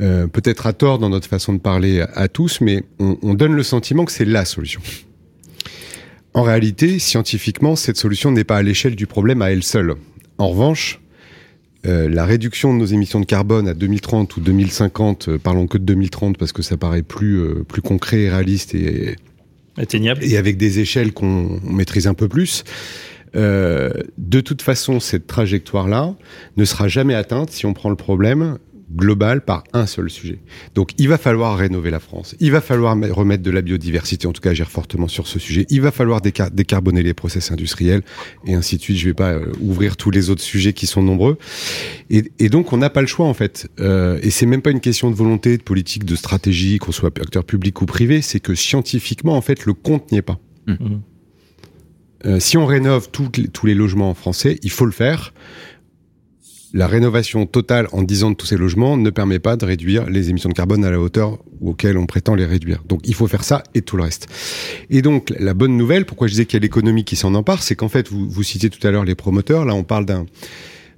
Euh, 0.00 0.26
peut-être 0.28 0.66
à 0.66 0.72
tort 0.72 0.98
dans 0.98 1.10
notre 1.10 1.28
façon 1.28 1.52
de 1.52 1.58
parler 1.58 2.00
à, 2.14 2.28
tous, 2.28 2.60
mais 2.60 2.84
on, 2.98 3.18
on 3.22 3.34
donne 3.34 3.54
le 3.54 3.62
sentiment 3.62 4.04
que 4.04 4.12
c'est 4.12 4.24
la 4.24 4.44
solution. 4.44 4.80
En 6.34 6.42
réalité, 6.42 6.98
scientifiquement, 6.98 7.76
cette 7.76 7.96
solution 7.96 8.30
n'est 8.30 8.44
pas 8.44 8.56
à 8.56 8.62
l'échelle 8.62 8.96
du 8.96 9.06
problème 9.06 9.42
à 9.42 9.52
elle 9.52 9.62
seule. 9.62 9.94
En 10.38 10.48
revanche, 10.48 11.00
euh, 11.86 12.08
la 12.08 12.24
réduction 12.24 12.72
de 12.72 12.78
nos 12.78 12.86
émissions 12.86 13.20
de 13.20 13.26
carbone 13.26 13.68
à 13.68 13.74
2030 13.74 14.36
ou 14.36 14.40
2050, 14.40 15.28
euh, 15.28 15.38
parlons 15.38 15.66
que 15.66 15.78
de 15.78 15.84
2030 15.84 16.38
parce 16.38 16.52
que 16.52 16.62
ça 16.62 16.76
paraît 16.76 17.02
plus, 17.02 17.40
euh, 17.40 17.64
plus 17.66 17.82
concret 17.82 18.22
et 18.22 18.30
réaliste 18.30 18.74
et 18.74 19.16
atteignable, 19.76 20.24
et 20.24 20.36
avec 20.36 20.56
des 20.56 20.78
échelles 20.78 21.12
qu'on 21.12 21.60
maîtrise 21.64 22.06
un 22.06 22.14
peu 22.14 22.28
plus. 22.28 22.64
de 23.34 24.40
toute 24.40 24.60
façon, 24.60 25.00
cette 25.00 25.26
trajectoire-là 25.26 26.14
ne 26.58 26.64
sera 26.66 26.86
jamais 26.86 27.14
atteinte 27.14 27.50
si 27.50 27.64
on 27.64 27.72
prend 27.72 27.88
le 27.88 27.96
problème 27.96 28.58
global 28.94 29.44
par 29.44 29.64
un 29.72 29.86
seul 29.86 30.10
sujet. 30.10 30.40
Donc 30.74 30.90
il 30.98 31.08
va 31.08 31.18
falloir 31.18 31.56
rénover 31.56 31.90
la 31.90 32.00
France, 32.00 32.34
il 32.40 32.52
va 32.52 32.60
falloir 32.60 32.96
remettre 33.10 33.42
de 33.42 33.50
la 33.50 33.62
biodiversité, 33.62 34.26
en 34.26 34.32
tout 34.32 34.40
cas 34.40 34.50
agir 34.50 34.70
fortement 34.70 35.08
sur 35.08 35.26
ce 35.26 35.38
sujet, 35.38 35.66
il 35.70 35.80
va 35.80 35.90
falloir 35.90 36.20
décarboner 36.20 37.02
les 37.02 37.14
process 37.14 37.50
industriels 37.50 38.02
et 38.46 38.54
ainsi 38.54 38.76
de 38.76 38.82
suite. 38.82 38.98
Je 38.98 39.06
vais 39.06 39.14
pas 39.14 39.32
euh, 39.32 39.52
ouvrir 39.60 39.96
tous 39.96 40.10
les 40.10 40.30
autres 40.30 40.42
sujets 40.42 40.72
qui 40.72 40.86
sont 40.86 41.02
nombreux. 41.02 41.38
Et, 42.10 42.48
donc 42.48 42.72
on 42.72 42.76
n'a 42.76 42.90
pas 42.90 43.00
le 43.00 43.06
choix 43.06 43.26
en 43.26 43.34
fait. 43.34 43.68
Euh, 43.80 44.18
et 44.22 44.30
c'est 44.30 44.46
même 44.46 44.62
pas 44.62 44.70
une 44.70 44.80
question 44.80 45.10
de 45.10 45.16
volonté, 45.16 45.56
de 45.56 45.62
politique, 45.62 46.04
de 46.04 46.16
stratégie, 46.16 46.78
qu'on 46.78 46.92
soit 46.92 47.16
acteur 47.18 47.44
public 47.44 47.80
ou 47.80 47.86
privé, 47.86 48.22
c'est 48.22 48.40
que 48.40 48.54
scientifiquement 48.54 49.36
en 49.36 49.40
fait 49.40 49.64
le 49.64 49.74
compte 49.74 50.12
n'y 50.12 50.18
est 50.18 50.22
pas. 50.22 50.38
Mmh. 50.66 50.74
Euh, 52.24 52.38
si 52.38 52.56
on 52.56 52.66
rénove 52.66 53.08
tous 53.10 53.66
les 53.66 53.74
logements 53.74 54.14
français, 54.14 54.58
il 54.62 54.70
faut 54.70 54.86
le 54.86 54.92
faire 54.92 55.32
la 56.72 56.86
rénovation 56.86 57.46
totale 57.46 57.86
en 57.92 58.02
10 58.02 58.24
ans 58.24 58.30
de 58.30 58.36
tous 58.36 58.46
ces 58.46 58.56
logements 58.56 58.96
ne 58.96 59.10
permet 59.10 59.38
pas 59.38 59.56
de 59.56 59.64
réduire 59.64 60.08
les 60.08 60.30
émissions 60.30 60.48
de 60.48 60.54
carbone 60.54 60.84
à 60.84 60.90
la 60.90 60.98
hauteur 60.98 61.38
auquel 61.60 61.98
on 61.98 62.06
prétend 62.06 62.34
les 62.34 62.46
réduire. 62.46 62.82
Donc 62.88 63.00
il 63.04 63.14
faut 63.14 63.26
faire 63.26 63.44
ça 63.44 63.62
et 63.74 63.82
tout 63.82 63.96
le 63.96 64.04
reste. 64.04 64.26
Et 64.90 65.02
donc 65.02 65.32
la 65.38 65.54
bonne 65.54 65.76
nouvelle, 65.76 66.06
pourquoi 66.06 66.26
je 66.26 66.32
disais 66.32 66.46
qu'il 66.46 66.56
y 66.56 66.60
a 66.60 66.62
l'économie 66.62 67.04
qui 67.04 67.16
s'en 67.16 67.34
empare, 67.34 67.62
c'est 67.62 67.76
qu'en 67.76 67.88
fait, 67.88 68.08
vous, 68.08 68.28
vous 68.28 68.42
citiez 68.42 68.70
tout 68.70 68.84
à 68.86 68.90
l'heure 68.90 69.04
les 69.04 69.14
promoteurs, 69.14 69.64
là 69.64 69.74
on 69.74 69.84
parle 69.84 70.06
d'un 70.06 70.26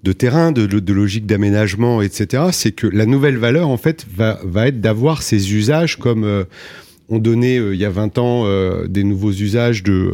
de 0.04 0.12
terrain, 0.12 0.52
de, 0.52 0.66
de 0.66 0.92
logique 0.92 1.24
d'aménagement, 1.24 2.02
etc. 2.02 2.44
C'est 2.52 2.72
que 2.72 2.86
la 2.86 3.06
nouvelle 3.06 3.38
valeur, 3.38 3.70
en 3.70 3.78
fait, 3.78 4.06
va, 4.14 4.38
va 4.44 4.68
être 4.68 4.82
d'avoir 4.82 5.22
ces 5.22 5.54
usages 5.54 5.98
comme 5.98 6.24
euh, 6.24 6.44
on 7.08 7.18
donnait 7.18 7.58
euh, 7.58 7.74
il 7.74 7.80
y 7.80 7.86
a 7.86 7.90
20 7.90 8.18
ans 8.18 8.42
euh, 8.44 8.86
des 8.86 9.02
nouveaux 9.02 9.32
usages 9.32 9.82
de 9.82 10.12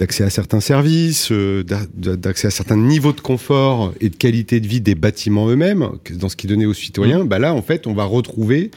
d'accès 0.00 0.24
à 0.24 0.30
certains 0.30 0.60
services, 0.60 1.30
euh, 1.30 1.62
d'accès 1.62 2.46
à 2.46 2.50
certains 2.50 2.78
niveaux 2.78 3.12
de 3.12 3.20
confort 3.20 3.92
et 4.00 4.08
de 4.08 4.16
qualité 4.16 4.58
de 4.58 4.66
vie 4.66 4.80
des 4.80 4.94
bâtiments 4.94 5.46
eux-mêmes, 5.46 5.90
dans 6.14 6.30
ce 6.30 6.36
qui 6.36 6.46
donnait 6.46 6.64
aux 6.64 6.74
citoyens, 6.74 7.24
mmh. 7.24 7.28
bah 7.28 7.38
là, 7.38 7.52
en 7.52 7.60
fait, 7.60 7.86
on 7.86 7.92
va 7.92 8.04
retrouver 8.04 8.70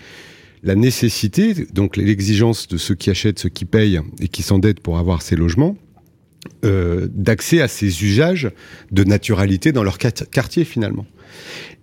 la 0.64 0.76
nécessité, 0.76 1.54
donc 1.74 1.96
l'exigence 1.96 2.68
de 2.68 2.76
ceux 2.76 2.96
qui 2.96 3.10
achètent, 3.10 3.40
ceux 3.40 3.48
qui 3.48 3.64
payent 3.64 4.02
et 4.20 4.28
qui 4.28 4.44
s'endettent 4.44 4.82
pour 4.82 4.98
avoir 4.98 5.22
ces 5.22 5.38
logements, 5.38 5.78
euh, 6.66 7.08
d'accès 7.10 7.62
à 7.62 7.70
ces 7.70 8.04
usages 8.04 8.52
de 8.92 9.06
naturalité 9.06 9.72
dans 9.72 9.84
leur 9.84 9.98
quartier 9.98 10.66
finalement. 10.66 11.06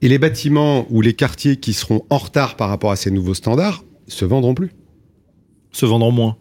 Et 0.02 0.08
les 0.08 0.18
bâtiments 0.18 0.86
ou 0.90 1.00
les 1.00 1.14
quartiers 1.14 1.56
qui 1.56 1.72
seront 1.72 2.04
en 2.10 2.18
retard 2.18 2.56
par 2.56 2.68
rapport 2.68 2.90
à 2.90 2.96
ces 2.96 3.10
nouveaux 3.10 3.34
standards 3.34 3.84
se 4.06 4.26
vendront 4.26 4.52
plus. 4.52 4.70
Se 5.72 5.86
vendront 5.86 6.12
moins. 6.12 6.36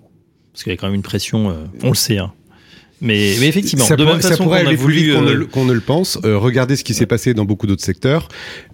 Parce 0.51 0.63
qu'il 0.63 0.71
y 0.71 0.73
a 0.73 0.77
quand 0.77 0.87
même 0.87 0.95
une 0.95 1.01
pression, 1.01 1.49
euh, 1.49 1.63
on 1.81 1.89
le 1.89 1.95
sait, 1.95 2.17
hein, 2.17 2.33
mais, 3.01 3.35
mais, 3.39 3.47
effectivement, 3.47 3.85
ça 3.85 3.95
de 3.95 4.03
pourrait, 4.03 4.21
ça 4.21 4.35
pourrait 4.37 4.59
aller 4.59 4.75
plus 4.75 4.93
vite 4.93 5.09
euh, 5.09 5.45
qu'on 5.45 5.65
ne, 5.65 5.73
le 5.73 5.79
pense. 5.79 6.19
Euh, 6.25 6.37
regardez 6.37 6.75
ce 6.75 6.83
qui 6.83 6.93
s'est 6.93 7.05
passé 7.05 7.33
dans 7.33 7.45
beaucoup 7.45 7.65
d'autres 7.65 7.83
secteurs. 7.83 8.27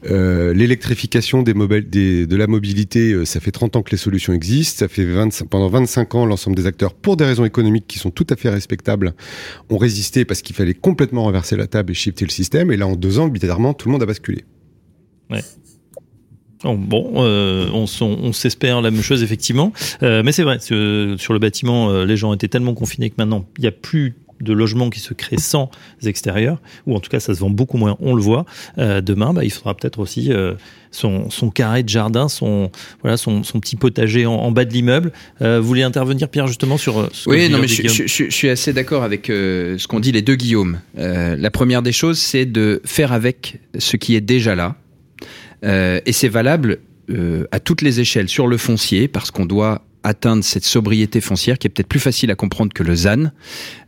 Euh, 0.10 0.54
L'électrification 0.54 1.44
des, 1.44 1.54
des, 1.82 2.26
de 2.26 2.36
la 2.36 2.48
mobilité, 2.48 3.12
euh, 3.12 3.26
ça 3.26 3.40
fait 3.40 3.52
30 3.52 3.76
ans 3.76 3.84
que 3.84 3.92
les 3.92 3.98
solutions 3.98 4.34
existent. 4.34 4.80
Ça 4.80 4.88
fait 4.88 5.06
25, 5.06 5.48
pendant 5.48 5.70
25 5.70 6.16
ans, 6.16 6.26
l'ensemble 6.26 6.56
des 6.56 6.66
acteurs, 6.66 6.94
pour 6.94 7.18
des 7.18 7.26
raisons 7.26 7.46
économiques 7.46 7.86
qui 7.88 8.00
sont 8.00 8.12
tout 8.12 8.28
à 8.30 8.36
fait 8.36 8.50
respectables, 8.50 9.14
ont 9.70 9.78
résisté 9.78 10.26
parce 10.26 10.42
qu'il 10.42 10.56
fallait 10.56 10.74
complètement 10.74 11.24
renverser 11.24 11.56
la 11.56 11.68
table 11.68 11.92
et 11.92 11.96
shifter 11.96 12.26
le 12.26 12.32
système. 12.32 12.72
Et 12.72 12.78
là, 12.78 12.88
en 12.88 12.96
deux 12.96 13.20
ans, 13.20 13.28
bizarrement, 13.28 13.74
tout 13.74 13.88
le 13.90 13.94
monde 13.94 14.04
a 14.04 14.08
basculé. 14.08 14.44
Ouais. 15.30 15.44
Bon, 16.74 17.14
euh, 17.18 17.70
on, 17.74 17.86
on 18.02 18.34
s'espère 18.34 18.82
la 18.82 18.92
même 18.92 19.02
chose 19.02 19.24
effectivement, 19.24 19.72
euh, 20.02 20.24
mais 20.26 20.32
c'est 20.32 20.44
vrai, 20.44 20.58
sur, 20.60 20.76
le 20.76 21.40
bâtiment, 21.40 21.90
euh, 21.90 22.06
les 22.06 22.18
gens 22.18 22.34
étaient 22.34 22.48
tellement 22.48 22.74
confinés 22.74 23.10
que 23.10 23.16
maintenant 23.18 23.46
il 23.58 23.62
n'y 23.62 23.68
a 23.68 23.72
plus 23.72 24.16
de 24.42 24.52
logements 24.52 24.90
qui 24.90 25.00
se 25.00 25.14
créent 25.14 25.40
sans 25.40 25.70
extérieurs, 26.04 26.60
ou 26.88 26.96
en 26.96 27.00
tout 27.00 27.10
cas 27.10 27.22
ça 27.22 27.34
se 27.34 27.40
vend 27.40 27.50
beaucoup 27.50 27.78
moins, 27.78 27.96
on 28.02 28.16
le 28.16 28.22
voit. 28.22 28.46
demain, 28.78 29.34
bah, 29.34 29.46
il 29.46 29.50
faudra 29.50 29.76
peut-être 29.76 30.00
aussi 30.00 30.30
son, 30.92 31.30
son, 31.30 31.50
carré 31.50 31.84
de 31.84 31.90
jardin, 31.90 32.28
son, 32.28 32.70
voilà, 33.02 33.16
son, 33.16 33.44
son 33.44 33.62
petit 33.62 33.78
potager 33.78 34.26
en, 34.26 34.52
bas 34.52 34.66
de 34.66 34.74
l'immeuble. 34.74 35.14
vous 35.40 35.64
voulez 35.64 35.84
intervenir, 35.84 36.28
Pierre, 36.28 36.48
justement 36.48 36.78
sur 36.78 37.08
ce 37.14 37.30
Oui, 37.30 37.48
non, 37.48 37.60
mais 37.60 37.70
je, 37.70 37.88
je, 37.88 38.08
je, 38.08 38.30
suis 38.30 38.50
assez 38.50 38.74
d'accord 38.74 39.04
avec 39.04 39.28
ce 39.28 39.88
qu'ont 39.88 40.02
dit 40.02 40.12
les 40.12 40.22
deux 40.22 40.36
Guillaume. 40.36 40.80
la 40.98 41.50
première 41.50 41.82
des 41.82 41.94
choses, 41.94 42.20
c'est 42.20 42.46
de 42.46 42.82
faire 42.84 43.14
avec 43.14 43.62
ce 43.78 43.96
qui 43.96 44.18
est 44.18 44.22
déjà 44.22 44.54
là 44.54 44.76
euh, 45.64 46.00
et 46.06 46.12
c'est 46.12 46.28
valable 46.28 46.80
euh, 47.10 47.46
à 47.52 47.60
toutes 47.60 47.82
les 47.82 48.00
échelles, 48.00 48.30
sur 48.30 48.48
le 48.48 48.58
foncier, 48.58 49.08
parce 49.08 49.32
qu'on 49.32 49.46
doit 49.46 49.84
atteindre 50.06 50.44
cette 50.44 50.66
sobriété 50.66 51.20
foncière 51.20 51.58
qui 51.58 51.68
est 51.68 51.70
peut-être 51.70 51.88
plus 51.88 52.00
facile 52.00 52.30
à 52.30 52.36
comprendre 52.36 52.72
que 52.74 52.84
le 52.84 52.96
ZAN. 52.96 53.32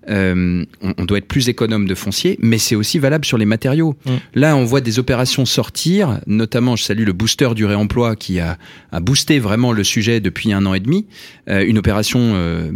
Euh, 0.09 0.65
on, 0.81 1.05
doit 1.05 1.19
être 1.19 1.27
plus 1.27 1.47
économe 1.47 1.87
de 1.87 1.93
foncier, 1.93 2.37
mais 2.41 2.57
c'est 2.57 2.75
aussi 2.75 2.97
valable 2.97 3.23
sur 3.23 3.37
les 3.37 3.45
matériaux. 3.45 3.95
Mm. 4.05 4.11
Là, 4.35 4.55
on 4.55 4.65
voit 4.65 4.81
des 4.81 4.99
opérations 4.99 5.45
sortir, 5.45 6.19
notamment, 6.25 6.75
je 6.75 6.83
salue 6.83 7.05
le 7.05 7.13
booster 7.13 7.49
du 7.53 7.65
réemploi 7.65 8.15
qui 8.15 8.39
a, 8.39 8.57
a 8.91 8.99
boosté 8.99 9.37
vraiment 9.37 9.73
le 9.73 9.83
sujet 9.83 10.19
depuis 10.19 10.53
un 10.53 10.65
an 10.65 10.73
et 10.73 10.79
demi, 10.79 11.05
euh, 11.49 11.63
une 11.65 11.77
opération 11.77 12.19
euh, 12.19 12.71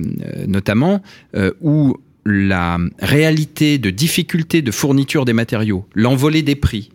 notamment 0.47 1.01
où 1.61 1.95
la 2.25 2.77
réalité 2.99 3.79
de 3.79 3.89
difficulté 3.89 4.61
de 4.61 4.71
fourniture 4.71 5.25
des 5.25 5.33
matériaux, 5.33 5.87
l'envolée 5.95 6.43
des 6.43 6.55
prix, 6.55 6.91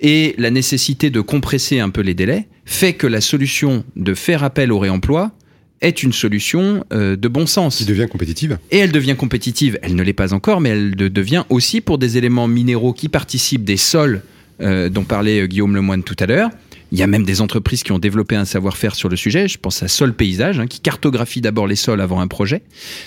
et 0.00 0.34
la 0.38 0.50
nécessité 0.50 1.10
de 1.10 1.20
compresser 1.20 1.80
un 1.80 1.90
peu 1.90 2.00
les 2.00 2.14
délais 2.14 2.48
fait 2.64 2.92
que 2.92 3.06
la 3.06 3.20
solution 3.20 3.84
de 3.96 4.14
faire 4.14 4.44
appel 4.44 4.72
au 4.72 4.78
réemploi 4.78 5.32
est 5.80 6.02
une 6.02 6.12
solution 6.12 6.84
euh, 6.92 7.16
de 7.16 7.28
bon 7.28 7.46
sens. 7.46 7.76
Qui 7.76 7.84
devient 7.84 8.08
compétitive. 8.10 8.58
Et 8.70 8.78
elle 8.78 8.92
devient 8.92 9.14
compétitive. 9.16 9.78
Elle 9.82 9.94
ne 9.94 10.02
l'est 10.02 10.12
pas 10.12 10.34
encore, 10.34 10.60
mais 10.60 10.70
elle 10.70 10.94
devient 10.94 11.44
aussi 11.50 11.80
pour 11.80 11.98
des 11.98 12.16
éléments 12.16 12.48
minéraux 12.48 12.92
qui 12.92 13.08
participent 13.08 13.64
des 13.64 13.76
sols 13.76 14.22
euh, 14.60 14.88
dont 14.88 15.04
parlait 15.04 15.40
euh, 15.40 15.46
Guillaume 15.46 15.76
Lemoine 15.76 16.02
tout 16.02 16.16
à 16.18 16.26
l'heure. 16.26 16.50
Il 16.90 16.98
y 16.98 17.02
a 17.02 17.06
même 17.06 17.24
des 17.24 17.42
entreprises 17.42 17.82
qui 17.82 17.92
ont 17.92 17.98
développé 17.98 18.34
un 18.34 18.46
savoir-faire 18.46 18.94
sur 18.94 19.08
le 19.08 19.16
sujet. 19.16 19.46
Je 19.46 19.58
pense 19.58 19.82
à 19.82 19.88
Sol 19.88 20.14
Paysage, 20.14 20.58
hein, 20.58 20.66
qui 20.66 20.80
cartographie 20.80 21.42
d'abord 21.42 21.66
les 21.66 21.76
sols 21.76 22.00
avant 22.00 22.20
un 22.20 22.28
projet. 22.28 22.62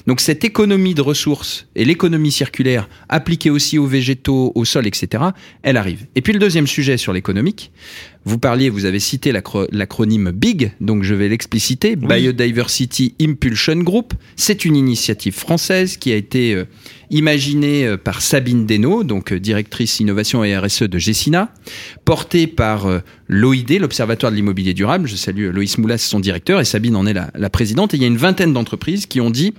Donc 0.05 0.21
cette 0.21 0.43
économie 0.43 0.93
de 0.93 1.01
ressources 1.01 1.67
et 1.75 1.83
l'économie 1.83 2.31
circulaire 2.31 2.87
appliquée 3.09 3.49
aussi 3.49 3.79
aux 3.79 3.87
végétaux, 3.87 4.51
aux 4.53 4.65
sols, 4.65 4.85
etc., 4.85 5.23
elle 5.63 5.77
arrive. 5.77 6.05
Et 6.15 6.21
puis 6.21 6.33
le 6.33 6.39
deuxième 6.39 6.67
sujet 6.67 6.97
sur 6.97 7.11
l'économique, 7.11 7.71
vous 8.23 8.37
parliez, 8.37 8.69
vous 8.69 8.85
avez 8.85 8.99
cité 8.99 9.31
l'acronyme 9.31 10.31
BIG, 10.31 10.73
donc 10.79 11.03
je 11.03 11.15
vais 11.15 11.27
l'expliciter, 11.27 11.95
Biodiversity 11.95 13.15
Impulsion 13.19 13.77
Group. 13.77 14.13
C'est 14.35 14.63
une 14.63 14.75
initiative 14.75 15.33
française 15.33 15.97
qui 15.97 16.11
a 16.11 16.15
été 16.15 16.53
euh, 16.53 16.65
imaginée 17.09 17.87
euh, 17.87 17.97
par 17.97 18.21
Sabine 18.21 18.67
Desnaux, 18.67 19.03
donc 19.03 19.33
euh, 19.33 19.39
directrice 19.39 19.99
innovation 19.99 20.43
et 20.43 20.55
RSE 20.55 20.83
de 20.83 20.99
Gessina, 20.99 21.51
portée 22.05 22.45
par 22.45 22.87
l'OID, 23.27 23.79
l'Observatoire 23.79 24.31
de 24.31 24.37
l'immobilier 24.37 24.75
durable. 24.75 25.07
Je 25.07 25.15
salue 25.15 25.49
Loïs 25.51 25.79
Moulas, 25.79 25.97
son 25.97 26.19
directeur, 26.19 26.59
et 26.59 26.65
Sabine 26.65 26.95
en 26.95 27.07
est 27.07 27.13
la, 27.13 27.31
la 27.33 27.49
présidente. 27.49 27.95
Et 27.95 27.97
il 27.97 28.01
y 28.01 28.05
a 28.05 28.07
une 28.07 28.17
vingtaine 28.17 28.53
d'entreprises 28.53 29.07
qui 29.07 29.19
ont 29.19 29.31
dit 29.31 29.55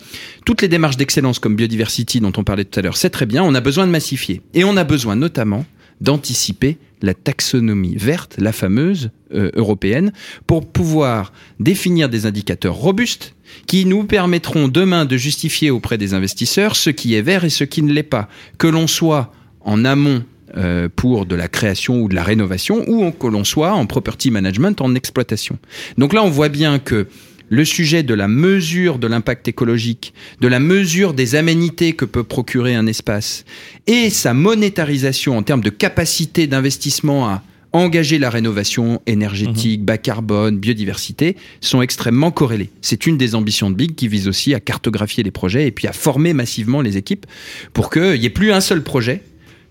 toutes 0.46 0.62
les 0.62 0.68
démarches 0.68 0.96
d'excellence 0.96 1.40
comme 1.40 1.56
Biodiversity 1.56 2.20
dont 2.20 2.32
on 2.36 2.44
parlait 2.44 2.64
tout 2.64 2.78
à 2.78 2.82
l'heure, 2.82 2.96
c'est 2.96 3.10
très 3.10 3.26
bien, 3.26 3.42
on 3.42 3.54
a 3.56 3.60
besoin 3.60 3.86
de 3.86 3.92
massifier. 3.92 4.40
Et 4.54 4.62
on 4.62 4.76
a 4.76 4.84
besoin 4.84 5.16
notamment 5.16 5.66
d'anticiper 6.00 6.78
la 7.02 7.14
taxonomie 7.14 7.96
verte, 7.96 8.36
la 8.38 8.52
fameuse 8.52 9.10
euh, 9.34 9.50
européenne, 9.54 10.12
pour 10.46 10.66
pouvoir 10.66 11.32
définir 11.60 12.08
des 12.08 12.26
indicateurs 12.26 12.74
robustes 12.74 13.34
qui 13.66 13.84
nous 13.84 14.04
permettront 14.04 14.68
demain 14.68 15.04
de 15.04 15.16
justifier 15.16 15.70
auprès 15.70 15.98
des 15.98 16.14
investisseurs 16.14 16.76
ce 16.76 16.90
qui 16.90 17.14
est 17.14 17.22
vert 17.22 17.44
et 17.44 17.50
ce 17.50 17.64
qui 17.64 17.82
ne 17.82 17.92
l'est 17.92 18.02
pas. 18.02 18.28
Que 18.58 18.66
l'on 18.66 18.86
soit 18.86 19.32
en 19.60 19.84
amont 19.84 20.24
euh, 20.56 20.88
pour 20.94 21.24
de 21.24 21.34
la 21.34 21.48
création 21.48 22.02
ou 22.02 22.08
de 22.08 22.14
la 22.14 22.22
rénovation, 22.22 22.84
ou 22.86 23.10
que 23.10 23.26
l'on 23.26 23.44
soit 23.44 23.72
en 23.72 23.86
property 23.86 24.30
management, 24.30 24.80
en 24.82 24.94
exploitation. 24.94 25.58
Donc 25.96 26.12
là, 26.12 26.22
on 26.22 26.28
voit 26.28 26.50
bien 26.50 26.78
que 26.78 27.06
le 27.52 27.66
sujet 27.66 28.02
de 28.02 28.14
la 28.14 28.28
mesure 28.28 28.98
de 28.98 29.06
l'impact 29.06 29.46
écologique, 29.46 30.14
de 30.40 30.48
la 30.48 30.58
mesure 30.58 31.12
des 31.12 31.34
aménités 31.34 31.92
que 31.92 32.06
peut 32.06 32.24
procurer 32.24 32.74
un 32.74 32.86
espace 32.86 33.44
et 33.86 34.08
sa 34.08 34.32
monétarisation 34.32 35.36
en 35.36 35.42
termes 35.42 35.60
de 35.60 35.68
capacité 35.68 36.46
d'investissement 36.46 37.28
à 37.28 37.42
engager 37.74 38.18
la 38.18 38.30
rénovation 38.30 39.02
énergétique, 39.06 39.84
bas 39.84 39.98
carbone, 39.98 40.56
biodiversité, 40.56 41.36
sont 41.60 41.82
extrêmement 41.82 42.30
corrélés. 42.30 42.70
C'est 42.80 43.04
une 43.06 43.18
des 43.18 43.34
ambitions 43.34 43.70
de 43.70 43.76
Big 43.76 43.94
qui 43.96 44.08
vise 44.08 44.28
aussi 44.28 44.54
à 44.54 44.60
cartographier 44.60 45.22
les 45.22 45.30
projets 45.30 45.66
et 45.66 45.72
puis 45.72 45.86
à 45.86 45.92
former 45.92 46.32
massivement 46.32 46.80
les 46.80 46.96
équipes 46.96 47.26
pour 47.74 47.90
qu'il 47.90 48.18
n'y 48.18 48.24
ait 48.24 48.30
plus 48.30 48.52
un 48.52 48.62
seul 48.62 48.82
projet, 48.82 49.22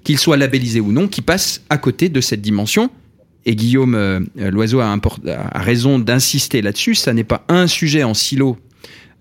qu'il 0.04 0.20
soit 0.20 0.38
labellisé 0.38 0.82
ou 0.82 0.92
non, 0.92 1.08
qui 1.08 1.22
passe 1.24 1.64
à 1.72 1.80
côté 1.80 2.10
de 2.10 2.22
cette 2.22 2.42
dimension. 2.42 2.92
Et 3.46 3.56
Guillaume 3.56 3.96
euh, 3.96 4.20
Loiseau 4.36 4.80
a, 4.80 5.00
raison 5.56 6.00
d'insister 6.00 6.62
là-dessus, 6.62 6.96
ça 6.96 7.14
n'est 7.14 7.24
pas 7.24 7.44
un 7.48 7.68
sujet 7.68 8.04
en 8.04 8.14
silo 8.14 8.58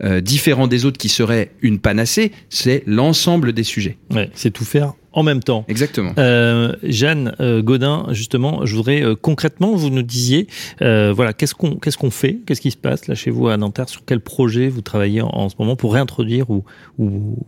euh, 0.03 0.21
différent 0.21 0.67
des 0.67 0.85
autres 0.85 0.99
qui 0.99 1.09
serait 1.09 1.53
une 1.63 1.79
panacée, 1.79 2.33
c'est 2.49 2.83
l'ensemble 2.87 3.53
des 3.53 3.65
sujets. 3.65 3.99
Ouais, 4.11 4.31
c'est 4.35 4.51
tout 4.51 4.65
faire 4.65 4.95
en 5.13 5.23
même 5.23 5.43
temps. 5.43 5.65
Exactement. 5.69 6.13
Euh, 6.19 6.75
Jeanne 6.83 7.35
euh, 7.41 7.63
Godin, 7.63 8.07
justement, 8.11 8.65
je 8.65 8.77
voudrais 8.77 9.03
euh, 9.03 9.15
concrètement, 9.15 9.75
vous 9.75 9.91
nous 9.91 10.03
disiez, 10.03 10.47
euh, 10.83 11.13
voilà, 11.13 11.33
qu'est-ce 11.33 11.55
qu'on 11.55 11.77
qu'est-ce 11.77 11.99
qu'on 11.99 12.11
fait, 12.11 12.39
qu'est-ce 12.47 12.61
qui 12.61 12.71
se 12.71 12.77
passe 12.77 13.09
là 13.09 13.15
chez 13.15 13.31
vous 13.31 13.49
à 13.49 13.57
Nanterre, 13.57 13.89
sur 13.89 14.05
quel 14.05 14.21
projet 14.21 14.69
vous 14.69 14.83
travaillez 14.83 15.23
en, 15.23 15.29
en 15.29 15.49
ce 15.49 15.57
moment 15.59 15.77
pour 15.77 15.95
réintroduire 15.95 16.51
ou, 16.51 16.65
ou 16.99 17.39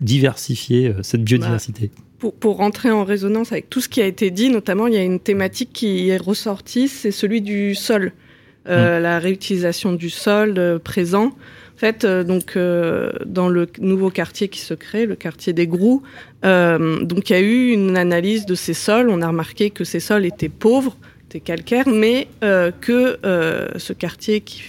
diversifier 0.00 0.88
euh, 0.88 1.02
cette 1.02 1.24
biodiversité? 1.24 1.90
Pour, 2.18 2.34
pour 2.34 2.56
rentrer 2.56 2.90
en 2.90 3.04
résonance 3.04 3.52
avec 3.52 3.68
tout 3.68 3.80
ce 3.80 3.88
qui 3.88 4.00
a 4.00 4.06
été 4.06 4.30
dit, 4.30 4.48
notamment, 4.48 4.86
il 4.86 4.94
y 4.94 4.96
a 4.96 5.02
une 5.02 5.20
thématique 5.20 5.70
qui 5.72 6.08
est 6.08 6.16
ressortie, 6.16 6.88
c'est 6.88 7.10
celui 7.10 7.42
du 7.42 7.74
sol, 7.74 8.12
euh, 8.68 8.98
la 9.00 9.18
réutilisation 9.18 9.92
du 9.92 10.10
sol 10.10 10.54
euh, 10.56 10.78
présent. 10.78 11.26
En 11.26 11.78
fait, 11.78 12.04
euh, 12.04 12.24
donc 12.24 12.58
dans 13.26 13.48
le 13.48 13.68
nouveau 13.78 14.10
quartier 14.10 14.48
qui 14.48 14.60
se 14.60 14.72
crée, 14.72 15.04
le 15.04 15.14
quartier 15.14 15.52
des 15.52 15.66
Grous, 15.66 16.02
donc 16.42 17.30
il 17.30 17.32
y 17.32 17.36
a 17.36 17.40
eu 17.40 17.70
une 17.70 17.96
analyse 17.96 18.46
de 18.46 18.54
ces 18.54 18.74
sols. 18.74 19.10
On 19.10 19.20
a 19.20 19.28
remarqué 19.28 19.70
que 19.70 19.84
ces 19.84 20.00
sols 20.00 20.24
étaient 20.24 20.48
pauvres, 20.48 20.96
étaient 21.28 21.40
calcaires, 21.40 21.88
mais 21.88 22.28
que 22.40 23.18
ce 23.76 23.92
quartier 23.92 24.40
qui 24.40 24.62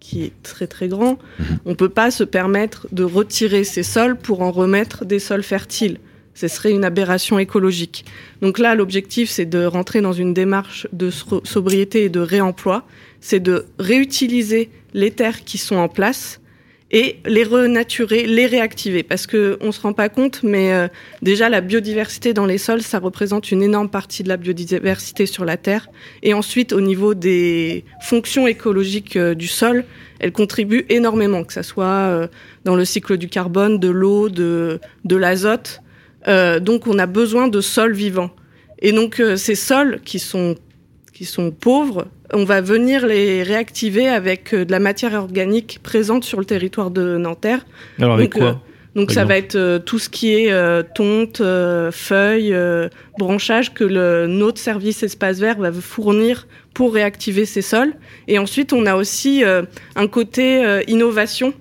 qui 0.00 0.24
est 0.24 0.42
très 0.42 0.66
très 0.66 0.88
grand, 0.88 1.18
on 1.64 1.76
peut 1.76 1.88
pas 1.88 2.10
se 2.10 2.24
permettre 2.24 2.88
de 2.90 3.04
retirer 3.04 3.62
ces 3.62 3.84
sols 3.84 4.16
pour 4.16 4.40
en 4.42 4.50
remettre 4.50 5.04
des 5.04 5.20
sols 5.20 5.44
fertiles. 5.44 5.98
Ce 6.40 6.48
serait 6.48 6.70
une 6.70 6.86
aberration 6.86 7.38
écologique. 7.38 8.06
Donc 8.40 8.58
là, 8.58 8.74
l'objectif, 8.74 9.28
c'est 9.28 9.44
de 9.44 9.66
rentrer 9.66 10.00
dans 10.00 10.14
une 10.14 10.32
démarche 10.32 10.86
de 10.90 11.10
so- 11.10 11.42
sobriété 11.44 12.04
et 12.04 12.08
de 12.08 12.20
réemploi. 12.20 12.86
C'est 13.20 13.40
de 13.40 13.66
réutiliser 13.78 14.70
les 14.94 15.10
terres 15.10 15.44
qui 15.44 15.58
sont 15.58 15.76
en 15.76 15.88
place 15.88 16.40
et 16.90 17.18
les 17.26 17.44
renaturer, 17.44 18.26
les 18.26 18.46
réactiver. 18.46 19.02
Parce 19.02 19.26
que 19.26 19.58
on 19.60 19.70
se 19.70 19.82
rend 19.82 19.92
pas 19.92 20.08
compte, 20.08 20.42
mais 20.42 20.72
euh, 20.72 20.88
déjà 21.20 21.50
la 21.50 21.60
biodiversité 21.60 22.32
dans 22.32 22.46
les 22.46 22.56
sols, 22.56 22.80
ça 22.80 23.00
représente 23.00 23.52
une 23.52 23.62
énorme 23.62 23.90
partie 23.90 24.22
de 24.22 24.28
la 24.30 24.38
biodiversité 24.38 25.26
sur 25.26 25.44
la 25.44 25.58
terre. 25.58 25.88
Et 26.22 26.32
ensuite, 26.32 26.72
au 26.72 26.80
niveau 26.80 27.12
des 27.12 27.84
fonctions 28.00 28.46
écologiques 28.46 29.16
euh, 29.16 29.34
du 29.34 29.46
sol, 29.46 29.84
elle 30.20 30.32
contribue 30.32 30.86
énormément, 30.88 31.44
que 31.44 31.52
ça 31.52 31.62
soit 31.62 31.84
euh, 31.84 32.28
dans 32.64 32.76
le 32.76 32.86
cycle 32.86 33.18
du 33.18 33.28
carbone, 33.28 33.78
de 33.78 33.90
l'eau, 33.90 34.30
de 34.30 34.80
l'azote. 35.04 35.82
Euh, 36.28 36.60
donc, 36.60 36.86
on 36.86 36.98
a 36.98 37.06
besoin 37.06 37.48
de 37.48 37.60
sols 37.60 37.94
vivants. 37.94 38.30
Et 38.80 38.92
donc, 38.92 39.20
euh, 39.20 39.36
ces 39.36 39.54
sols 39.54 40.00
qui 40.04 40.18
sont, 40.18 40.56
qui 41.12 41.24
sont 41.24 41.50
pauvres, 41.50 42.06
on 42.32 42.44
va 42.44 42.60
venir 42.60 43.06
les 43.06 43.42
réactiver 43.42 44.08
avec 44.08 44.54
euh, 44.54 44.64
de 44.64 44.72
la 44.72 44.80
matière 44.80 45.14
organique 45.14 45.80
présente 45.82 46.24
sur 46.24 46.38
le 46.38 46.46
territoire 46.46 46.90
de 46.90 47.16
Nanterre. 47.18 47.66
Alors 47.98 48.14
avec 48.14 48.32
Donc, 48.32 48.42
euh, 48.42 48.52
quoi 48.52 48.62
Donc 48.94 49.12
ça 49.12 49.24
va 49.24 49.36
être 49.36 49.78
tout 49.84 49.98
ce 49.98 50.08
qui 50.08 50.32
est 50.32 50.52
tonte, 50.94 51.42
feuilles, 51.92 52.56
branchages 53.18 53.72
que 53.72 53.84
le, 53.84 54.26
notre 54.26 54.58
service 54.58 55.02
espace 55.02 55.38
vert 55.38 55.58
va 55.58 55.72
fournir 55.72 56.48
pour 56.74 56.94
réactiver 56.94 57.44
ces 57.44 57.62
sols. 57.62 57.94
Et 58.26 58.38
ensuite, 58.38 58.72
on 58.72 58.86
a 58.86 58.96
aussi 58.96 59.44
un 59.44 60.06
côté 60.08 60.82
innovation. 60.88 61.52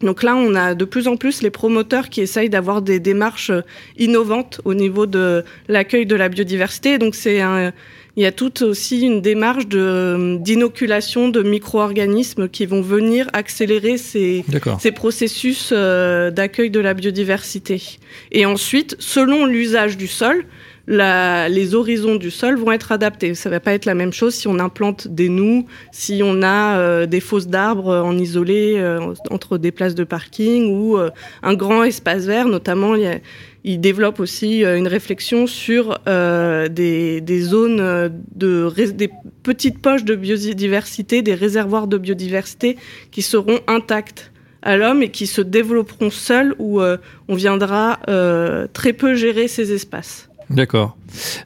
Donc 0.00 0.22
là, 0.22 0.36
on 0.36 0.54
a 0.54 0.74
de 0.74 0.84
plus 0.84 1.08
en 1.08 1.16
plus 1.16 1.42
les 1.42 1.50
promoteurs 1.50 2.08
qui 2.10 2.20
essayent 2.20 2.50
d'avoir 2.50 2.82
des 2.82 3.00
démarches 3.00 3.50
euh, 3.50 3.62
innovantes 3.96 4.60
au 4.64 4.74
niveau 4.74 5.06
de 5.06 5.44
l'accueil 5.68 6.04
de 6.04 6.16
la 6.16 6.28
biodiversité. 6.28 6.98
Donc 6.98 7.14
c'est 7.14 7.40
un, 7.40 7.72
il 8.16 8.22
y 8.22 8.26
a 8.26 8.32
toute 8.32 8.62
aussi 8.62 9.00
une 9.00 9.20
démarche 9.20 9.66
de 9.66 10.36
d'inoculation 10.40 11.28
de 11.28 11.42
micro-organismes 11.42 12.48
qui 12.48 12.66
vont 12.66 12.80
venir 12.80 13.28
accélérer 13.32 13.96
ces 13.96 14.44
ces 14.78 14.92
processus 14.92 15.70
euh, 15.72 16.30
d'accueil 16.30 16.70
de 16.70 16.80
la 16.80 16.94
biodiversité. 16.94 17.82
Et 18.30 18.46
ensuite, 18.46 18.96
selon 18.98 19.46
l'usage 19.46 19.96
du 19.96 20.06
sol, 20.06 20.44
la, 20.86 21.48
les 21.48 21.74
horizons 21.74 22.16
du 22.16 22.30
sol 22.30 22.56
vont 22.56 22.72
être 22.72 22.92
adaptés. 22.92 23.34
Ça 23.34 23.50
va 23.50 23.60
pas 23.60 23.72
être 23.72 23.86
la 23.86 23.94
même 23.94 24.12
chose 24.12 24.34
si 24.34 24.48
on 24.48 24.58
implante 24.58 25.08
des 25.08 25.28
noues, 25.28 25.66
si 25.92 26.20
on 26.22 26.42
a 26.42 26.78
euh, 26.78 27.06
des 27.06 27.20
fosses 27.20 27.48
d'arbres 27.48 27.94
en 27.94 28.16
isolé 28.18 28.74
euh, 28.76 29.14
entre 29.30 29.58
des 29.58 29.72
places 29.72 29.94
de 29.94 30.04
parking 30.04 30.70
ou 30.70 30.98
euh, 30.98 31.10
un 31.42 31.54
grand 31.54 31.84
espace 31.84 32.26
vert. 32.26 32.46
Notamment, 32.48 32.94
il, 32.94 33.20
il 33.64 33.80
développe 33.80 34.20
aussi 34.20 34.64
euh, 34.64 34.76
une 34.76 34.88
réflexion 34.88 35.46
sur 35.46 35.98
euh, 36.06 36.68
des, 36.68 37.20
des 37.22 37.40
zones 37.40 37.80
euh, 37.80 38.10
de 38.34 38.70
des 38.92 39.10
petites 39.42 39.80
poches 39.80 40.04
de 40.04 40.14
biodiversité, 40.14 41.22
des 41.22 41.34
réservoirs 41.34 41.86
de 41.86 41.96
biodiversité 41.96 42.76
qui 43.10 43.22
seront 43.22 43.60
intacts 43.66 44.30
à 44.62 44.76
l'homme 44.76 45.02
et 45.02 45.10
qui 45.10 45.26
se 45.26 45.42
développeront 45.42 46.10
seuls 46.10 46.54
où 46.58 46.80
euh, 46.80 46.96
on 47.28 47.34
viendra 47.34 48.00
euh, 48.08 48.66
très 48.72 48.92
peu 48.94 49.14
gérer 49.14 49.48
ces 49.48 49.72
espaces. 49.72 50.28
D'accord. 50.50 50.96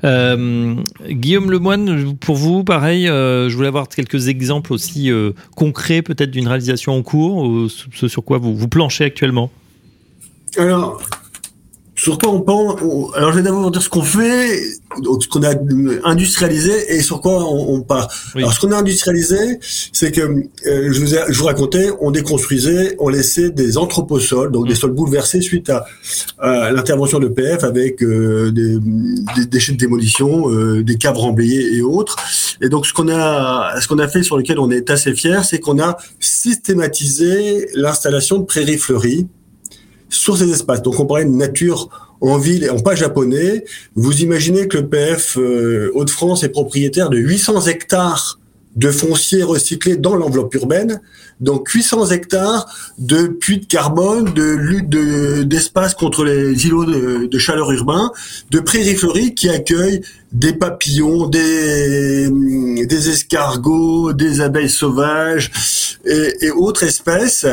Euh, 0.05 0.75
Guillaume 1.09 1.51
Lemoine, 1.51 2.17
pour 2.17 2.37
vous, 2.37 2.65
pareil, 2.65 3.09
euh, 3.09 3.49
je 3.49 3.57
voulais 3.57 3.69
avoir 3.69 3.89
quelques 3.89 4.29
exemples 4.29 4.73
aussi 4.73 5.11
euh, 5.11 5.33
concrets, 5.57 6.03
peut-être 6.03 6.31
d'une 6.31 6.49
réalisation 6.49 6.97
en 6.97 7.03
cours, 7.03 7.37
ou 7.39 7.69
ce 7.69 8.09
sur 8.09 8.25
quoi 8.25 8.39
vous, 8.39 8.57
vous 8.57 8.69
planchez 8.69 9.05
actuellement? 9.05 9.51
Alors, 10.57 11.01
sur 12.01 12.17
quoi 12.17 12.31
on 12.33 12.41
pense 12.41 12.81
on- 12.83 13.11
Alors, 13.13 13.33
je 13.33 13.37
vais 13.39 13.43
d'abord 13.43 13.71
dire 13.73 13.83
ce 13.83 13.89
qu'on 13.89 14.03
fait, 14.03 14.63
donc 15.03 15.23
ce 15.25 15.29
qu'on 15.29 15.43
a 15.43 15.53
industrialisé 16.05 16.95
et 16.95 17.03
sur 17.03 17.21
quoi 17.21 17.45
on, 17.45 17.75
on 17.75 17.81
part. 17.83 18.09
Oui. 18.35 18.43
Alors, 18.43 18.53
ce 18.53 18.61
qu'on 18.61 18.71
a 18.73 18.77
industrialisé, 18.77 19.59
c'est 19.93 20.13
que 20.13 20.21
euh, 20.21 20.93
je, 20.93 21.01
vous 21.01 21.15
ai- 21.15 21.25
je 21.29 21.39
vous 21.39 21.47
racontais, 21.47 21.91
on 22.01 22.11
déconstruisait, 22.13 22.95
on 23.01 23.09
laissait 23.09 23.51
des 23.51 23.77
anthroposols, 23.79 24.53
donc 24.53 24.69
des 24.69 24.75
sols 24.77 24.93
bouleversés 24.93 25.41
suite 25.41 25.71
à, 25.71 25.87
à 26.39 26.71
l'intervention 26.71 27.19
de 27.19 27.29
PF 27.29 27.65
avec 27.65 28.03
euh, 28.03 28.51
des, 28.53 28.77
des 29.37 29.47
déchets 29.47 29.73
de 29.73 29.79
démolition, 29.79 30.51
euh, 30.51 30.85
des 30.85 30.97
caves 30.97 31.17
remblayées 31.17 31.75
et 31.77 31.83
autres. 31.83 32.17
Et 32.63 32.69
donc, 32.69 32.87
ce 32.87 32.93
qu'on 32.93 33.09
a, 33.09 33.75
ce 33.81 33.89
qu'on 33.89 33.99
a 33.99 34.07
fait, 34.09 34.23
sur 34.23 34.37
lequel 34.39 34.59
on 34.61 34.71
est 34.71 34.89
assez 34.91 35.13
fier, 35.15 35.45
c'est 35.45 35.59
qu'on 35.59 35.81
a 35.81 35.97
systématisé 36.21 37.69
l'installation 37.75 38.39
de 38.39 38.45
prairies 38.45 38.79
fleuries 38.79 39.27
sur 40.09 40.37
ces 40.37 40.51
espaces. 40.51 40.83
Donc 40.83 40.99
on 41.01 41.07
parlait 41.07 41.25
de 41.25 41.31
nature 41.31 41.89
en 42.21 42.39
ville 42.39 42.65
et 42.65 42.71
en 42.71 42.79
pas 42.81 42.95
japonais. 42.95 43.65
Vous 43.95 44.23
imaginez 44.23 44.67
que 44.69 44.79
le 44.79 44.89
PF 44.89 45.37
euh, 45.39 45.91
Hauts-de-France 45.95 46.43
est 46.43 46.49
propriétaire 46.49 47.11
de 47.11 47.19
800 47.19 47.67
hectares 47.67 48.39
de 48.77 48.91
foncier 48.93 49.43
recyclé 49.43 49.97
dans 49.97 50.15
l'enveloppe 50.15 50.55
urbaine, 50.55 51.01
donc 51.41 51.69
800 51.69 52.11
hectares 52.11 52.67
de 52.99 53.27
puits 53.27 53.59
de 53.59 53.65
carbone, 53.65 54.33
de 54.35 54.45
lutte 54.45 54.89
de- 54.89 55.43
d'espace 55.43 55.95
contre 55.95 56.23
les 56.25 56.65
îlots 56.67 56.85
de, 56.85 57.39
chaleur 57.39 57.73
urbain, 57.73 58.13
de 58.53 58.61
prairies 58.61 58.95
fleuries 58.95 59.35
qui 59.35 59.49
accueillent 59.49 60.03
des 60.31 60.53
papillons, 60.53 61.27
des, 61.27 62.29
des 62.87 63.09
escargots, 63.09 64.13
des 64.13 64.41
abeilles 64.41 64.71
sauvages 64.71 65.51
et, 66.05 66.47
et 66.47 66.51
autres 66.53 66.85
espèces, 66.85 67.47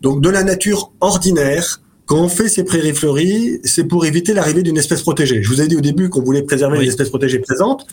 donc 0.00 0.20
de 0.20 0.28
la 0.28 0.44
nature 0.44 0.92
ordinaire. 1.00 1.80
Quand 2.08 2.22
on 2.22 2.28
fait 2.30 2.48
ces 2.48 2.64
prairies 2.64 2.94
fleuries, 2.94 3.60
c'est 3.64 3.84
pour 3.84 4.06
éviter 4.06 4.32
l'arrivée 4.32 4.62
d'une 4.62 4.78
espèce 4.78 5.02
protégée. 5.02 5.42
Je 5.42 5.48
vous 5.50 5.60
ai 5.60 5.68
dit 5.68 5.76
au 5.76 5.82
début 5.82 6.08
qu'on 6.08 6.22
voulait 6.22 6.40
préserver 6.40 6.78
Oui. 6.78 6.84
les 6.84 6.90
espèces 6.90 7.10
protégées 7.10 7.38
présentes, 7.38 7.86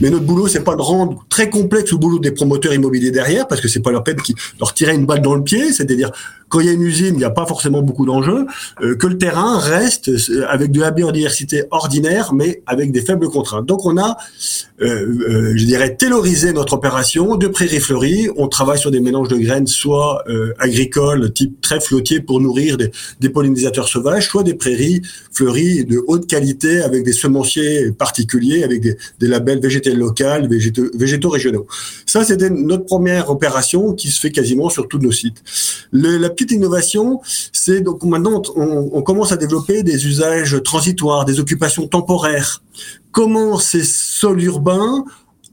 mais 0.00 0.08
notre 0.08 0.24
boulot, 0.24 0.48
c'est 0.48 0.64
pas 0.64 0.74
de 0.74 0.80
rendre 0.80 1.26
très 1.28 1.50
complexe 1.50 1.92
le 1.92 1.98
boulot 1.98 2.18
des 2.18 2.30
promoteurs 2.30 2.72
immobiliers 2.72 3.10
derrière, 3.10 3.46
parce 3.46 3.60
que 3.60 3.68
c'est 3.68 3.80
pas 3.80 3.90
leur 3.90 4.04
peine 4.04 4.22
qui 4.22 4.34
leur 4.58 4.72
tirer 4.72 4.94
une 4.94 5.04
balle 5.04 5.20
dans 5.20 5.34
le 5.34 5.44
pied, 5.44 5.70
c'est-à-dire 5.70 6.10
quand 6.48 6.60
il 6.60 6.66
y 6.66 6.70
a 6.70 6.72
une 6.72 6.82
usine, 6.82 7.14
il 7.14 7.18
n'y 7.18 7.24
a 7.24 7.30
pas 7.30 7.44
forcément 7.44 7.82
beaucoup 7.82 8.06
d'enjeux, 8.06 8.46
euh, 8.80 8.94
que 8.96 9.06
le 9.06 9.18
terrain 9.18 9.58
reste 9.58 10.08
euh, 10.08 10.46
avec 10.48 10.70
de 10.70 10.80
la 10.80 10.90
biodiversité 10.90 11.64
ordinaire, 11.70 12.32
mais 12.32 12.62
avec 12.66 12.90
des 12.90 13.02
faibles 13.02 13.28
contraintes. 13.28 13.66
Donc 13.66 13.84
on 13.84 13.98
a, 13.98 14.16
euh, 14.80 14.86
euh, 14.86 15.52
je 15.56 15.64
dirais, 15.66 15.94
taylorisé 15.94 16.54
notre 16.54 16.72
opération 16.72 17.36
de 17.36 17.48
prairies 17.48 17.80
fleuries. 17.80 18.30
On 18.38 18.48
travaille 18.48 18.78
sur 18.78 18.90
des 18.90 19.00
mélanges 19.00 19.28
de 19.28 19.36
graines, 19.36 19.66
soit 19.66 20.24
agricoles, 20.58 21.34
type 21.34 21.60
très 21.60 21.80
flottier 21.80 22.20
pour 22.20 22.40
nourrir 22.40 22.78
des, 22.78 22.90
des 23.20 23.28
pollinisateurs 23.58 23.88
sauvages, 23.88 24.28
soit 24.28 24.42
des 24.42 24.54
prairies 24.54 25.02
fleuries 25.32 25.84
de 25.84 26.02
haute 26.06 26.26
qualité 26.26 26.80
avec 26.80 27.04
des 27.04 27.12
semenciers 27.12 27.92
particuliers, 27.92 28.62
avec 28.62 28.82
des, 28.82 28.96
labels 29.20 29.60
végétaux 29.60 29.94
locaux, 29.94 30.48
végétaux, 30.94 31.28
régionaux. 31.28 31.66
Ça, 32.06 32.24
c'était 32.24 32.50
notre 32.50 32.84
première 32.84 33.30
opération 33.30 33.94
qui 33.94 34.10
se 34.10 34.20
fait 34.20 34.30
quasiment 34.30 34.68
sur 34.68 34.86
tous 34.88 34.98
nos 34.98 35.12
sites. 35.12 35.42
La 35.92 36.30
petite 36.30 36.52
innovation, 36.52 37.20
c'est 37.52 37.80
donc 37.80 38.02
maintenant 38.04 38.42
on, 38.54 38.90
on 38.92 39.02
commence 39.02 39.32
à 39.32 39.36
développer 39.36 39.82
des 39.82 40.06
usages 40.06 40.62
transitoires, 40.64 41.24
des 41.24 41.40
occupations 41.40 41.86
temporaires. 41.88 42.62
Comment 43.10 43.58
ces 43.58 43.82
sols 43.84 44.42
urbains 44.44 45.04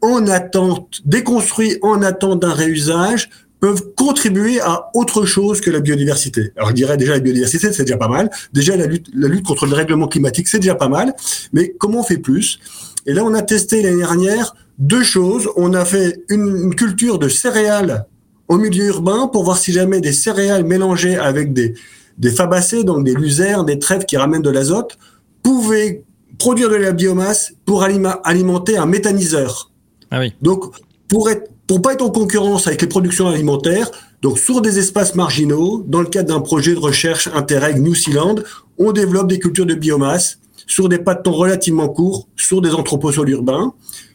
en 0.02 0.28
attente, 0.28 1.02
déconstruits 1.06 1.78
en 1.82 2.02
attente 2.02 2.42
d'un 2.42 2.54
réusage, 2.54 3.30
peuvent 3.66 3.94
contribuer 3.96 4.62
à 4.62 4.92
autre 4.94 5.26
chose 5.26 5.60
que 5.60 5.72
la 5.72 5.80
biodiversité. 5.80 6.52
Alors 6.56 6.70
je 6.70 6.76
dirais 6.76 6.98
déjà 6.98 7.14
la 7.14 7.20
biodiversité, 7.20 7.74
c'est 7.74 7.82
déjà 7.82 7.98
pas 7.98 8.08
mal. 8.08 8.30
Déjà 8.54 8.78
la 8.78 8.86
lutte, 8.86 9.08
la 9.12 9.28
lutte 9.28 9.44
contre 9.44 9.66
le 9.66 9.74
règlement 9.74 10.08
climatique, 10.08 10.48
c'est 10.48 10.60
déjà 10.60 10.76
pas 10.76 10.88
mal. 10.88 11.16
Mais 11.52 11.74
comment 11.80 12.02
on 12.02 12.04
fait 12.04 12.20
plus? 12.20 12.60
Et 13.08 13.14
là, 13.14 13.24
on 13.24 13.34
a 13.34 13.42
testé 13.42 13.82
l'année 13.82 13.98
dernière 13.98 14.56
deux 14.78 15.04
choses. 15.04 15.50
On 15.56 15.74
a 15.74 15.84
fait 15.84 16.24
une, 16.30 16.48
une, 16.66 16.76
culture 16.76 17.18
de 17.18 17.28
céréales 17.28 18.06
au 18.50 18.60
milieu 18.60 18.86
urbain 18.86 19.28
pour 19.34 19.44
voir 19.44 19.58
si 19.58 19.72
jamais 19.72 20.00
des 20.00 20.14
céréales 20.14 20.64
mélangées 20.64 21.18
avec 21.18 21.52
des, 21.52 21.74
des 22.20 22.30
fabacées, 22.30 22.84
donc 22.84 23.04
des 23.04 23.16
luzernes, 23.16 23.66
des 23.66 23.80
trèfles 23.80 24.06
qui 24.06 24.18
ramènent 24.18 24.44
de 24.44 24.52
l'azote, 24.52 25.00
pouvaient 25.42 26.04
produire 26.38 26.70
de 26.70 26.76
la 26.76 26.92
biomasse 26.92 27.54
pour 27.66 27.84
alimenter 27.84 28.78
un 28.78 28.86
méthaniseur. 28.86 29.72
Ah 30.12 30.20
oui. 30.20 30.34
Donc, 30.44 30.66
pour 31.08 31.32
être 31.32 31.50
pour 31.68 31.82
pas 31.82 31.94
être 31.94 32.04
en 32.04 32.10
concurrence 32.10 32.68
avec 32.68 32.82
les 32.82 32.88
productions 32.88 33.28
alimentaires, 33.28 33.90
donc 34.22 34.38
sur 34.38 34.62
des 34.62 34.80
espaces 34.80 35.16
marginaux, 35.16 35.84
dans 35.88 36.02
le 36.02 36.08
cadre 36.08 36.30
d'un 36.34 36.42
projet 36.42 36.74
de 36.74 36.80
recherche 36.80 37.30
Interreg 37.34 37.80
New 37.80 37.96
Zealand, 37.96 38.36
on 38.78 38.92
développe 38.92 39.28
des 39.28 39.40
cultures 39.40 39.66
de 39.66 39.74
biomasse 39.74 40.40
sur 40.68 40.90
des 40.90 40.98
pas 40.98 41.16
de 41.16 41.22
temps 41.22 41.32
relativement 41.32 41.90
courts, 41.90 42.28
sur 42.36 42.62
des 42.62 42.72
entreposols 42.72 43.30
urbains. 43.30 43.74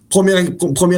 Première, 0.08 0.40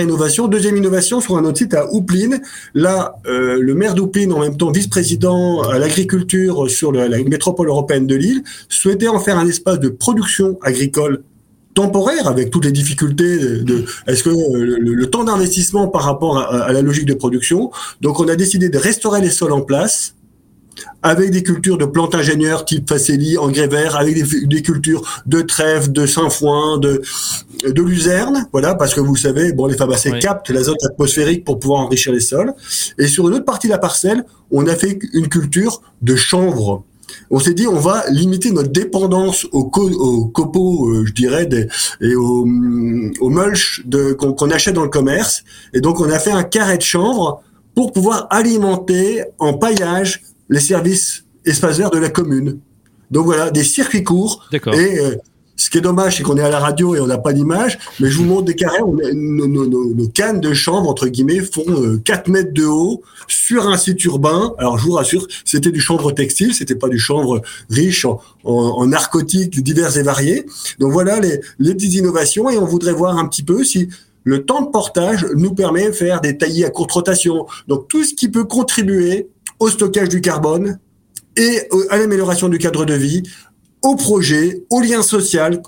innovation. 0.03 0.49
Deuxième 0.49 0.79
innovation, 0.79 1.21
sur 1.21 1.37
un 1.37 1.45
autre 1.45 1.59
site 1.59 1.75
à 1.75 1.93
Houplin. 1.93 2.39
Là, 2.73 3.17
euh, 3.27 3.59
le 3.61 3.75
maire 3.75 3.95
d'Houplin, 3.95 4.31
en 4.31 4.41
même 4.41 4.57
temps 4.57 4.71
vice-président 4.71 5.61
à 5.61 5.79
l'agriculture 5.79 6.71
sur 6.71 6.93
la 6.93 7.23
métropole 7.23 7.69
européenne 7.69 8.07
de 8.07 8.15
Lille, 8.15 8.43
souhaitait 8.71 9.09
en 9.09 9.21
faire 9.21 9.37
un 9.37 9.47
espace 9.47 9.79
de 9.81 9.91
production 9.91 10.59
agricole 10.63 11.25
temporaire 11.75 12.29
avec 12.29 12.51
toutes 12.51 12.64
les 12.64 12.73
difficultés 12.73 13.39
de 13.39 13.85
est-ce 14.07 14.23
que 14.23 14.31
le, 14.31 15.07
temps 15.07 15.25
d'investissement 15.25 15.89
par 15.89 16.03
rapport 16.03 16.39
à, 16.39 16.73
la 16.73 16.83
logique 16.83 17.07
de 17.07 17.14
production. 17.14 17.70
Donc 18.01 18.20
on 18.20 18.29
a 18.29 18.37
décidé 18.37 18.68
de 18.68 18.79
restaurer 18.79 19.20
les 19.20 19.31
sols 19.31 19.53
en 19.53 19.62
place 19.62 20.14
avec 21.03 21.31
des 21.31 21.43
cultures 21.43 21.77
de 21.77 21.85
plantes 21.85 22.14
ingénieurs 22.14 22.64
type 22.64 22.89
facélie, 22.89 23.37
engrais 23.37 23.66
vert, 23.66 23.97
avec 23.97 24.14
des, 24.49 24.62
cultures 24.62 25.03
de 25.27 25.43
trèfle, 25.43 25.93
de 25.93 26.07
sainfoin, 26.07 26.79
de 26.79 27.03
de 27.64 27.83
luzerne, 27.83 28.49
voilà, 28.51 28.75
parce 28.75 28.93
que 28.93 29.01
vous 29.01 29.14
savez, 29.14 29.53
bon, 29.53 29.66
les 29.66 29.77
fabacées 29.77 30.18
captent 30.18 30.51
l'azote 30.51 30.83
atmosphérique 30.85 31.45
pour 31.45 31.61
pouvoir 31.61 31.81
enrichir 31.81 32.12
les 32.12 32.20
sols. 32.20 32.53
Et 32.99 33.07
sur 33.07 33.29
une 33.29 33.35
autre 33.35 33.45
partie 33.45 33.68
de 33.68 33.73
la 33.73 33.79
parcelle, 33.79 34.25
on 34.51 34.66
a 34.66 34.75
fait 34.75 34.99
une 35.12 35.29
culture 35.29 35.81
de 36.01 36.16
chanvre 36.16 36.85
on 37.31 37.39
s'est 37.39 37.55
dit 37.55 37.67
on 37.67 37.79
va 37.79 38.05
limiter 38.09 38.51
notre 38.51 38.71
dépendance 38.71 39.47
aux, 39.53 39.65
copeaux, 39.65 40.89
euh, 40.89 41.05
je 41.07 41.13
dirais, 41.13 41.49
et 42.01 42.15
aux, 42.15 42.45
mulch 42.45 43.83
qu'on 44.19 44.51
achète 44.51 44.75
dans 44.75 44.85
le 44.85 44.89
commerce. 44.89 45.45
Et 45.75 45.81
donc 45.81 46.01
on 46.01 46.11
a 46.11 46.19
fait 46.19 46.33
un 46.33 46.45
carré 46.45 46.79
de 46.79 46.83
chanvre 46.83 47.43
pour 47.75 47.93
pouvoir 47.93 48.27
alimenter 48.31 49.25
en 49.39 49.55
paillage 49.55 50.23
les 50.49 50.61
services 50.61 51.25
espaces 51.45 51.79
verts 51.79 51.91
de 51.91 51.99
la 51.99 52.11
commune. 52.11 52.59
Donc 53.11 53.27
voilà, 53.27 53.51
des 53.51 53.65
circuits 53.65 54.05
courts. 54.05 54.49
Et 54.53 54.59
euh, 54.99 55.17
ce 55.57 55.71
qui 55.71 55.79
est 55.79 55.83
dommage, 55.83 56.17
c'est 56.17 56.23
qu'on 56.23 56.37
est 56.37 56.43
à 56.43 56.49
la 56.49 56.59
radio 56.59 56.95
et 56.95 57.01
on 57.01 57.07
n'a 57.07 57.19
pas 57.19 57.33
d'image, 57.33 57.79
mais 58.01 58.11
je 58.11 58.17
vous 58.17 58.25
montre 58.25 58.45
des 58.45 58.55
carrés. 58.55 58.81
nos, 59.15 60.09
cannes 60.09 60.41
de 60.41 60.55
chanvre, 60.55 60.89
entre 60.89 61.09
guillemets, 61.09 61.41
font 61.41 61.65
4 62.05 62.29
euh, 62.29 62.33
mètres 62.33 62.53
de 62.53 62.65
haut 62.65 63.03
sur 63.29 63.69
un 63.69 63.77
site 63.77 64.03
urbain. 64.05 64.55
Alors, 64.59 64.79
je 64.79 64.85
vous 64.85 64.93
rassure, 64.93 65.27
c'était 65.45 65.71
du 65.71 65.81
chanvre 65.81 66.13
textile, 66.13 66.55
c'était 66.55 66.75
pas 66.75 66.89
du 66.89 66.99
chanvre 66.99 67.43
riche 67.71 68.07
en, 68.45 68.87
narcotiques 68.87 69.63
divers 69.63 69.97
et 69.97 70.03
variés. 70.03 70.47
Donc 70.79 70.93
voilà 70.93 71.21
les, 71.21 71.41
les 71.59 71.75
petites 71.75 71.95
innovations 71.95 72.51
et 72.51 72.59
on 72.59 72.67
voudrait 72.67 72.93
voir 72.93 73.17
un 73.17 73.27
petit 73.27 73.43
peu 73.43 73.63
si 73.65 73.89
le 74.25 74.45
temps 74.45 74.63
de 74.63 74.71
portage 74.71 75.27
nous 75.35 75.55
permet 75.55 75.87
de 75.87 75.93
faire 75.93 76.21
des 76.21 76.37
taillis 76.39 76.65
à 76.65 76.71
courte 76.71 76.93
rotation. 76.93 77.47
Donc 77.69 77.89
tout 77.89 78.05
ce 78.05 78.15
qui 78.15 78.29
peut 78.29 78.45
contribuer 78.45 79.29
au 79.59 79.69
stockage 79.69 80.09
du 80.09 80.21
carbone 80.21 80.79
et 81.37 81.69
à 81.91 81.99
l'amélioration 81.99 82.49
du 82.49 82.59
cadre 82.59 82.85
de 82.85 82.95
vie, 82.95 83.23
au 83.83 83.97
projet, 83.97 84.64
au 84.70 84.80
lien 84.80 85.03
social, 85.03 85.62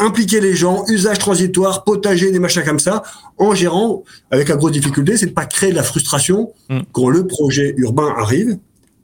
impliquer 0.00 0.40
les 0.40 0.54
gens, 0.54 0.84
usage 0.88 1.18
transitoire, 1.18 1.84
potager, 1.84 2.32
des 2.32 2.38
machins 2.38 2.64
comme 2.64 2.80
ça, 2.80 3.02
en 3.38 3.54
gérant, 3.54 4.02
avec 4.30 4.48
la 4.48 4.56
grosse 4.56 4.72
difficulté, 4.72 5.16
c'est 5.16 5.26
de 5.26 5.32
pas 5.32 5.46
créer 5.46 5.70
de 5.70 5.76
la 5.76 5.82
frustration 5.82 6.52
mm. 6.68 6.80
quand 6.92 7.08
le 7.08 7.26
projet 7.26 7.74
urbain 7.76 8.12
arrive, 8.16 8.58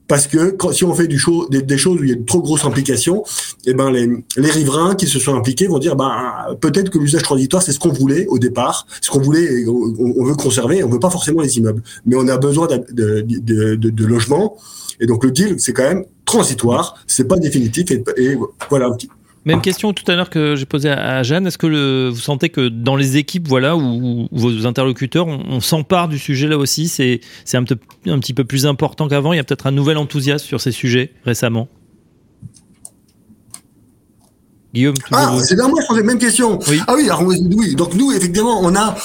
parce 0.08 0.26
que 0.26 0.50
quand, 0.50 0.72
si 0.72 0.84
on 0.84 0.94
fait 0.94 1.08
du 1.08 1.20
des, 1.50 1.78
choses 1.78 2.00
où 2.00 2.04
il 2.04 2.10
y 2.10 2.12
a 2.12 2.16
de 2.16 2.24
trop 2.24 2.40
grosses 2.40 2.64
implications, 2.64 3.24
eh 3.66 3.74
ben 3.74 3.90
les, 3.90 4.08
les 4.36 4.50
riverains 4.50 4.94
qui 4.94 5.06
se 5.06 5.18
sont 5.18 5.34
impliqués 5.34 5.66
vont 5.66 5.78
dire 5.78 5.96
ben 5.96 6.56
peut-être 6.60 6.90
que 6.90 6.98
l'usage 6.98 7.22
transitoire 7.22 7.62
c'est 7.62 7.72
ce 7.72 7.80
qu'on 7.80 7.92
voulait 7.92 8.26
au 8.28 8.38
départ, 8.38 8.86
ce 9.00 9.10
qu'on 9.10 9.20
voulait, 9.20 9.66
on, 9.66 10.24
veut 10.24 10.36
conserver, 10.36 10.84
on 10.84 10.88
veut 10.88 11.00
pas 11.00 11.10
forcément 11.10 11.40
les 11.40 11.58
immeubles, 11.58 11.82
mais 12.04 12.14
on 12.16 12.28
a 12.28 12.38
besoin 12.38 12.68
de, 12.68 12.84
de, 12.92 13.20
de, 13.20 13.90
de 13.90 14.04
logements 14.06 14.56
et 15.00 15.06
donc 15.06 15.24
le 15.24 15.30
deal 15.30 15.58
c'est 15.58 15.72
quand 15.72 15.88
même 15.88 16.04
transitoire, 16.24 16.96
c'est 17.06 17.28
pas 17.28 17.36
définitif 17.36 17.90
et, 17.90 18.36
voilà. 18.68 18.90
Même 19.44 19.60
question 19.60 19.92
tout 19.92 20.10
à 20.10 20.16
l'heure 20.16 20.28
que 20.28 20.56
j'ai 20.56 20.66
posée 20.66 20.90
à 20.90 21.22
Jeanne. 21.22 21.46
Est-ce 21.46 21.56
que 21.56 22.08
vous 22.08 22.20
sentez 22.20 22.48
que 22.48 22.68
dans 22.68 22.96
les 22.96 23.16
équipes, 23.16 23.46
voilà, 23.46 23.76
où, 23.76 24.26
vos 24.32 24.66
interlocuteurs, 24.66 25.28
on, 25.28 25.60
s'empare 25.60 26.08
du 26.08 26.18
sujet 26.18 26.48
là 26.48 26.58
aussi, 26.58 26.88
c'est 26.88 27.20
un 27.54 27.62
petit 27.62 28.34
peu 28.34 28.44
plus 28.44 28.66
important 28.66 29.06
qu'avant? 29.06 29.32
Il 29.32 29.36
y 29.36 29.38
a 29.38 29.44
peut-être 29.44 29.68
un 29.68 29.72
nouvel 29.72 29.98
enthousiasme 29.98 30.44
sur 30.44 30.60
ces 30.60 30.72
sujets 30.72 31.12
récemment? 31.24 31.68
Guillaume. 34.74 34.94
Ah, 35.12 35.36
c'est 35.42 35.54
bien 35.54 35.68
moi, 35.68 35.80
je 35.80 35.86
posais 35.86 36.00
la 36.00 36.06
même 36.06 36.18
question. 36.18 36.58
Oui. 36.68 36.80
Ah 36.86 36.94
oui, 36.94 37.04
alors, 37.04 37.22
oui. 37.22 37.74
Donc 37.74 37.94
nous, 37.94 38.12
effectivement, 38.12 38.60
on 38.62 38.74
a 38.74 38.96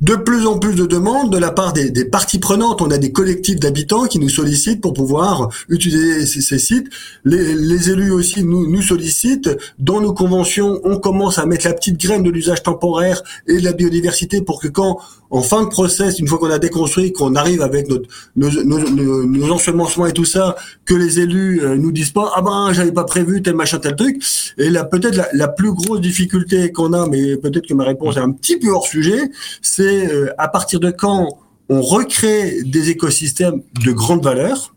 de 0.00 0.14
plus 0.14 0.46
en 0.46 0.58
plus 0.58 0.74
de 0.74 0.86
demandes 0.86 1.32
de 1.32 1.38
la 1.38 1.50
part 1.50 1.72
des, 1.72 1.90
des 1.90 2.04
parties 2.04 2.38
prenantes. 2.38 2.80
On 2.80 2.90
a 2.90 2.98
des 2.98 3.12
collectifs 3.12 3.58
d'habitants 3.58 4.04
qui 4.04 4.18
nous 4.18 4.28
sollicitent 4.28 4.80
pour 4.80 4.94
pouvoir 4.94 5.48
utiliser 5.68 6.24
ces, 6.24 6.40
ces 6.40 6.58
sites. 6.58 6.86
Les, 7.24 7.54
les, 7.54 7.90
élus 7.90 8.12
aussi 8.12 8.42
nous, 8.44 8.70
nous 8.70 8.82
sollicitent. 8.82 9.50
Dans 9.78 10.00
nos 10.00 10.12
conventions, 10.12 10.80
on 10.84 10.98
commence 10.98 11.38
à 11.38 11.46
mettre 11.46 11.66
la 11.66 11.74
petite 11.74 12.00
graine 12.00 12.22
de 12.22 12.30
l'usage 12.30 12.62
temporaire 12.62 13.22
et 13.46 13.58
de 13.58 13.64
la 13.64 13.72
biodiversité 13.72 14.40
pour 14.40 14.60
que 14.60 14.68
quand, 14.68 14.98
en 15.30 15.42
fin 15.42 15.62
de 15.62 15.68
process, 15.68 16.18
une 16.18 16.26
fois 16.26 16.38
qu'on 16.38 16.50
a 16.50 16.58
déconstruit, 16.58 17.12
qu'on 17.12 17.34
arrive 17.34 17.62
avec 17.62 17.88
notre, 17.88 18.08
nos, 18.36 18.50
nos, 18.64 19.26
nos, 19.26 19.52
ensemencements 19.52 20.06
et 20.06 20.12
tout 20.12 20.24
ça, 20.24 20.56
que 20.84 20.94
les 20.94 21.20
élus 21.20 21.60
euh, 21.62 21.76
nous 21.76 21.92
disent 21.92 22.12
pas, 22.12 22.32
ah 22.34 22.42
ben, 22.42 22.72
j'avais 22.72 22.92
pas 22.92 23.04
prévu 23.04 23.42
tel 23.42 23.54
machin, 23.54 23.78
tel 23.78 23.94
truc. 23.94 24.22
Et 24.56 24.70
là, 24.70 24.84
peut-être 24.84 25.28
la, 25.32 25.48
plus 25.48 25.72
grosse 25.72 26.00
difficulté 26.00 26.72
qu'on 26.72 26.92
a, 26.92 27.06
mais 27.06 27.36
peut-être 27.36 27.66
que 27.66 27.74
ma 27.74 27.84
réponse 27.84 28.16
est 28.16 28.20
un 28.20 28.30
petit 28.30 28.58
peu 28.58 28.70
hors 28.70 28.86
sujet, 28.86 29.30
c'est 29.60 30.10
euh, 30.10 30.32
à 30.38 30.48
partir 30.48 30.80
de 30.80 30.90
quand 30.90 31.28
on 31.68 31.82
recrée 31.82 32.62
des 32.64 32.90
écosystèmes 32.90 33.62
de 33.84 33.92
grande 33.92 34.24
valeur, 34.24 34.74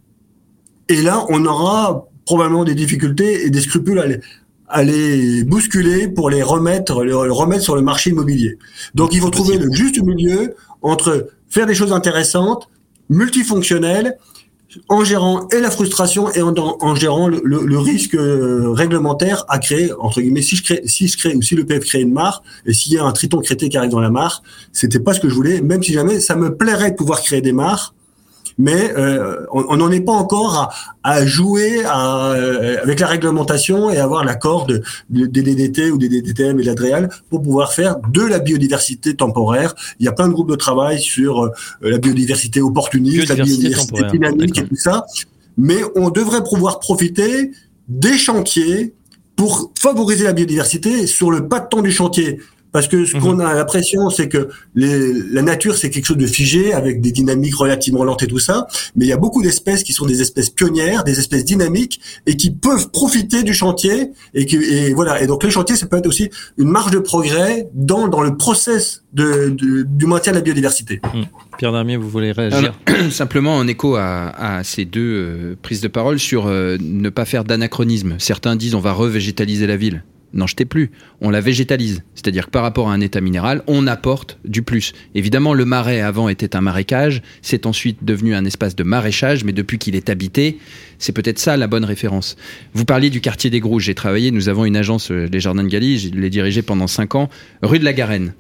et 0.90 1.02
là, 1.02 1.26
on 1.30 1.46
aura 1.46 2.08
probablement 2.26 2.66
des 2.66 2.76
difficultés 2.76 3.46
et 3.46 3.50
des 3.50 3.62
scrupules 3.62 4.00
à 4.00 4.06
les, 4.06 4.20
bousculer 5.46 6.08
pour 6.08 6.30
les 6.30 6.44
remettre, 6.44 7.04
les 7.04 7.14
remettre 7.14 7.64
sur 7.64 7.76
le 7.76 7.82
marché 7.82 8.10
immobilier. 8.12 8.58
Donc, 8.96 9.14
il 9.14 9.20
faut 9.20 9.30
trouver 9.30 9.58
le 9.58 9.72
juste 9.72 10.02
milieu 10.02 10.56
entre 10.82 11.30
faire 11.50 11.66
des 11.66 11.76
choses 11.76 11.94
intéressantes, 11.94 12.70
multifonctionnelles, 13.10 14.18
en 14.90 15.04
gérant 15.04 15.48
et 15.50 15.60
la 15.60 15.72
frustration 15.72 16.32
et 16.32 16.42
en, 16.42 16.96
gérant 16.96 17.28
le, 17.28 17.78
risque 17.78 18.16
euh, 18.16 18.72
réglementaire 18.72 19.44
à 19.50 19.60
créer 19.60 19.92
entre 20.00 20.22
guillemets 20.22 20.42
si 20.42 20.56
je 20.56 20.64
crée 20.64 20.82
si 20.86 21.08
je 21.08 21.18
crée 21.18 21.36
ou 21.36 21.42
si 21.42 21.56
le 21.56 21.66
PF 21.66 21.84
crée 21.86 22.02
une 22.02 22.14
mare 22.14 22.44
et 22.66 22.74
s'il 22.74 22.94
y 22.94 22.98
a 22.98 23.04
un 23.04 23.12
triton 23.12 23.40
crété 23.40 23.70
qui 23.70 23.78
arrive 23.78 23.92
dans 23.92 24.00
la 24.00 24.10
mare 24.10 24.44
c'était 24.72 25.00
pas 25.00 25.14
ce 25.14 25.20
que 25.20 25.30
je 25.30 25.36
voulais 25.36 25.62
même 25.62 25.84
si 25.84 25.94
jamais 25.94 26.20
ça 26.20 26.36
me 26.36 26.56
plairait 26.56 26.92
de 26.92 26.96
pouvoir 26.96 27.22
créer 27.22 27.42
des 27.42 27.52
mares 27.52 27.94
mais 28.58 28.94
euh, 28.98 29.46
on 29.52 29.78
n'en 29.78 29.92
est 29.92 30.02
pas 30.02 30.14
encore 30.14 30.74
à, 31.04 31.26
jouer 31.26 31.84
euh, 31.86 32.78
avec 32.82 33.00
la 33.00 33.08
réglementation 33.08 33.90
et 33.90 33.98
avoir 33.98 34.24
l'accord 34.24 34.66
de, 34.66 34.82
des 35.10 35.42
DDT 35.42 35.92
ou 35.92 35.98
des 35.98 36.10
DDTM 36.10 36.60
et 36.60 36.64
de 36.64 36.68
l'Adréal 36.68 37.10
pour 37.30 37.42
pouvoir 37.42 37.74
faire 37.74 37.98
de 38.10 38.22
la 38.22 38.40
biodiversité 38.40 39.16
temporaire. 39.16 39.76
Il 40.00 40.06
y 40.06 40.10
a 40.10 40.12
plein 40.12 40.28
de 40.28 40.34
groupes 40.34 40.50
de 40.50 40.56
travail 40.56 41.00
sur 41.00 41.46
euh, 41.46 41.52
la 41.82 41.98
biodiversité 41.98 42.62
opportuniste, 42.62 43.30
la 43.30 43.44
biodiversité 43.44 44.04
dynamique 44.12 44.58
et 44.58 44.66
tout 44.66 44.76
ça. 44.76 45.06
Mais 45.58 45.82
on 45.96 46.10
devrait 46.10 46.44
pouvoir 46.44 46.80
profiter 46.80 47.52
des 47.88 48.18
chantiers 48.18 48.94
pour 49.36 49.72
favoriser 49.80 50.24
la 50.24 50.34
biodiversité 50.34 51.08
sur 51.08 51.32
le 51.32 51.48
pas 51.48 51.60
de 51.60 51.68
temps 51.68 51.82
du 51.82 51.92
chantier. 51.92 52.40
Parce 52.72 52.88
que 52.88 53.06
ce 53.06 53.18
qu'on 53.18 53.34
mhm. 53.34 53.42
a 53.42 53.54
l'impression, 53.54 54.10
c'est 54.10 54.30
que 54.30 54.50
les, 54.76 55.14
la 55.32 55.42
nature, 55.42 55.76
c'est 55.76 55.90
quelque 55.90 56.06
chose 56.06 56.18
de 56.18 56.28
figé, 56.28 56.74
avec 56.74 57.02
des 57.02 57.12
dynamiques 57.12 57.56
relativement 57.56 58.04
lentes 58.04 58.24
et 58.24 58.28
tout 58.28 58.40
ça. 58.40 58.68
Mais 58.96 59.06
il 59.06 59.10
y 59.10 59.14
a 59.14 59.18
beaucoup 59.18 59.42
d'espèces 59.42 59.84
qui 59.84 59.94
sont 59.94 60.06
des 60.06 60.22
espèces 60.22 60.50
pionnières, 60.50 61.04
des 61.04 61.20
espèces 61.20 61.46
dynamiques, 61.46 62.00
et 62.26 62.36
qui 62.36 62.52
peuvent 62.52 62.90
profiter 62.92 63.44
du 63.44 63.54
chantier. 63.54 64.12
Et, 64.34 64.46
qui, 64.46 64.56
et 64.56 64.94
voilà. 64.94 65.22
Et 65.22 65.28
donc 65.28 65.44
le 65.44 65.50
chantier, 65.50 65.76
ça 65.76 65.86
peut 65.86 65.98
être 65.98 66.08
aussi 66.08 66.30
une 66.58 66.70
marge 66.70 66.92
de 66.92 67.00
progrès 67.00 67.70
dans, 67.74 68.08
dans 68.08 68.22
le 68.22 68.38
process 68.38 69.04
de, 69.14 69.50
du 69.50 70.06
maintien 70.06 70.32
de 70.32 70.38
la 70.38 70.42
biodiversité. 70.42 71.02
Mhm. 71.14 71.26
Pierre 71.58 71.72
Darmier, 71.72 71.98
vous 71.98 72.10
voulez 72.10 72.32
réagir 72.32 72.74
Simplement 73.12 73.58
en 73.58 73.68
écho 73.68 73.96
à, 73.96 74.30
à 74.30 74.64
ces 74.64 74.86
deux 74.86 75.02
euh, 75.02 75.56
prises 75.62 75.82
de 75.82 75.88
parole 75.88 76.20
sur 76.20 76.48
euh, 76.48 76.78
ne 76.80 77.10
pas 77.10 77.26
faire 77.26 77.44
d'anachronisme. 77.44 78.16
Certains 78.18 78.56
disent 78.56 78.76
on 78.76 78.80
va 78.80 78.94
revégétaliser 78.94 79.68
la 79.68 79.78
ville. 79.78 80.04
N'en 80.34 80.48
jetez 80.48 80.66
plus, 80.66 80.92
on 81.20 81.30
la 81.30 81.42
végétalise. 81.42 82.04
C'est-à-dire 82.16 82.46
que 82.46 82.52
par 82.52 82.64
rapport 82.64 82.90
à 82.90 82.94
un 82.94 83.02
état 83.02 83.22
minéral, 83.22 83.64
on 83.68 83.88
apporte 83.88 84.38
du 84.46 84.62
plus. 84.62 84.94
Évidemment, 85.16 85.54
le 85.54 85.66
marais 85.66 86.02
avant 86.02 86.30
était 86.30 86.56
un 86.56 86.62
marécage, 86.62 87.22
c'est 87.42 87.66
ensuite 87.66 88.04
devenu 88.04 88.36
un 88.36 88.46
espace 88.46 88.76
de 88.76 88.84
maraîchage, 88.84 89.44
mais 89.44 89.54
depuis 89.54 89.78
qu'il 89.78 89.96
est 89.96 90.10
habité, 90.10 90.60
c'est 91.00 91.14
peut-être 91.14 91.40
ça 91.40 91.58
la 91.58 91.68
bonne 91.68 91.86
référence. 91.86 92.36
Vous 92.74 92.86
parliez 92.86 93.10
du 93.10 93.22
quartier 93.22 93.50
des 93.50 93.60
Grouges, 93.60 93.86
j'ai 93.86 93.96
travaillé, 93.96 94.32
nous 94.32 94.50
avons 94.50 94.66
une 94.66 94.78
agence, 94.78 95.12
euh, 95.12 95.28
les 95.32 95.40
Jardins 95.40 95.64
de 95.64 95.70
Galie, 95.70 96.00
je 96.00 96.10
l'ai 96.10 96.30
dirigée 96.30 96.62
pendant 96.62 96.88
5 96.88 97.16
ans, 97.16 97.30
rue 97.62 97.80
de 97.80 97.86
la 97.86 97.94
Garenne 97.94 98.34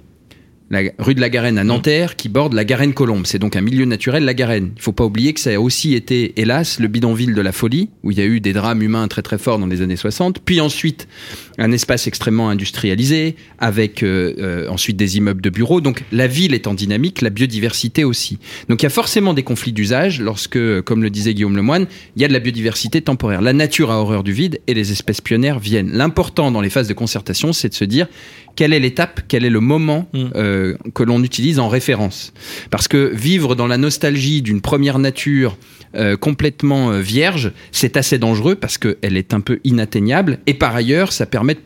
la 0.71 0.83
rue 0.99 1.13
de 1.13 1.21
la 1.21 1.29
Garenne 1.29 1.57
à 1.57 1.65
Nanterre, 1.65 2.15
qui 2.15 2.29
borde 2.29 2.53
la 2.53 2.63
Garenne 2.63 2.93
Colombe. 2.93 3.25
C'est 3.25 3.39
donc 3.39 3.57
un 3.57 3.61
milieu 3.61 3.83
naturel, 3.83 4.23
la 4.23 4.33
Garenne. 4.33 4.71
Il 4.77 4.81
faut 4.81 4.93
pas 4.93 5.03
oublier 5.03 5.33
que 5.33 5.41
ça 5.41 5.51
a 5.51 5.59
aussi 5.59 5.95
été, 5.95 6.39
hélas, 6.39 6.79
le 6.79 6.87
bidonville 6.87 7.33
de 7.33 7.41
la 7.41 7.51
folie, 7.51 7.89
où 8.03 8.11
il 8.11 8.17
y 8.17 8.21
a 8.21 8.25
eu 8.25 8.39
des 8.39 8.53
drames 8.53 8.81
humains 8.81 9.07
très 9.09 9.21
très 9.21 9.37
forts 9.37 9.59
dans 9.59 9.67
les 9.67 9.81
années 9.81 9.97
60. 9.97 10.39
Puis 10.39 10.61
ensuite, 10.61 11.09
un 11.57 11.73
espace 11.73 12.07
extrêmement 12.07 12.49
industrialisé, 12.49 13.35
avec 13.59 14.01
euh, 14.01 14.33
euh, 14.39 14.69
ensuite 14.69 14.95
des 14.95 15.17
immeubles 15.17 15.41
de 15.41 15.49
bureaux. 15.49 15.81
Donc 15.81 16.05
la 16.13 16.27
ville 16.27 16.53
est 16.53 16.67
en 16.67 16.73
dynamique, 16.73 17.21
la 17.21 17.29
biodiversité 17.29 18.05
aussi. 18.05 18.39
Donc 18.69 18.81
il 18.81 18.85
y 18.85 18.87
a 18.87 18.91
forcément 18.91 19.33
des 19.33 19.43
conflits 19.43 19.73
d'usage 19.73 20.21
lorsque, 20.21 20.81
comme 20.81 21.03
le 21.03 21.09
disait 21.09 21.33
Guillaume 21.33 21.57
Lemoine, 21.57 21.85
il 22.15 22.21
y 22.21 22.25
a 22.25 22.29
de 22.29 22.33
la 22.33 22.39
biodiversité 22.39 23.01
temporaire. 23.01 23.41
La 23.41 23.53
nature 23.53 23.91
a 23.91 23.99
horreur 23.99 24.23
du 24.23 24.31
vide 24.31 24.61
et 24.67 24.73
les 24.73 24.93
espèces 24.93 25.19
pionnières 25.19 25.59
viennent. 25.59 25.91
L'important 25.91 26.49
dans 26.49 26.61
les 26.61 26.69
phases 26.69 26.87
de 26.87 26.93
concertation, 26.93 27.51
c'est 27.51 27.67
de 27.67 27.73
se 27.73 27.83
dire 27.83 28.07
quelle 28.55 28.73
est 28.73 28.79
l'étape, 28.79 29.21
quel 29.27 29.45
est 29.45 29.49
le 29.49 29.59
moment 29.59 30.07
mm. 30.13 30.29
Euh, 30.61 30.77
que 30.93 31.03
l'on 31.03 31.23
utilise 31.23 31.59
en 31.59 31.67
référence. 31.67 32.33
Parce 32.69 32.87
que 32.87 33.11
vivre 33.13 33.55
dans 33.55 33.67
la 33.67 33.77
nostalgie 33.77 34.41
d'une 34.41 34.61
première 34.61 34.99
nature 34.99 35.57
euh, 35.95 36.15
complètement 36.15 36.91
euh, 36.91 37.01
vierge, 37.01 37.51
c'est 37.71 37.97
assez 37.97 38.17
dangereux 38.17 38.55
parce 38.55 38.77
qu'elle 38.77 39.17
est 39.17 39.33
un 39.33 39.41
peu 39.41 39.59
inatteignable. 39.63 40.39
Et 40.47 40.53
par 40.53 40.75
ailleurs, 40.75 41.11
ça 41.11 41.25
permet 41.25 41.57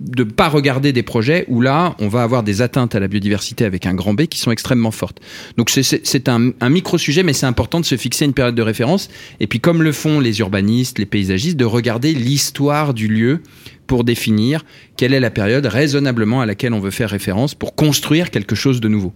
de 0.00 0.24
ne 0.24 0.30
pas 0.30 0.48
regarder 0.48 0.92
des 0.92 1.02
projets 1.02 1.44
où 1.48 1.60
là, 1.60 1.94
on 1.98 2.08
va 2.08 2.22
avoir 2.22 2.42
des 2.42 2.62
atteintes 2.62 2.94
à 2.94 3.00
la 3.00 3.08
biodiversité 3.08 3.64
avec 3.64 3.86
un 3.86 3.94
grand 3.94 4.14
B 4.14 4.22
qui 4.22 4.38
sont 4.38 4.50
extrêmement 4.50 4.90
fortes. 4.90 5.20
Donc 5.56 5.70
c'est 5.70 6.28
un, 6.28 6.52
un 6.60 6.68
micro-sujet, 6.68 7.22
mais 7.22 7.32
c'est 7.32 7.46
important 7.46 7.80
de 7.80 7.84
se 7.84 7.96
fixer 7.96 8.24
une 8.24 8.34
période 8.34 8.54
de 8.54 8.62
référence. 8.62 9.08
Et 9.40 9.46
puis 9.46 9.60
comme 9.60 9.82
le 9.82 9.92
font 9.92 10.20
les 10.20 10.40
urbanistes, 10.40 10.98
les 10.98 11.06
paysagistes, 11.06 11.56
de 11.56 11.64
regarder 11.64 12.14
l'histoire 12.14 12.94
du 12.94 13.08
lieu 13.08 13.40
pour 13.90 14.04
définir 14.04 14.64
quelle 14.96 15.12
est 15.12 15.18
la 15.18 15.32
période 15.32 15.66
raisonnablement 15.66 16.40
à 16.40 16.46
laquelle 16.46 16.72
on 16.74 16.78
veut 16.78 16.92
faire 16.92 17.10
référence 17.10 17.56
pour 17.56 17.74
construire 17.74 18.30
quelque 18.30 18.54
chose 18.54 18.80
de 18.80 18.86
nouveau. 18.86 19.12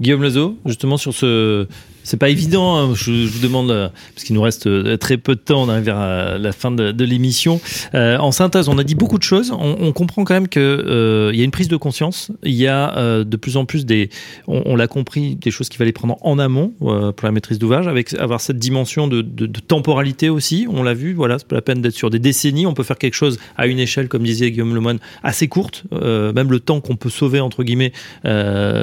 Guillaume 0.00 0.22
Lezo, 0.22 0.58
justement 0.64 0.96
sur 0.96 1.12
ce, 1.12 1.66
c'est 2.04 2.16
pas 2.16 2.28
évident. 2.28 2.76
Hein. 2.76 2.94
Je, 2.94 3.26
vous 3.26 3.38
demande 3.40 3.70
euh, 3.70 3.88
parce 4.14 4.24
qu'il 4.24 4.34
nous 4.34 4.42
reste 4.42 4.66
euh, 4.66 4.96
très 4.96 5.16
peu 5.16 5.34
de 5.34 5.40
temps. 5.40 5.62
On 5.62 5.68
arrive 5.68 5.84
vers 5.84 6.00
euh, 6.00 6.38
la 6.38 6.52
fin 6.52 6.70
de, 6.70 7.04
l'émission. 7.04 7.60
en 7.94 8.32
synthèse, 8.32 8.68
on 8.68 8.78
a 8.78 8.84
dit 8.84 8.94
beaucoup 8.94 9.18
de 9.18 9.22
choses. 9.22 9.52
On, 9.52 9.92
comprend 9.92 10.24
quand 10.24 10.34
même 10.34 10.48
que 10.48 11.30
il 11.32 11.38
y 11.38 11.42
a 11.42 11.44
une 11.44 11.50
prise 11.50 11.68
de 11.68 11.76
conscience. 11.76 12.30
Il 12.44 12.54
y 12.54 12.66
a 12.66 13.24
de 13.24 13.36
plus 13.36 13.56
en 13.56 13.64
plus 13.64 13.84
des, 13.84 14.08
on, 14.46 14.76
l'a 14.76 14.86
compris, 14.86 15.34
des 15.34 15.50
choses 15.50 15.68
qu'il 15.68 15.78
fallait 15.78 15.92
prendre 15.92 16.16
en 16.22 16.38
amont 16.38 16.72
pour 16.78 17.24
la 17.24 17.32
maîtrise 17.32 17.58
d'ouvrage, 17.58 17.88
avec 17.88 18.14
avoir 18.14 18.40
cette 18.40 18.58
dimension 18.58 19.08
de, 19.08 19.22
temporalité 19.66 20.30
aussi. 20.30 20.66
On 20.70 20.82
l'a 20.82 20.94
vu. 20.94 21.12
Voilà, 21.12 21.38
c'est 21.38 21.48
pas 21.48 21.56
la 21.56 21.62
peine 21.62 21.82
d'être 21.82 21.94
sur 21.94 22.10
des 22.10 22.18
décennies. 22.18 22.66
On 22.66 22.74
peut 22.74 22.84
faire 22.84 22.98
quelque 22.98 23.14
chose 23.14 23.38
à 23.56 23.66
une 23.66 23.78
échelle, 23.78 24.08
comme 24.08 24.22
disait 24.22 24.50
Guillaume 24.50 24.74
Lemoine, 24.74 24.98
assez 25.22 25.48
courte. 25.48 25.84
même 25.90 26.50
le 26.50 26.60
temps 26.60 26.80
qu'on 26.80 26.96
peut 26.96 27.10
sauver 27.10 27.40
entre 27.40 27.64
guillemets 27.64 27.92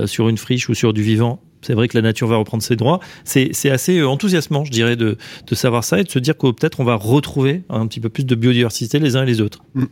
sur 0.05 0.30
une 0.30 0.38
friche 0.38 0.70
ou 0.70 0.74
sur 0.74 0.93
du 0.93 1.03
vivant 1.03 1.39
c'est 1.62 1.74
vrai 1.74 1.88
que 1.88 1.97
la 1.97 2.01
nature 2.01 2.28
va 2.28 2.38
reprendre 2.38 2.64
ses 2.64 2.76
droits. 2.76 2.99
C'est 3.24 3.70
assez 3.70 3.99
euh, 3.99 4.07
enthousiasmant, 4.07 4.66
je 4.66 4.72
dirais, 4.72 4.95
de, 4.95 5.18
savoir 5.53 5.84
ça 5.84 5.99
et 5.99 6.03
de 6.03 6.10
se 6.10 6.20
dire 6.20 6.38
que 6.38 6.51
peut-être 6.51 6.80
on 6.80 6.86
va 6.86 6.95
retrouver 6.95 7.64
un 7.70 7.88
petit 7.88 7.99
peu 7.99 8.10
plus 8.10 8.26
de 8.26 8.36
biodiversité 8.36 8.99
les 8.99 9.16
uns 9.16 9.24
et 9.24 9.26
les 9.26 9.41
autres. 9.41 9.64
Mm. 9.76 9.86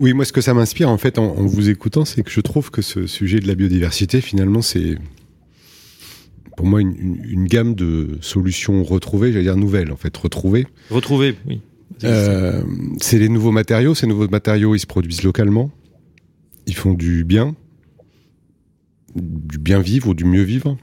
Oui, 0.00 0.12
moi, 0.12 0.24
ce 0.24 0.32
que 0.32 0.40
ça 0.40 0.54
m'inspire, 0.54 0.88
en 0.88 0.98
fait, 0.98 1.18
en, 1.18 1.34
vous 1.34 1.70
écoutant, 1.70 2.04
c'est 2.04 2.22
que 2.22 2.30
je 2.30 2.40
trouve 2.40 2.70
que 2.70 2.82
ce 2.82 3.06
sujet 3.08 3.40
de 3.40 3.48
la 3.48 3.56
biodiversité, 3.56 4.20
finalement, 4.20 4.62
c'est 4.62 4.96
pour 6.56 6.66
moi 6.66 6.80
une, 6.80 7.46
gamme 7.46 7.74
de 7.74 8.18
solutions 8.20 8.84
retrouvées, 8.84 9.32
j'allais 9.32 9.44
dire 9.44 9.56
nouvelles, 9.56 9.90
en 9.90 9.96
fait, 9.96 10.16
retrouvées. 10.16 10.66
Retrouvées, 10.90 11.34
oui. 11.48 11.60
Euh, 12.04 12.62
c'est 13.00 13.18
les 13.18 13.28
nouveaux 13.28 13.50
matériaux. 13.50 13.94
Ces 13.94 14.06
nouveaux 14.06 14.28
matériaux, 14.28 14.76
ils 14.76 14.78
se 14.78 14.86
produisent 14.86 15.24
localement. 15.24 15.70
Ils 16.66 16.76
font 16.76 16.94
du 16.94 17.24
bien 17.24 17.56
du 19.22 19.58
bien 19.58 19.80
vivre 19.80 20.08
ou 20.08 20.14
du 20.14 20.24
mieux 20.24 20.42
vivre. 20.42 20.76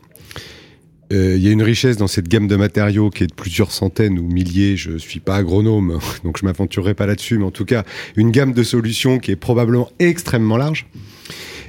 Euh, 1.14 1.36
il 1.38 1.44
y 1.44 1.50
a 1.50 1.52
une 1.52 1.62
richesse 1.62 1.98
dans 1.98 2.08
cette 2.08 2.28
gamme 2.28 2.48
de 2.48 2.56
matériaux 2.56 3.10
qui 3.10 3.24
est 3.24 3.28
de 3.28 3.34
plusieurs 3.34 3.72
centaines 3.72 4.18
ou 4.18 4.28
milliers. 4.28 4.76
Je 4.76 4.98
suis 4.98 5.20
pas 5.20 5.36
agronome, 5.36 6.00
donc 6.24 6.38
je 6.40 6.46
m'aventurerai 6.46 6.94
pas 6.94 7.06
là-dessus, 7.06 7.38
mais 7.38 7.46
en 7.46 7.52
tout 7.52 7.66
cas, 7.66 7.84
une 8.16 8.32
gamme 8.32 8.54
de 8.54 8.64
solutions 8.64 9.20
qui 9.20 9.32
est 9.32 9.36
probablement 9.36 9.90
extrêmement 10.00 10.58
large. 10.58 10.88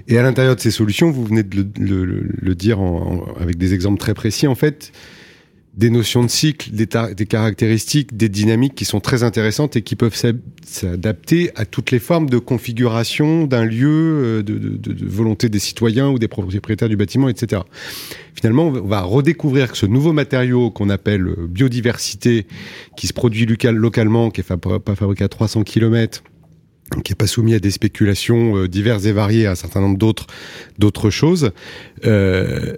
Et 0.09 0.19
à 0.19 0.23
l'intérieur 0.23 0.55
de 0.55 0.61
ces 0.61 0.71
solutions, 0.71 1.11
vous 1.11 1.25
venez 1.25 1.43
de 1.43 1.67
le, 1.79 2.55
dire 2.55 2.79
avec 3.41 3.59
des 3.59 3.75
exemples 3.75 3.99
très 3.99 4.15
précis, 4.15 4.47
en 4.47 4.55
fait, 4.55 4.93
des 5.77 5.91
notions 5.91 6.23
de 6.23 6.29
cycle, 6.29 6.71
des, 6.73 6.87
caractéristiques, 7.27 8.17
des 8.17 8.29
dynamiques 8.29 8.75
qui 8.75 8.85
sont 8.85 9.01
très 9.01 9.23
intéressantes 9.23 9.77
et 9.77 9.83
qui 9.83 9.95
peuvent 9.95 10.17
s'adapter 10.65 11.51
à 11.55 11.67
toutes 11.67 11.91
les 11.91 11.99
formes 11.99 12.31
de 12.31 12.39
configuration 12.39 13.47
d'un 13.47 13.65
lieu, 13.65 14.41
euh, 14.41 14.43
de, 14.43 15.07
volonté 15.07 15.49
des 15.49 15.59
citoyens 15.59 16.09
ou 16.09 16.19
des 16.19 16.29
propriétaires 16.29 16.89
du 16.89 16.97
bâtiment, 16.97 17.29
etc. 17.29 17.63
Finalement, 18.35 18.69
on 18.69 18.87
va 18.87 19.03
redécouvrir 19.03 19.73
que 19.73 19.79
ce 19.79 19.87
nouveau 19.87 20.13
matériau 20.13 20.71
qu'on 20.71 20.89
appelle 20.89 21.27
euh, 21.27 21.47
biodiversité, 21.47 22.47
qui 22.97 23.07
se 23.07 23.13
produit 23.13 23.47
localement, 23.47 24.31
qui 24.31 24.41
est 24.41 24.45
pas 24.45 24.95
fabriqué 24.95 25.25
à 25.25 25.29
300 25.29 25.65
km, 25.65 26.23
qui 27.05 27.13
est 27.13 27.17
pas 27.17 27.27
soumis 27.27 27.55
à 27.55 27.59
des 27.59 27.71
spéculations 27.71 28.57
euh, 28.57 28.69
diverses 28.69 29.07
et 29.07 29.13
variées, 29.13 29.47
à 29.47 29.53
un 29.53 29.57
certain 29.57 29.81
nombre 29.81 29.99
d'autres 29.99 30.27
d'autres 30.79 31.11
choses, 31.11 31.51
euh, 32.05 32.75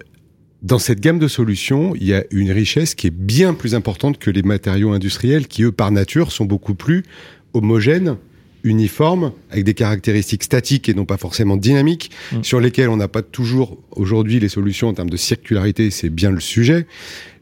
dans 0.61 0.79
cette 0.79 0.99
gamme 0.99 1.19
de 1.19 1.27
solutions, 1.27 1.93
il 1.95 2.03
y 2.03 2.13
a 2.13 2.23
une 2.31 2.51
richesse 2.51 2.95
qui 2.95 3.07
est 3.07 3.15
bien 3.15 3.53
plus 3.53 3.75
importante 3.75 4.17
que 4.17 4.29
les 4.29 4.43
matériaux 4.43 4.91
industriels 4.91 5.47
qui, 5.47 5.63
eux, 5.63 5.71
par 5.71 5.91
nature, 5.91 6.31
sont 6.31 6.45
beaucoup 6.45 6.75
plus 6.75 7.03
homogènes, 7.53 8.17
uniformes, 8.63 9.31
avec 9.51 9.63
des 9.63 9.73
caractéristiques 9.73 10.43
statiques 10.43 10.89
et 10.89 10.93
non 10.93 11.05
pas 11.05 11.15
forcément 11.15 11.55
dynamiques, 11.55 12.11
mm. 12.33 12.43
sur 12.43 12.59
lesquelles 12.59 12.89
on 12.89 12.97
n'a 12.97 13.07
pas 13.07 13.21
toujours 13.21 13.77
aujourd'hui 13.91 14.39
les 14.41 14.49
solutions 14.49 14.89
en 14.89 14.93
termes 14.93 15.09
de 15.09 15.17
circularité, 15.17 15.91
c'est 15.91 16.09
bien 16.09 16.29
le 16.29 16.41
sujet, 16.41 16.85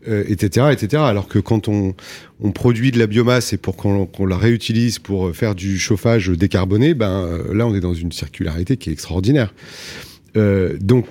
euh, 0.08 0.24
etc., 0.28 0.68
etc. 0.72 1.02
Alors 1.04 1.28
que 1.28 1.40
quand 1.40 1.68
on, 1.68 1.96
on 2.40 2.52
produit 2.52 2.92
de 2.92 3.00
la 3.00 3.08
biomasse 3.08 3.52
et 3.52 3.58
pour 3.58 3.76
qu'on 3.78 4.26
la 4.28 4.38
réutilise 4.38 5.00
pour 5.00 5.36
faire 5.36 5.56
du 5.56 5.80
chauffage 5.80 6.30
décarboné, 6.30 6.94
ben 6.94 7.10
euh, 7.10 7.54
là 7.56 7.66
on 7.66 7.74
est 7.74 7.80
dans 7.80 7.96
une 7.96 8.12
circularité 8.12 8.78
qui 8.78 8.92
est 8.92 8.94
extraordinaire. 8.94 9.56
Euh, 10.36 10.78
donc 10.80 11.08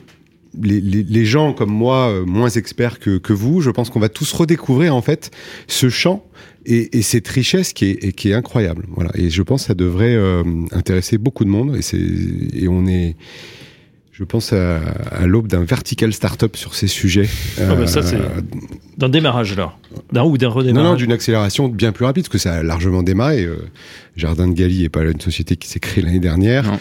les, 0.62 1.24
gens 1.24 1.52
comme 1.52 1.70
moi, 1.70 2.08
euh, 2.08 2.24
moins 2.24 2.48
experts 2.48 2.98
que, 2.98 3.32
vous, 3.32 3.60
je 3.60 3.70
pense 3.70 3.90
qu'on 3.90 4.00
va 4.00 4.08
tous 4.08 4.32
redécouvrir 4.32 4.94
en 4.94 5.02
fait 5.02 5.30
ce 5.66 5.88
champ 5.88 6.24
et, 6.64 7.02
cette 7.02 7.28
richesse 7.28 7.72
qui 7.72 7.86
est, 7.90 8.32
incroyable. 8.34 8.86
Voilà. 8.90 9.10
Et 9.14 9.30
je 9.30 9.42
pense 9.42 9.62
que 9.62 9.68
ça 9.68 9.74
devrait 9.74 10.14
euh, 10.14 10.42
intéresser 10.72 11.18
beaucoup 11.18 11.44
de 11.44 11.50
monde. 11.50 11.78
Et 12.54 12.68
on 12.68 12.86
est 12.86 13.16
je 14.18 14.24
pense 14.24 14.54
à, 14.54 14.80
l'aube 15.26 15.46
d'un 15.46 15.62
vertical 15.62 16.10
startup 16.10 16.56
sur 16.56 16.74
ces 16.74 16.86
sujets. 16.86 17.28
Ah 17.60 17.74
bah 17.74 17.86
ça, 17.86 18.00
c'est 18.00 18.16
euh, 18.16 18.40
d'un 18.96 19.10
démarrage 19.10 19.54
là. 19.54 19.74
D'un 20.10 20.24
ou 20.24 20.38
d'un 20.38 20.48
redémarrage. 20.48 20.84
Non, 20.86 20.92
non, 20.92 20.96
d'une 20.96 21.12
accélération 21.12 21.68
bien 21.68 21.92
plus 21.92 22.06
rapide, 22.06 22.22
parce 22.24 22.32
que 22.32 22.38
ça 22.38 22.54
a 22.54 22.62
largement 22.62 23.02
démarré. 23.02 23.44
Euh, 23.44 23.56
Jardin 24.16 24.48
de 24.48 24.54
Galie 24.54 24.80
n'est 24.80 24.88
pas 24.88 25.02
une 25.02 25.20
société 25.20 25.56
qui 25.56 25.68
s'est 25.68 25.80
créée 25.80 26.02
l'année 26.02 26.18
dernière. 26.18 26.78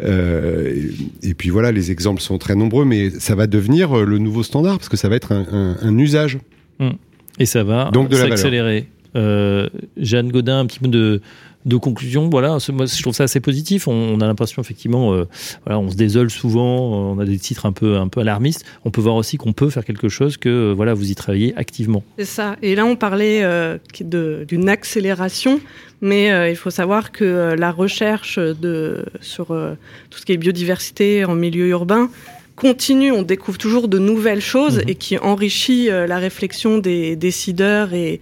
Euh, 0.00 0.90
et, 1.24 1.34
puis 1.34 1.50
voilà, 1.50 1.72
les 1.72 1.90
exemples 1.90 2.22
sont 2.22 2.38
très 2.38 2.54
nombreux, 2.54 2.84
mais 2.84 3.10
ça 3.10 3.34
va 3.34 3.48
devenir 3.48 4.04
le 4.04 4.18
nouveau 4.18 4.44
standard, 4.44 4.78
parce 4.78 4.88
que 4.88 4.96
ça 4.96 5.08
va 5.08 5.16
être 5.16 5.32
un, 5.32 5.98
usage. 5.98 6.38
Hum. 6.78 6.92
Et 7.40 7.46
ça 7.46 7.64
va 7.64 7.90
s'accélérer. 8.12 8.86
Jeanne 9.16 10.30
Godin, 10.30 10.60
un 10.60 10.66
petit 10.66 10.78
peu 10.78 10.88
de 10.88 11.20
de 11.66 11.76
conclusion, 11.76 12.28
voilà, 12.30 12.58
moi, 12.72 12.86
je 12.86 13.02
trouve 13.02 13.14
ça 13.14 13.24
assez 13.24 13.40
positif. 13.40 13.88
On, 13.88 14.20
a 14.20 14.26
l'impression 14.26 14.62
effectivement, 14.62 15.12
euh, 15.12 15.24
voilà, 15.64 15.80
on 15.80 15.90
se 15.90 15.96
désole 15.96 16.30
souvent, 16.30 17.12
on 17.12 17.18
a 17.18 17.24
des 17.24 17.38
titres 17.38 17.66
un 17.66 17.72
peu, 17.72 17.96
un 17.96 18.06
peu 18.06 18.20
alarmistes. 18.20 18.64
On 18.84 18.90
peut 18.90 19.00
voir 19.00 19.16
aussi 19.16 19.36
qu'on 19.36 19.52
peut 19.52 19.68
faire 19.68 19.84
quelque 19.84 20.08
chose, 20.08 20.36
que 20.36 20.48
euh, 20.48 20.72
voilà, 20.74 20.94
vous 20.94 21.10
y 21.10 21.14
travaillez 21.16 21.54
activement. 21.56 22.04
C'est 22.18 22.24
ça. 22.24 22.56
Et 22.62 22.76
là, 22.76 22.86
on 22.86 22.94
parlait 22.94 23.42
euh, 23.42 23.78
d'une 24.00 24.68
accélération, 24.68 25.60
mais 26.00 26.50
il 26.50 26.56
faut 26.56 26.70
savoir 26.70 27.10
que 27.10 27.56
la 27.58 27.72
recherche 27.72 28.38
de, 28.38 29.04
sur 29.20 29.46
tout 29.46 30.18
ce 30.18 30.24
qui 30.24 30.32
est 30.32 30.36
biodiversité 30.36 31.24
en 31.24 31.34
milieu 31.34 31.66
urbain 31.66 32.10
continue. 32.54 33.10
On 33.10 33.22
découvre 33.22 33.58
toujours 33.58 33.88
de 33.88 33.98
nouvelles 33.98 34.40
choses 34.40 34.78
mmh 34.78 34.88
et 34.88 34.94
qui 34.94 35.18
enrichit 35.18 35.86
la 35.88 36.18
réflexion 36.18 36.78
des 36.78 37.16
décideurs 37.16 37.92
et, 37.92 38.20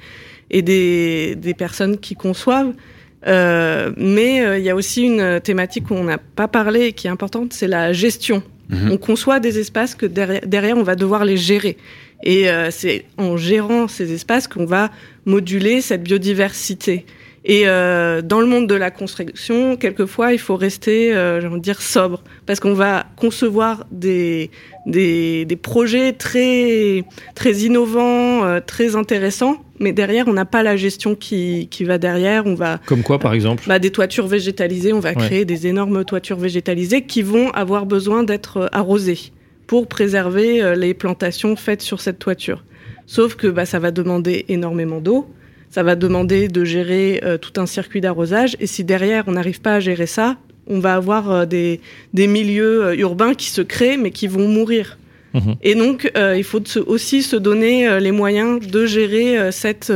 et 0.50 0.62
des, 0.62 1.34
des 1.34 1.52
personnes 1.52 1.98
qui 1.98 2.14
conçoivent. 2.14 2.72
Euh, 3.26 3.92
mais 3.96 4.44
euh, 4.44 4.58
il 4.58 4.64
y 4.64 4.70
a 4.70 4.74
aussi 4.74 5.02
une 5.02 5.40
thématique 5.40 5.90
où 5.90 5.94
on 5.94 6.04
n'a 6.04 6.18
pas 6.18 6.48
parlé 6.48 6.86
et 6.86 6.92
qui 6.92 7.06
est 7.06 7.10
importante, 7.10 7.52
c'est 7.52 7.68
la 7.68 7.92
gestion. 7.92 8.42
Mhm. 8.68 8.92
On 8.92 8.96
conçoit 8.96 9.40
des 9.40 9.58
espaces 9.58 9.94
que 9.94 10.06
derrière, 10.06 10.76
on 10.76 10.82
va 10.82 10.96
devoir 10.96 11.24
les 11.24 11.36
gérer. 11.36 11.76
Et 12.22 12.48
euh, 12.48 12.70
c'est 12.70 13.04
en 13.18 13.36
gérant 13.36 13.88
ces 13.88 14.12
espaces 14.12 14.48
qu'on 14.48 14.64
va 14.64 14.90
moduler 15.26 15.80
cette 15.80 16.02
biodiversité. 16.02 17.04
Et 17.46 17.64
euh, 17.66 18.22
dans 18.22 18.40
le 18.40 18.46
monde 18.46 18.66
de 18.66 18.74
la 18.74 18.90
construction, 18.90 19.76
quelquefois, 19.76 20.32
il 20.32 20.38
faut 20.38 20.56
rester, 20.56 21.14
euh, 21.14 21.42
j'ai 21.42 21.46
envie 21.46 21.58
de 21.58 21.62
dire, 21.62 21.82
sobre, 21.82 22.22
parce 22.46 22.58
qu'on 22.58 22.72
va 22.72 23.04
concevoir 23.16 23.84
des, 23.90 24.50
des, 24.86 25.44
des, 25.44 25.56
projets 25.56 26.14
très, 26.14 27.04
très 27.34 27.52
innovants, 27.52 28.44
euh, 28.44 28.60
très 28.64 28.96
intéressants, 28.96 29.58
mais 29.78 29.92
derrière, 29.92 30.26
on 30.26 30.32
n'a 30.32 30.46
pas 30.46 30.62
la 30.62 30.76
gestion 30.76 31.14
qui, 31.14 31.68
qui 31.70 31.84
va 31.84 31.98
derrière. 31.98 32.46
On 32.46 32.54
va 32.54 32.80
comme 32.86 33.02
quoi, 33.02 33.18
par 33.18 33.34
exemple 33.34 33.64
bah, 33.66 33.78
Des 33.78 33.90
toitures 33.90 34.26
végétalisées. 34.26 34.94
On 34.94 35.00
va 35.00 35.14
créer 35.14 35.44
des 35.44 35.66
énormes 35.66 36.04
toitures 36.04 36.38
végétalisées 36.38 37.02
qui 37.02 37.20
vont 37.22 37.50
avoir 37.50 37.84
besoin 37.84 38.22
d'être 38.22 38.70
arrosées 38.72 39.32
pour 39.66 39.86
préserver 39.86 40.62
euh, 40.62 40.74
les 40.74 40.94
plantations 40.94 41.56
faites 41.56 41.82
sur 41.82 42.00
cette 42.00 42.18
toiture. 42.18 42.64
Sauf 43.06 43.34
que 43.34 43.48
bah, 43.48 43.66
ça 43.66 43.78
va 43.78 43.90
demander 43.90 44.44
énormément 44.48 45.00
d'eau 45.00 45.26
ça 45.74 45.82
va 45.82 45.96
demander 45.96 46.46
de 46.46 46.64
gérer 46.64 47.20
euh, 47.24 47.36
tout 47.36 47.60
un 47.60 47.66
circuit 47.66 48.00
d'arrosage. 48.00 48.56
Et 48.60 48.68
si 48.68 48.84
derrière, 48.84 49.24
on 49.26 49.32
n'arrive 49.32 49.60
pas 49.60 49.74
à 49.74 49.80
gérer 49.80 50.06
ça, 50.06 50.36
on 50.68 50.78
va 50.78 50.94
avoir 50.94 51.32
euh, 51.32 51.46
des, 51.46 51.80
des, 52.12 52.28
milieux 52.28 52.84
euh, 52.84 52.96
urbains 52.96 53.34
qui 53.34 53.50
se 53.50 53.60
créent, 53.60 53.96
mais 53.96 54.12
qui 54.12 54.28
vont 54.28 54.46
mourir. 54.46 54.98
Mmh. 55.32 55.54
Et 55.62 55.74
donc, 55.74 56.12
il 56.14 56.44
faut 56.44 56.62
aussi 56.86 57.24
se 57.24 57.34
donner 57.34 57.98
les 57.98 58.12
moyens 58.12 58.64
de 58.64 58.86
gérer 58.86 59.50
cette, 59.50 59.92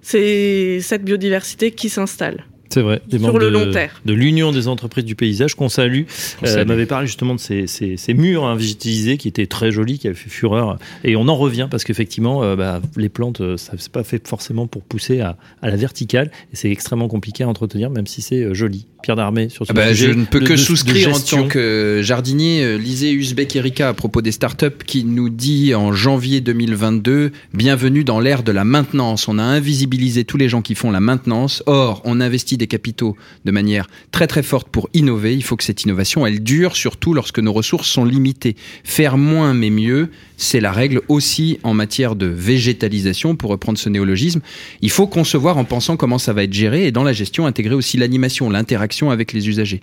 cette 0.00 1.04
biodiversité 1.04 1.72
qui 1.72 1.90
s'installe. 1.90 2.46
C'est 2.72 2.80
vrai. 2.80 3.02
Des 3.06 3.18
sur 3.18 3.38
le 3.38 3.50
de, 3.50 3.50
long 3.50 3.70
terme. 3.70 3.90
De 4.06 4.14
l'Union 4.14 4.50
des 4.50 4.66
entreprises 4.66 5.04
du 5.04 5.14
paysage 5.14 5.54
qu'on 5.54 5.68
salue. 5.68 6.04
Euh, 6.44 6.64
m'avait 6.64 6.86
parlé 6.86 7.06
justement 7.06 7.34
de 7.34 7.40
ces, 7.40 7.66
ces, 7.66 7.98
ces 7.98 8.14
murs 8.14 8.44
hein, 8.44 8.56
végétalisés 8.56 9.18
qui 9.18 9.28
étaient 9.28 9.46
très 9.46 9.70
jolis, 9.70 9.98
qui 9.98 10.06
avaient 10.06 10.16
fait 10.16 10.30
fureur. 10.30 10.78
Et 11.04 11.14
on 11.16 11.28
en 11.28 11.36
revient 11.36 11.68
parce 11.70 11.84
qu'effectivement, 11.84 12.42
euh, 12.42 12.56
bah, 12.56 12.80
les 12.96 13.10
plantes, 13.10 13.56
ça 13.58 13.72
c'est 13.76 13.92
pas 13.92 14.04
fait 14.04 14.26
forcément 14.26 14.66
pour 14.66 14.82
pousser 14.82 15.20
à, 15.20 15.36
à 15.60 15.68
la 15.68 15.76
verticale. 15.76 16.30
Et 16.52 16.56
c'est 16.56 16.70
extrêmement 16.70 17.08
compliqué 17.08 17.44
à 17.44 17.48
entretenir, 17.48 17.90
même 17.90 18.06
si 18.06 18.22
c'est 18.22 18.42
euh, 18.42 18.54
joli. 18.54 18.86
Pierre 19.02 19.16
d'Armée 19.16 19.48
sur 19.48 19.66
ce 19.66 19.72
ah 19.72 19.74
bah, 19.74 19.88
sujet. 19.88 20.12
Je 20.12 20.12
ne 20.12 20.24
peux 20.24 20.40
de, 20.40 20.46
que 20.46 20.52
de, 20.52 20.56
souscrire 20.56 21.10
de 21.10 21.14
en 21.14 21.20
tant 21.20 21.48
que 21.48 22.00
jardinier. 22.02 22.62
euh, 22.62 22.78
Lisez 22.78 23.12
Uzbek 23.12 23.54
Erika 23.56 23.88
à 23.88 23.94
propos 23.94 24.22
des 24.22 24.32
startups 24.32 24.66
qui 24.86 25.04
nous 25.04 25.28
dit 25.28 25.74
en 25.74 25.92
janvier 25.92 26.40
2022 26.40 27.32
Bienvenue 27.52 28.04
dans 28.04 28.20
l'ère 28.20 28.42
de 28.44 28.52
la 28.52 28.64
maintenance. 28.64 29.28
On 29.28 29.38
a 29.38 29.42
invisibilisé 29.42 30.24
tous 30.24 30.36
les 30.36 30.48
gens 30.48 30.62
qui 30.62 30.74
font 30.74 30.90
la 30.90 31.00
maintenance. 31.00 31.62
Or, 31.66 32.00
on 32.04 32.20
investit 32.20 32.56
des 32.62 32.68
capitaux 32.68 33.16
de 33.44 33.50
manière 33.50 33.88
très 34.12 34.28
très 34.28 34.44
forte 34.44 34.68
pour 34.68 34.88
innover. 34.94 35.34
Il 35.34 35.42
faut 35.42 35.56
que 35.56 35.64
cette 35.64 35.82
innovation, 35.82 36.24
elle 36.24 36.42
dure, 36.44 36.76
surtout 36.76 37.12
lorsque 37.12 37.40
nos 37.40 37.52
ressources 37.52 37.88
sont 37.88 38.04
limitées. 38.04 38.54
Faire 38.84 39.18
moins 39.18 39.52
mais 39.52 39.70
mieux, 39.70 40.10
c'est 40.36 40.60
la 40.60 40.70
règle 40.70 41.00
aussi 41.08 41.58
en 41.64 41.74
matière 41.74 42.14
de 42.14 42.26
végétalisation, 42.26 43.34
pour 43.34 43.50
reprendre 43.50 43.78
ce 43.78 43.88
néologisme. 43.88 44.40
Il 44.80 44.90
faut 44.90 45.08
concevoir 45.08 45.58
en 45.58 45.64
pensant 45.64 45.96
comment 45.96 46.18
ça 46.18 46.32
va 46.32 46.44
être 46.44 46.52
géré 46.52 46.86
et 46.86 46.92
dans 46.92 47.02
la 47.02 47.12
gestion 47.12 47.46
intégrer 47.46 47.74
aussi 47.74 47.96
l'animation, 47.96 48.48
l'interaction 48.48 49.10
avec 49.10 49.32
les 49.32 49.48
usagers. 49.48 49.82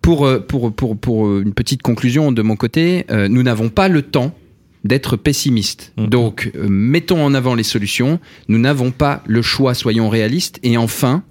Pour, 0.00 0.26
pour, 0.48 0.72
pour, 0.72 0.96
pour 0.96 1.38
une 1.38 1.52
petite 1.52 1.82
conclusion 1.82 2.32
de 2.32 2.40
mon 2.40 2.56
côté, 2.56 3.04
euh, 3.10 3.28
nous 3.28 3.42
n'avons 3.42 3.68
pas 3.68 3.88
le 3.88 4.00
temps 4.00 4.34
d'être 4.86 5.16
pessimiste. 5.16 5.92
Mmh. 5.96 6.06
Donc, 6.06 6.50
euh, 6.54 6.66
mettons 6.68 7.22
en 7.22 7.34
avant 7.34 7.54
les 7.54 7.62
solutions. 7.62 8.20
Nous 8.48 8.58
n'avons 8.58 8.90
pas 8.90 9.22
le 9.26 9.42
choix, 9.42 9.74
soyons 9.74 10.08
réalistes. 10.08 10.58
Et 10.62 10.76
enfin, 10.76 11.24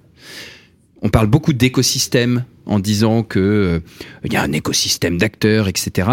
on 1.02 1.08
parle 1.08 1.26
beaucoup 1.26 1.52
d'écosystème 1.52 2.44
en 2.64 2.78
disant 2.78 3.22
que 3.22 3.38
euh, 3.38 3.80
il 4.24 4.32
y 4.32 4.36
a 4.36 4.42
un 4.42 4.52
écosystème 4.52 5.18
d'acteurs, 5.18 5.68
etc. 5.68 6.08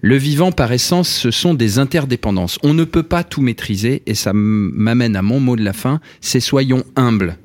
Le 0.00 0.16
vivant, 0.16 0.52
par 0.52 0.72
essence, 0.72 1.08
ce 1.08 1.30
sont 1.30 1.54
des 1.54 1.78
interdépendances. 1.78 2.58
On 2.62 2.74
ne 2.74 2.84
peut 2.84 3.02
pas 3.02 3.24
tout 3.24 3.42
maîtriser, 3.42 4.02
et 4.06 4.14
ça 4.14 4.32
m'amène 4.32 5.16
à 5.16 5.22
mon 5.22 5.40
mot 5.40 5.56
de 5.56 5.64
la 5.64 5.72
fin, 5.72 6.00
c'est 6.20 6.40
soyons 6.40 6.84
humbles. 6.94 7.38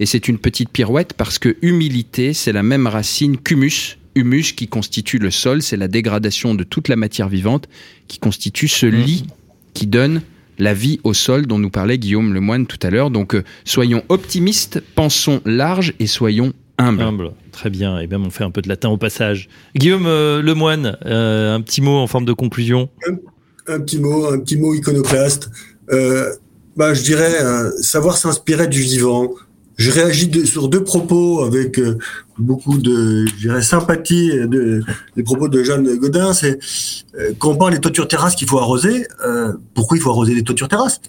Et 0.00 0.06
c'est 0.06 0.28
une 0.28 0.38
petite 0.38 0.70
pirouette 0.70 1.12
parce 1.14 1.38
que 1.38 1.56
humilité, 1.62 2.32
c'est 2.32 2.52
la 2.52 2.62
même 2.62 2.86
racine 2.86 3.38
qu'humus. 3.38 3.98
Humus 4.16 4.52
qui 4.52 4.68
constitue 4.68 5.18
le 5.18 5.30
sol, 5.30 5.62
c'est 5.62 5.76
la 5.76 5.88
dégradation 5.88 6.54
de 6.54 6.62
toute 6.62 6.88
la 6.88 6.96
matière 6.96 7.28
vivante 7.28 7.68
qui 8.06 8.18
constitue 8.18 8.68
ce 8.68 8.86
lit 8.86 9.26
qui 9.72 9.86
donne 9.86 10.22
la 10.58 10.74
vie 10.74 11.00
au 11.04 11.14
sol 11.14 11.46
dont 11.46 11.58
nous 11.58 11.70
parlait 11.70 11.98
Guillaume 11.98 12.32
Lemoine 12.34 12.66
tout 12.66 12.78
à 12.82 12.90
l'heure. 12.90 13.10
Donc 13.10 13.34
euh, 13.34 13.44
soyons 13.64 14.02
optimistes, 14.08 14.82
pensons 14.94 15.40
large 15.44 15.94
et 16.00 16.06
soyons 16.06 16.52
humbles. 16.78 17.02
Humble, 17.02 17.32
très 17.52 17.70
bien. 17.70 17.98
Et 17.98 18.06
bien 18.06 18.20
on 18.20 18.30
fait 18.30 18.44
un 18.44 18.50
peu 18.50 18.62
de 18.62 18.68
latin 18.68 18.88
au 18.88 18.96
passage. 18.96 19.48
Guillaume 19.76 20.06
euh, 20.06 20.42
Lemoine, 20.42 20.96
euh, 21.06 21.54
un 21.54 21.60
petit 21.60 21.80
mot 21.80 21.96
en 21.96 22.06
forme 22.06 22.24
de 22.24 22.32
conclusion? 22.32 22.88
Un, 23.08 23.74
un 23.74 23.80
petit 23.80 23.98
mot, 23.98 24.26
un 24.32 24.38
petit 24.40 24.56
mot 24.56 24.74
iconoclaste. 24.74 25.50
Euh, 25.92 26.30
bah, 26.76 26.94
je 26.94 27.02
dirais 27.02 27.32
savoir 27.80 28.16
s'inspirer 28.16 28.66
du 28.66 28.80
vivant. 28.80 29.30
Je 29.76 29.90
réagis 29.90 30.28
de, 30.28 30.44
sur 30.44 30.68
deux 30.68 30.84
propos 30.84 31.42
avec 31.42 31.78
euh, 31.78 31.98
beaucoup 32.38 32.78
de, 32.78 33.26
je 33.26 33.34
dirais, 33.36 33.62
sympathie 33.62 34.30
de, 34.30 34.82
des 35.16 35.22
propos 35.22 35.48
de 35.48 35.62
Jeanne 35.62 35.96
Godin. 35.96 36.32
C'est 36.32 36.58
euh, 37.18 37.32
quand 37.38 37.50
on 37.50 37.56
parle 37.56 37.74
des 37.74 37.80
toitures 37.80 38.08
terrasses 38.08 38.34
qu'il 38.34 38.48
faut 38.48 38.58
arroser. 38.58 39.06
Euh, 39.26 39.52
pourquoi 39.74 39.96
il 39.96 40.00
faut 40.00 40.10
arroser 40.10 40.34
les 40.34 40.42
toitures 40.42 40.68
terrasses? 40.68 41.00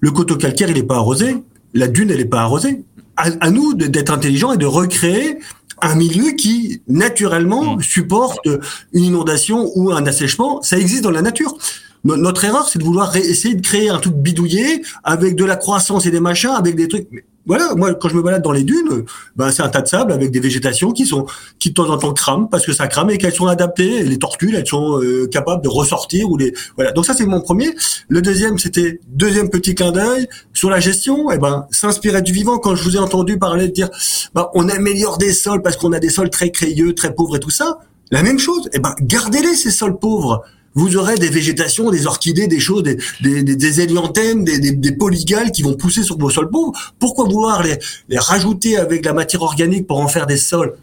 Le 0.00 0.10
coteau 0.10 0.36
calcaire, 0.36 0.68
il 0.70 0.76
n'est 0.76 0.82
pas 0.82 0.96
arrosé. 0.96 1.36
La 1.74 1.88
dune, 1.88 2.10
elle 2.10 2.18
n'est 2.18 2.24
pas 2.24 2.40
arrosée. 2.40 2.84
À, 3.16 3.28
à 3.40 3.50
nous 3.50 3.74
d'être 3.74 4.12
intelligents 4.12 4.52
et 4.52 4.58
de 4.58 4.66
recréer 4.66 5.38
un 5.80 5.94
milieu 5.94 6.32
qui 6.32 6.80
naturellement 6.86 7.76
mmh. 7.76 7.82
supporte 7.82 8.48
une 8.92 9.04
inondation 9.04 9.70
ou 9.74 9.92
un 9.92 10.06
assèchement. 10.06 10.62
Ça 10.62 10.78
existe 10.78 11.02
dans 11.02 11.10
la 11.10 11.22
nature. 11.22 11.56
Notre 12.04 12.44
erreur, 12.44 12.68
c'est 12.68 12.80
de 12.80 12.84
vouloir 12.84 13.14
essayer 13.16 13.54
de 13.54 13.60
créer 13.60 13.88
un 13.88 13.98
truc 13.98 14.14
bidouillé 14.14 14.82
avec 15.04 15.36
de 15.36 15.44
la 15.44 15.54
croissance 15.54 16.04
et 16.04 16.10
des 16.10 16.18
machins, 16.18 16.50
avec 16.50 16.74
des 16.74 16.88
trucs 16.88 17.08
voilà, 17.44 17.74
moi 17.74 17.94
quand 17.94 18.08
je 18.08 18.14
me 18.14 18.22
balade 18.22 18.42
dans 18.42 18.52
les 18.52 18.62
dunes, 18.62 19.04
ben 19.36 19.50
c'est 19.50 19.62
un 19.62 19.68
tas 19.68 19.82
de 19.82 19.88
sable 19.88 20.12
avec 20.12 20.30
des 20.30 20.38
végétations 20.38 20.92
qui 20.92 21.06
sont 21.06 21.26
qui 21.58 21.70
de 21.70 21.74
temps 21.74 21.90
en 21.90 21.98
temps 21.98 22.12
crament 22.12 22.48
parce 22.48 22.64
que 22.64 22.72
ça 22.72 22.86
crame 22.86 23.10
et 23.10 23.18
qu'elles 23.18 23.34
sont 23.34 23.46
adaptées. 23.46 24.04
Les 24.04 24.18
tortues, 24.18 24.54
elles 24.54 24.66
sont 24.66 25.00
euh, 25.02 25.26
capables 25.26 25.62
de 25.62 25.68
ressortir 25.68 26.30
ou 26.30 26.36
les 26.36 26.54
voilà. 26.76 26.92
Donc 26.92 27.04
ça 27.04 27.14
c'est 27.14 27.26
mon 27.26 27.40
premier. 27.40 27.74
Le 28.08 28.22
deuxième 28.22 28.58
c'était 28.58 29.00
deuxième 29.08 29.50
petit 29.50 29.74
clin 29.74 29.90
d'œil 29.90 30.28
sur 30.52 30.70
la 30.70 30.78
gestion. 30.78 31.30
Et 31.30 31.34
eh 31.34 31.38
ben 31.38 31.66
s'inspirer 31.70 32.22
du 32.22 32.32
vivant. 32.32 32.58
Quand 32.58 32.76
je 32.76 32.84
vous 32.84 32.96
ai 32.96 33.00
entendu 33.00 33.38
parler 33.38 33.68
de 33.68 33.72
dire, 33.72 33.88
ben, 34.34 34.48
on 34.54 34.68
améliore 34.68 35.18
des 35.18 35.32
sols 35.32 35.62
parce 35.62 35.76
qu'on 35.76 35.92
a 35.92 35.98
des 35.98 36.10
sols 36.10 36.30
très 36.30 36.50
crayeux, 36.50 36.94
très 36.94 37.14
pauvres 37.14 37.36
et 37.36 37.40
tout 37.40 37.50
ça. 37.50 37.78
La 38.10 38.22
même 38.22 38.38
chose. 38.38 38.66
Et 38.66 38.76
eh 38.76 38.78
ben 38.78 38.94
gardez-les 39.00 39.56
ces 39.56 39.70
sols 39.70 39.98
pauvres 39.98 40.44
vous 40.74 40.96
aurez 40.96 41.16
des 41.16 41.28
végétations, 41.28 41.90
des 41.90 42.06
orchidées, 42.06 42.46
des 42.46 42.60
choses, 42.60 42.82
des, 42.82 42.96
des, 43.20 43.42
des, 43.42 43.56
des 43.56 44.74
des, 44.74 44.92
polygales 44.92 45.50
qui 45.52 45.62
vont 45.62 45.74
pousser 45.74 46.02
sur 46.02 46.18
vos 46.18 46.30
sols 46.30 46.50
pauvres. 46.50 46.72
Pourquoi 46.98 47.26
vouloir 47.26 47.62
les, 47.62 47.78
les 48.08 48.18
rajouter 48.18 48.76
avec 48.76 49.04
la 49.04 49.12
matière 49.12 49.42
organique 49.42 49.86
pour 49.86 49.98
en 50.00 50.08
faire 50.08 50.26
des 50.26 50.36
sols 50.36 50.74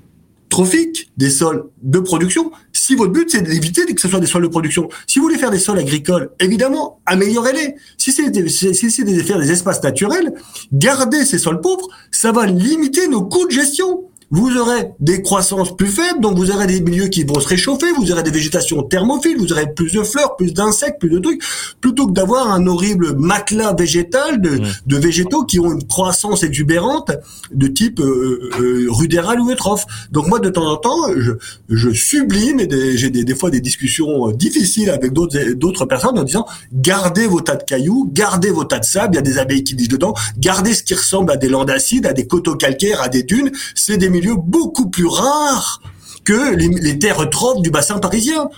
trophiques, 0.49 1.11
des 1.17 1.29
sols 1.29 1.65
de 1.83 1.99
production 1.99 2.51
Si 2.73 2.95
votre 2.95 3.11
but 3.11 3.29
c'est 3.29 3.41
d'éviter 3.41 3.85
que 3.85 4.01
ce 4.01 4.07
soit 4.07 4.19
des 4.19 4.27
sols 4.27 4.43
de 4.43 4.47
production, 4.47 4.89
si 5.07 5.19
vous 5.19 5.25
voulez 5.25 5.37
faire 5.37 5.51
des 5.51 5.59
sols 5.59 5.79
agricoles, 5.79 6.31
évidemment, 6.39 6.99
améliorez-les. 7.05 7.75
Si 7.97 8.11
c'est 8.11 8.49
si 8.49 8.91
c'est 8.91 9.03
de 9.03 9.23
faire 9.23 9.39
des 9.39 9.51
espaces 9.51 9.81
naturels, 9.83 10.33
gardez 10.73 11.25
ces 11.25 11.37
sols 11.37 11.61
pauvres, 11.61 11.87
ça 12.11 12.31
va 12.31 12.45
limiter 12.45 13.07
nos 13.07 13.23
coûts 13.23 13.45
de 13.45 13.51
gestion 13.51 14.08
vous 14.31 14.55
aurez 14.57 14.91
des 14.99 15.21
croissances 15.21 15.75
plus 15.75 15.87
faibles, 15.87 16.21
donc 16.21 16.37
vous 16.37 16.51
aurez 16.51 16.67
des 16.67 16.81
milieux 16.81 17.07
qui 17.07 17.23
vont 17.23 17.39
se 17.39 17.47
réchauffer, 17.47 17.87
vous 17.97 18.11
aurez 18.11 18.23
des 18.23 18.31
végétations 18.31 18.83
thermophiles, 18.83 19.37
vous 19.37 19.51
aurez 19.51 19.73
plus 19.73 19.93
de 19.93 20.03
fleurs, 20.03 20.35
plus 20.35 20.53
d'insectes, 20.53 20.99
plus 20.99 21.09
de 21.09 21.19
trucs, 21.19 21.41
plutôt 21.81 22.07
que 22.07 22.13
d'avoir 22.13 22.51
un 22.51 22.67
horrible 22.67 23.15
matelas 23.17 23.73
végétal 23.73 24.41
de, 24.41 24.59
de, 24.85 24.97
végétaux 24.97 25.43
qui 25.45 25.59
ont 25.59 25.71
une 25.71 25.85
croissance 25.87 26.43
exubérante 26.43 27.11
de 27.51 27.67
type 27.67 27.99
euh, 27.99 28.49
euh, 28.59 28.87
rudéral 28.89 29.39
ou 29.39 29.49
eutrophe. 29.49 29.85
Donc 30.11 30.27
moi, 30.27 30.39
de 30.39 30.49
temps 30.49 30.67
en 30.67 30.77
temps, 30.77 31.11
je, 31.17 31.31
je 31.69 31.89
sublime 31.89 32.59
et 32.59 32.97
j'ai 32.97 33.09
des, 33.09 33.23
des, 33.23 33.35
fois 33.35 33.49
des 33.49 33.61
discussions 33.61 34.31
difficiles 34.31 34.89
avec 34.89 35.13
d'autres 35.13 35.53
d'autres 35.53 35.85
personnes 35.85 36.19
en 36.19 36.23
disant 36.23 36.45
gardez 36.73 37.25
vos 37.25 37.41
tas 37.41 37.55
de 37.55 37.63
cailloux, 37.63 38.09
gardez 38.11 38.51
vos 38.51 38.63
tas 38.63 38.79
de 38.79 38.85
sable, 38.85 39.13
il 39.13 39.15
y 39.15 39.19
a 39.19 39.23
des 39.23 39.37
abeilles 39.37 39.63
qui 39.63 39.73
disent 39.73 39.87
dedans, 39.87 40.13
gardez 40.37 40.73
ce 40.73 40.83
qui 40.83 40.93
ressemble 40.93 41.31
à 41.31 41.37
des 41.37 41.49
landes 41.49 41.69
acides, 41.69 42.05
à 42.05 42.13
des 42.13 42.27
coteaux 42.27 42.55
calcaires, 42.55 43.01
à 43.01 43.09
des 43.09 43.23
dunes, 43.23 43.51
c'est 43.75 43.97
des 43.97 44.09
milieux 44.19 44.35
beaucoup 44.37 44.89
plus 44.89 45.07
rares 45.07 45.81
que 46.23 46.55
les, 46.55 46.67
les 46.67 46.99
terres 46.99 47.29
trophes 47.29 47.61
du 47.61 47.71
bassin 47.71 47.99
parisien. 47.99 48.49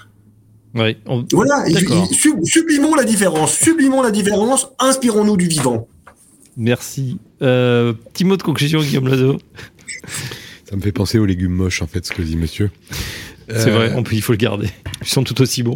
Oui, 0.73 0.97
on... 1.05 1.25
Voilà, 1.31 1.65
sub, 2.11 2.43
sublimons 2.45 2.95
la 2.95 3.03
différence, 3.03 3.53
sublimons 3.53 4.01
la 4.01 4.11
différence, 4.11 4.69
inspirons-nous 4.79 5.37
du 5.37 5.47
vivant. 5.47 5.87
Merci. 6.57 7.19
Euh, 7.41 7.93
petit 8.13 8.23
mot 8.23 8.37
de 8.37 8.43
conclusion, 8.43 8.81
Guillaume 8.81 9.07
Lazo. 9.07 9.37
Ça 10.69 10.75
me 10.75 10.81
fait 10.81 10.91
penser 10.91 11.17
aux 11.19 11.25
légumes 11.25 11.51
moches, 11.53 11.81
en 11.81 11.87
fait, 11.87 12.05
ce 12.05 12.11
que 12.11 12.21
dit 12.21 12.37
monsieur. 12.37 12.71
C'est 13.49 13.69
euh... 13.69 13.75
vrai, 13.75 13.93
on 13.95 14.03
peut, 14.03 14.15
il 14.15 14.21
faut 14.21 14.31
le 14.31 14.37
garder. 14.37 14.69
Ils 15.01 15.07
sont 15.07 15.23
tout 15.23 15.41
aussi 15.41 15.63
bons. 15.63 15.75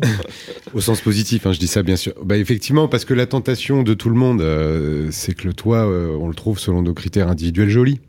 Au 0.73 0.79
sens 0.79 1.01
positif, 1.01 1.45
hein, 1.45 1.51
je 1.51 1.59
dis 1.59 1.67
ça 1.67 1.83
bien 1.83 1.97
sûr. 1.97 2.13
Bah, 2.23 2.37
effectivement, 2.37 2.87
parce 2.87 3.03
que 3.03 3.13
la 3.13 3.25
tentation 3.25 3.83
de 3.83 3.93
tout 3.93 4.09
le 4.09 4.15
monde, 4.15 4.41
euh, 4.41 5.09
c'est 5.11 5.33
que 5.33 5.47
le 5.47 5.53
toit, 5.53 5.85
euh, 5.85 6.15
on 6.17 6.29
le 6.29 6.35
trouve 6.35 6.59
selon 6.59 6.81
nos 6.81 6.93
critères 6.93 7.27
individuels 7.27 7.69
joli. 7.69 7.99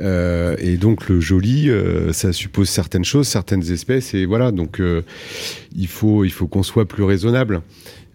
Euh, 0.00 0.56
et 0.58 0.76
donc 0.76 1.08
le 1.08 1.20
joli, 1.20 1.68
euh, 1.68 2.12
ça 2.12 2.32
suppose 2.32 2.68
certaines 2.68 3.04
choses, 3.04 3.28
certaines 3.28 3.70
espèces, 3.70 4.14
et 4.14 4.24
voilà. 4.24 4.50
Donc 4.52 4.80
euh, 4.80 5.02
il 5.76 5.88
faut 5.88 6.24
il 6.24 6.30
faut 6.30 6.46
qu'on 6.46 6.62
soit 6.62 6.86
plus 6.86 7.04
raisonnable. 7.04 7.62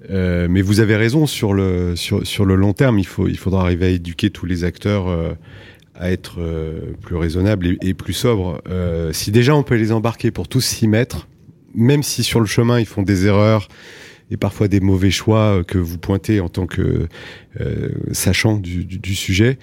Mais 0.10 0.62
vous 0.62 0.80
avez 0.80 0.96
raison 0.96 1.28
sur 1.28 1.54
le 1.54 1.98
sur, 1.98 2.26
sur 2.26 2.46
le 2.46 2.56
long 2.56 2.72
terme, 2.72 2.98
il 2.98 3.06
faut 3.06 3.28
il 3.28 3.38
faudra 3.38 3.64
arriver 3.64 3.88
à 3.88 3.90
éduquer 3.90 4.30
tous 4.30 4.46
les 4.46 4.64
acteurs 4.64 5.08
à 5.96 6.12
être 6.12 6.40
plus 7.02 7.18
raisonnables 7.18 7.68
et, 7.68 7.78
et 7.82 7.94
plus 7.94 8.14
sobres. 8.14 8.62
Si 9.12 9.32
déjà 9.32 9.54
on 9.54 9.64
peut 9.64 9.76
les 9.76 9.92
embarquer 9.92 10.32
pour 10.32 10.48
tous 10.48 10.62
s'y 10.62 10.88
mettre, 10.88 11.28
même 11.76 12.04
si 12.04 12.24
sur 12.24 12.40
le 12.40 12.46
chemin 12.46 12.80
ils 12.80 12.86
font 12.86 13.02
des 13.02 13.26
erreurs 13.26 13.68
et 14.32 14.38
parfois 14.38 14.68
des 14.68 14.80
mauvais 14.80 15.12
choix 15.12 15.64
que 15.66 15.78
vous 15.78 15.98
pointez 15.98 16.40
en 16.40 16.50
tant 16.50 16.68
que 16.68 17.08
euh, 17.62 17.90
sachant 18.12 18.58
du 18.58 19.16
sujet, 19.16 19.58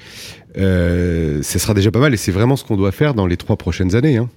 euh, 0.57 1.43
ce 1.43 1.59
sera 1.59 1.75
déjà 1.75 1.91
pas 1.91 1.99
mal 1.99 2.15
et 2.15 2.17
c'est 2.17 2.33
vraiment 2.33 2.57
ce 2.57 2.65
qu'on 2.65 2.77
doit 2.77 2.93
faire 2.93 3.15
dans 3.15 3.27
les 3.27 3.37
trois 3.37 3.57
prochaines 3.57 3.95
années. 3.95 4.17
Hein. 4.17 4.29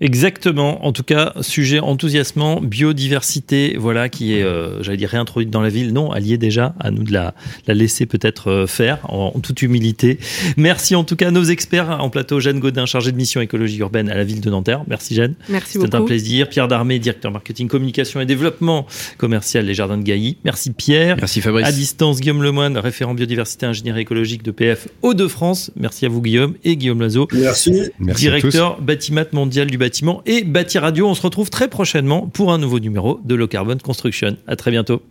Exactement. 0.00 0.86
En 0.86 0.92
tout 0.92 1.02
cas, 1.02 1.32
sujet 1.40 1.80
enthousiasmant, 1.80 2.60
biodiversité, 2.60 3.76
voilà, 3.78 4.08
qui 4.08 4.34
est, 4.34 4.42
euh, 4.42 4.82
j'allais 4.82 4.96
dire, 4.96 5.10
réintroduite 5.10 5.50
dans 5.50 5.60
la 5.60 5.68
ville. 5.68 5.92
Non, 5.92 6.14
est 6.14 6.36
déjà. 6.36 6.74
À 6.80 6.90
nous 6.90 7.02
de 7.02 7.12
la, 7.12 7.34
la 7.66 7.74
laisser 7.74 8.06
peut-être 8.06 8.50
euh, 8.50 8.66
faire, 8.66 8.98
en, 9.04 9.32
en, 9.34 9.40
toute 9.40 9.62
humilité. 9.62 10.18
Merci 10.56 10.94
en 10.94 11.04
tout 11.04 11.16
cas 11.16 11.28
à 11.28 11.30
nos 11.30 11.44
experts 11.44 11.90
en 12.00 12.10
plateau. 12.10 12.40
Jeanne 12.40 12.60
Godin, 12.60 12.86
chargée 12.86 13.12
de 13.12 13.16
mission 13.16 13.40
écologie 13.40 13.78
urbaine 13.78 14.10
à 14.10 14.14
la 14.14 14.24
ville 14.24 14.40
de 14.40 14.50
Nanterre. 14.50 14.82
Merci 14.86 15.14
Jeanne. 15.14 15.34
Merci 15.48 15.78
beaucoup. 15.78 15.86
C'était 15.86 15.96
un 15.96 16.04
plaisir. 16.04 16.48
Pierre 16.48 16.68
Darmé, 16.68 16.98
directeur 16.98 17.32
marketing, 17.32 17.68
communication 17.68 18.20
et 18.20 18.26
développement 18.26 18.86
commercial 19.16 19.64
Les 19.64 19.74
Jardins 19.74 19.98
de 19.98 20.02
Gailly. 20.02 20.36
Merci 20.44 20.70
Pierre. 20.70 21.16
Merci 21.16 21.40
Fabrice. 21.40 21.66
À 21.66 21.72
distance, 21.72 22.20
Guillaume 22.20 22.42
Lemoine, 22.42 22.76
référent 22.78 23.14
biodiversité, 23.14 23.66
ingénierie 23.66 24.02
écologique 24.02 24.42
de 24.42 24.50
PF 24.50 24.88
Hauts-de-France. 25.02 25.70
Merci 25.76 26.06
à 26.06 26.08
vous 26.08 26.22
Guillaume 26.22 26.54
et 26.64 26.76
Guillaume 26.76 27.00
Loiseau. 27.00 27.28
Merci. 27.32 27.90
Merci 27.98 28.22
directeur 28.22 28.80
bâtiment 28.80 29.18
mondial 29.32 29.68
du 29.68 29.78
et 30.26 30.44
Bâti 30.44 30.78
Radio. 30.78 31.08
On 31.08 31.14
se 31.14 31.22
retrouve 31.22 31.50
très 31.50 31.68
prochainement 31.68 32.26
pour 32.26 32.52
un 32.52 32.58
nouveau 32.58 32.78
numéro 32.78 33.20
de 33.24 33.34
Low 33.34 33.48
Carbon 33.48 33.78
Construction. 33.82 34.36
À 34.46 34.56
très 34.56 34.70
bientôt. 34.70 35.02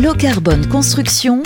Low 0.00 0.14
Carbon 0.14 0.60
Construction, 0.70 1.42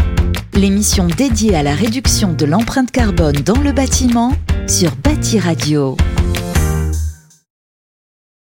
l'émission 0.54 1.06
dédiée 1.06 1.54
à 1.54 1.62
la 1.62 1.74
réduction 1.74 2.32
de 2.32 2.46
l'empreinte 2.46 2.90
carbone 2.90 3.36
dans 3.44 3.60
le 3.60 3.72
bâtiment 3.72 4.32
sur 4.66 4.96
Bâti 4.96 5.38
Radio. 5.38 5.96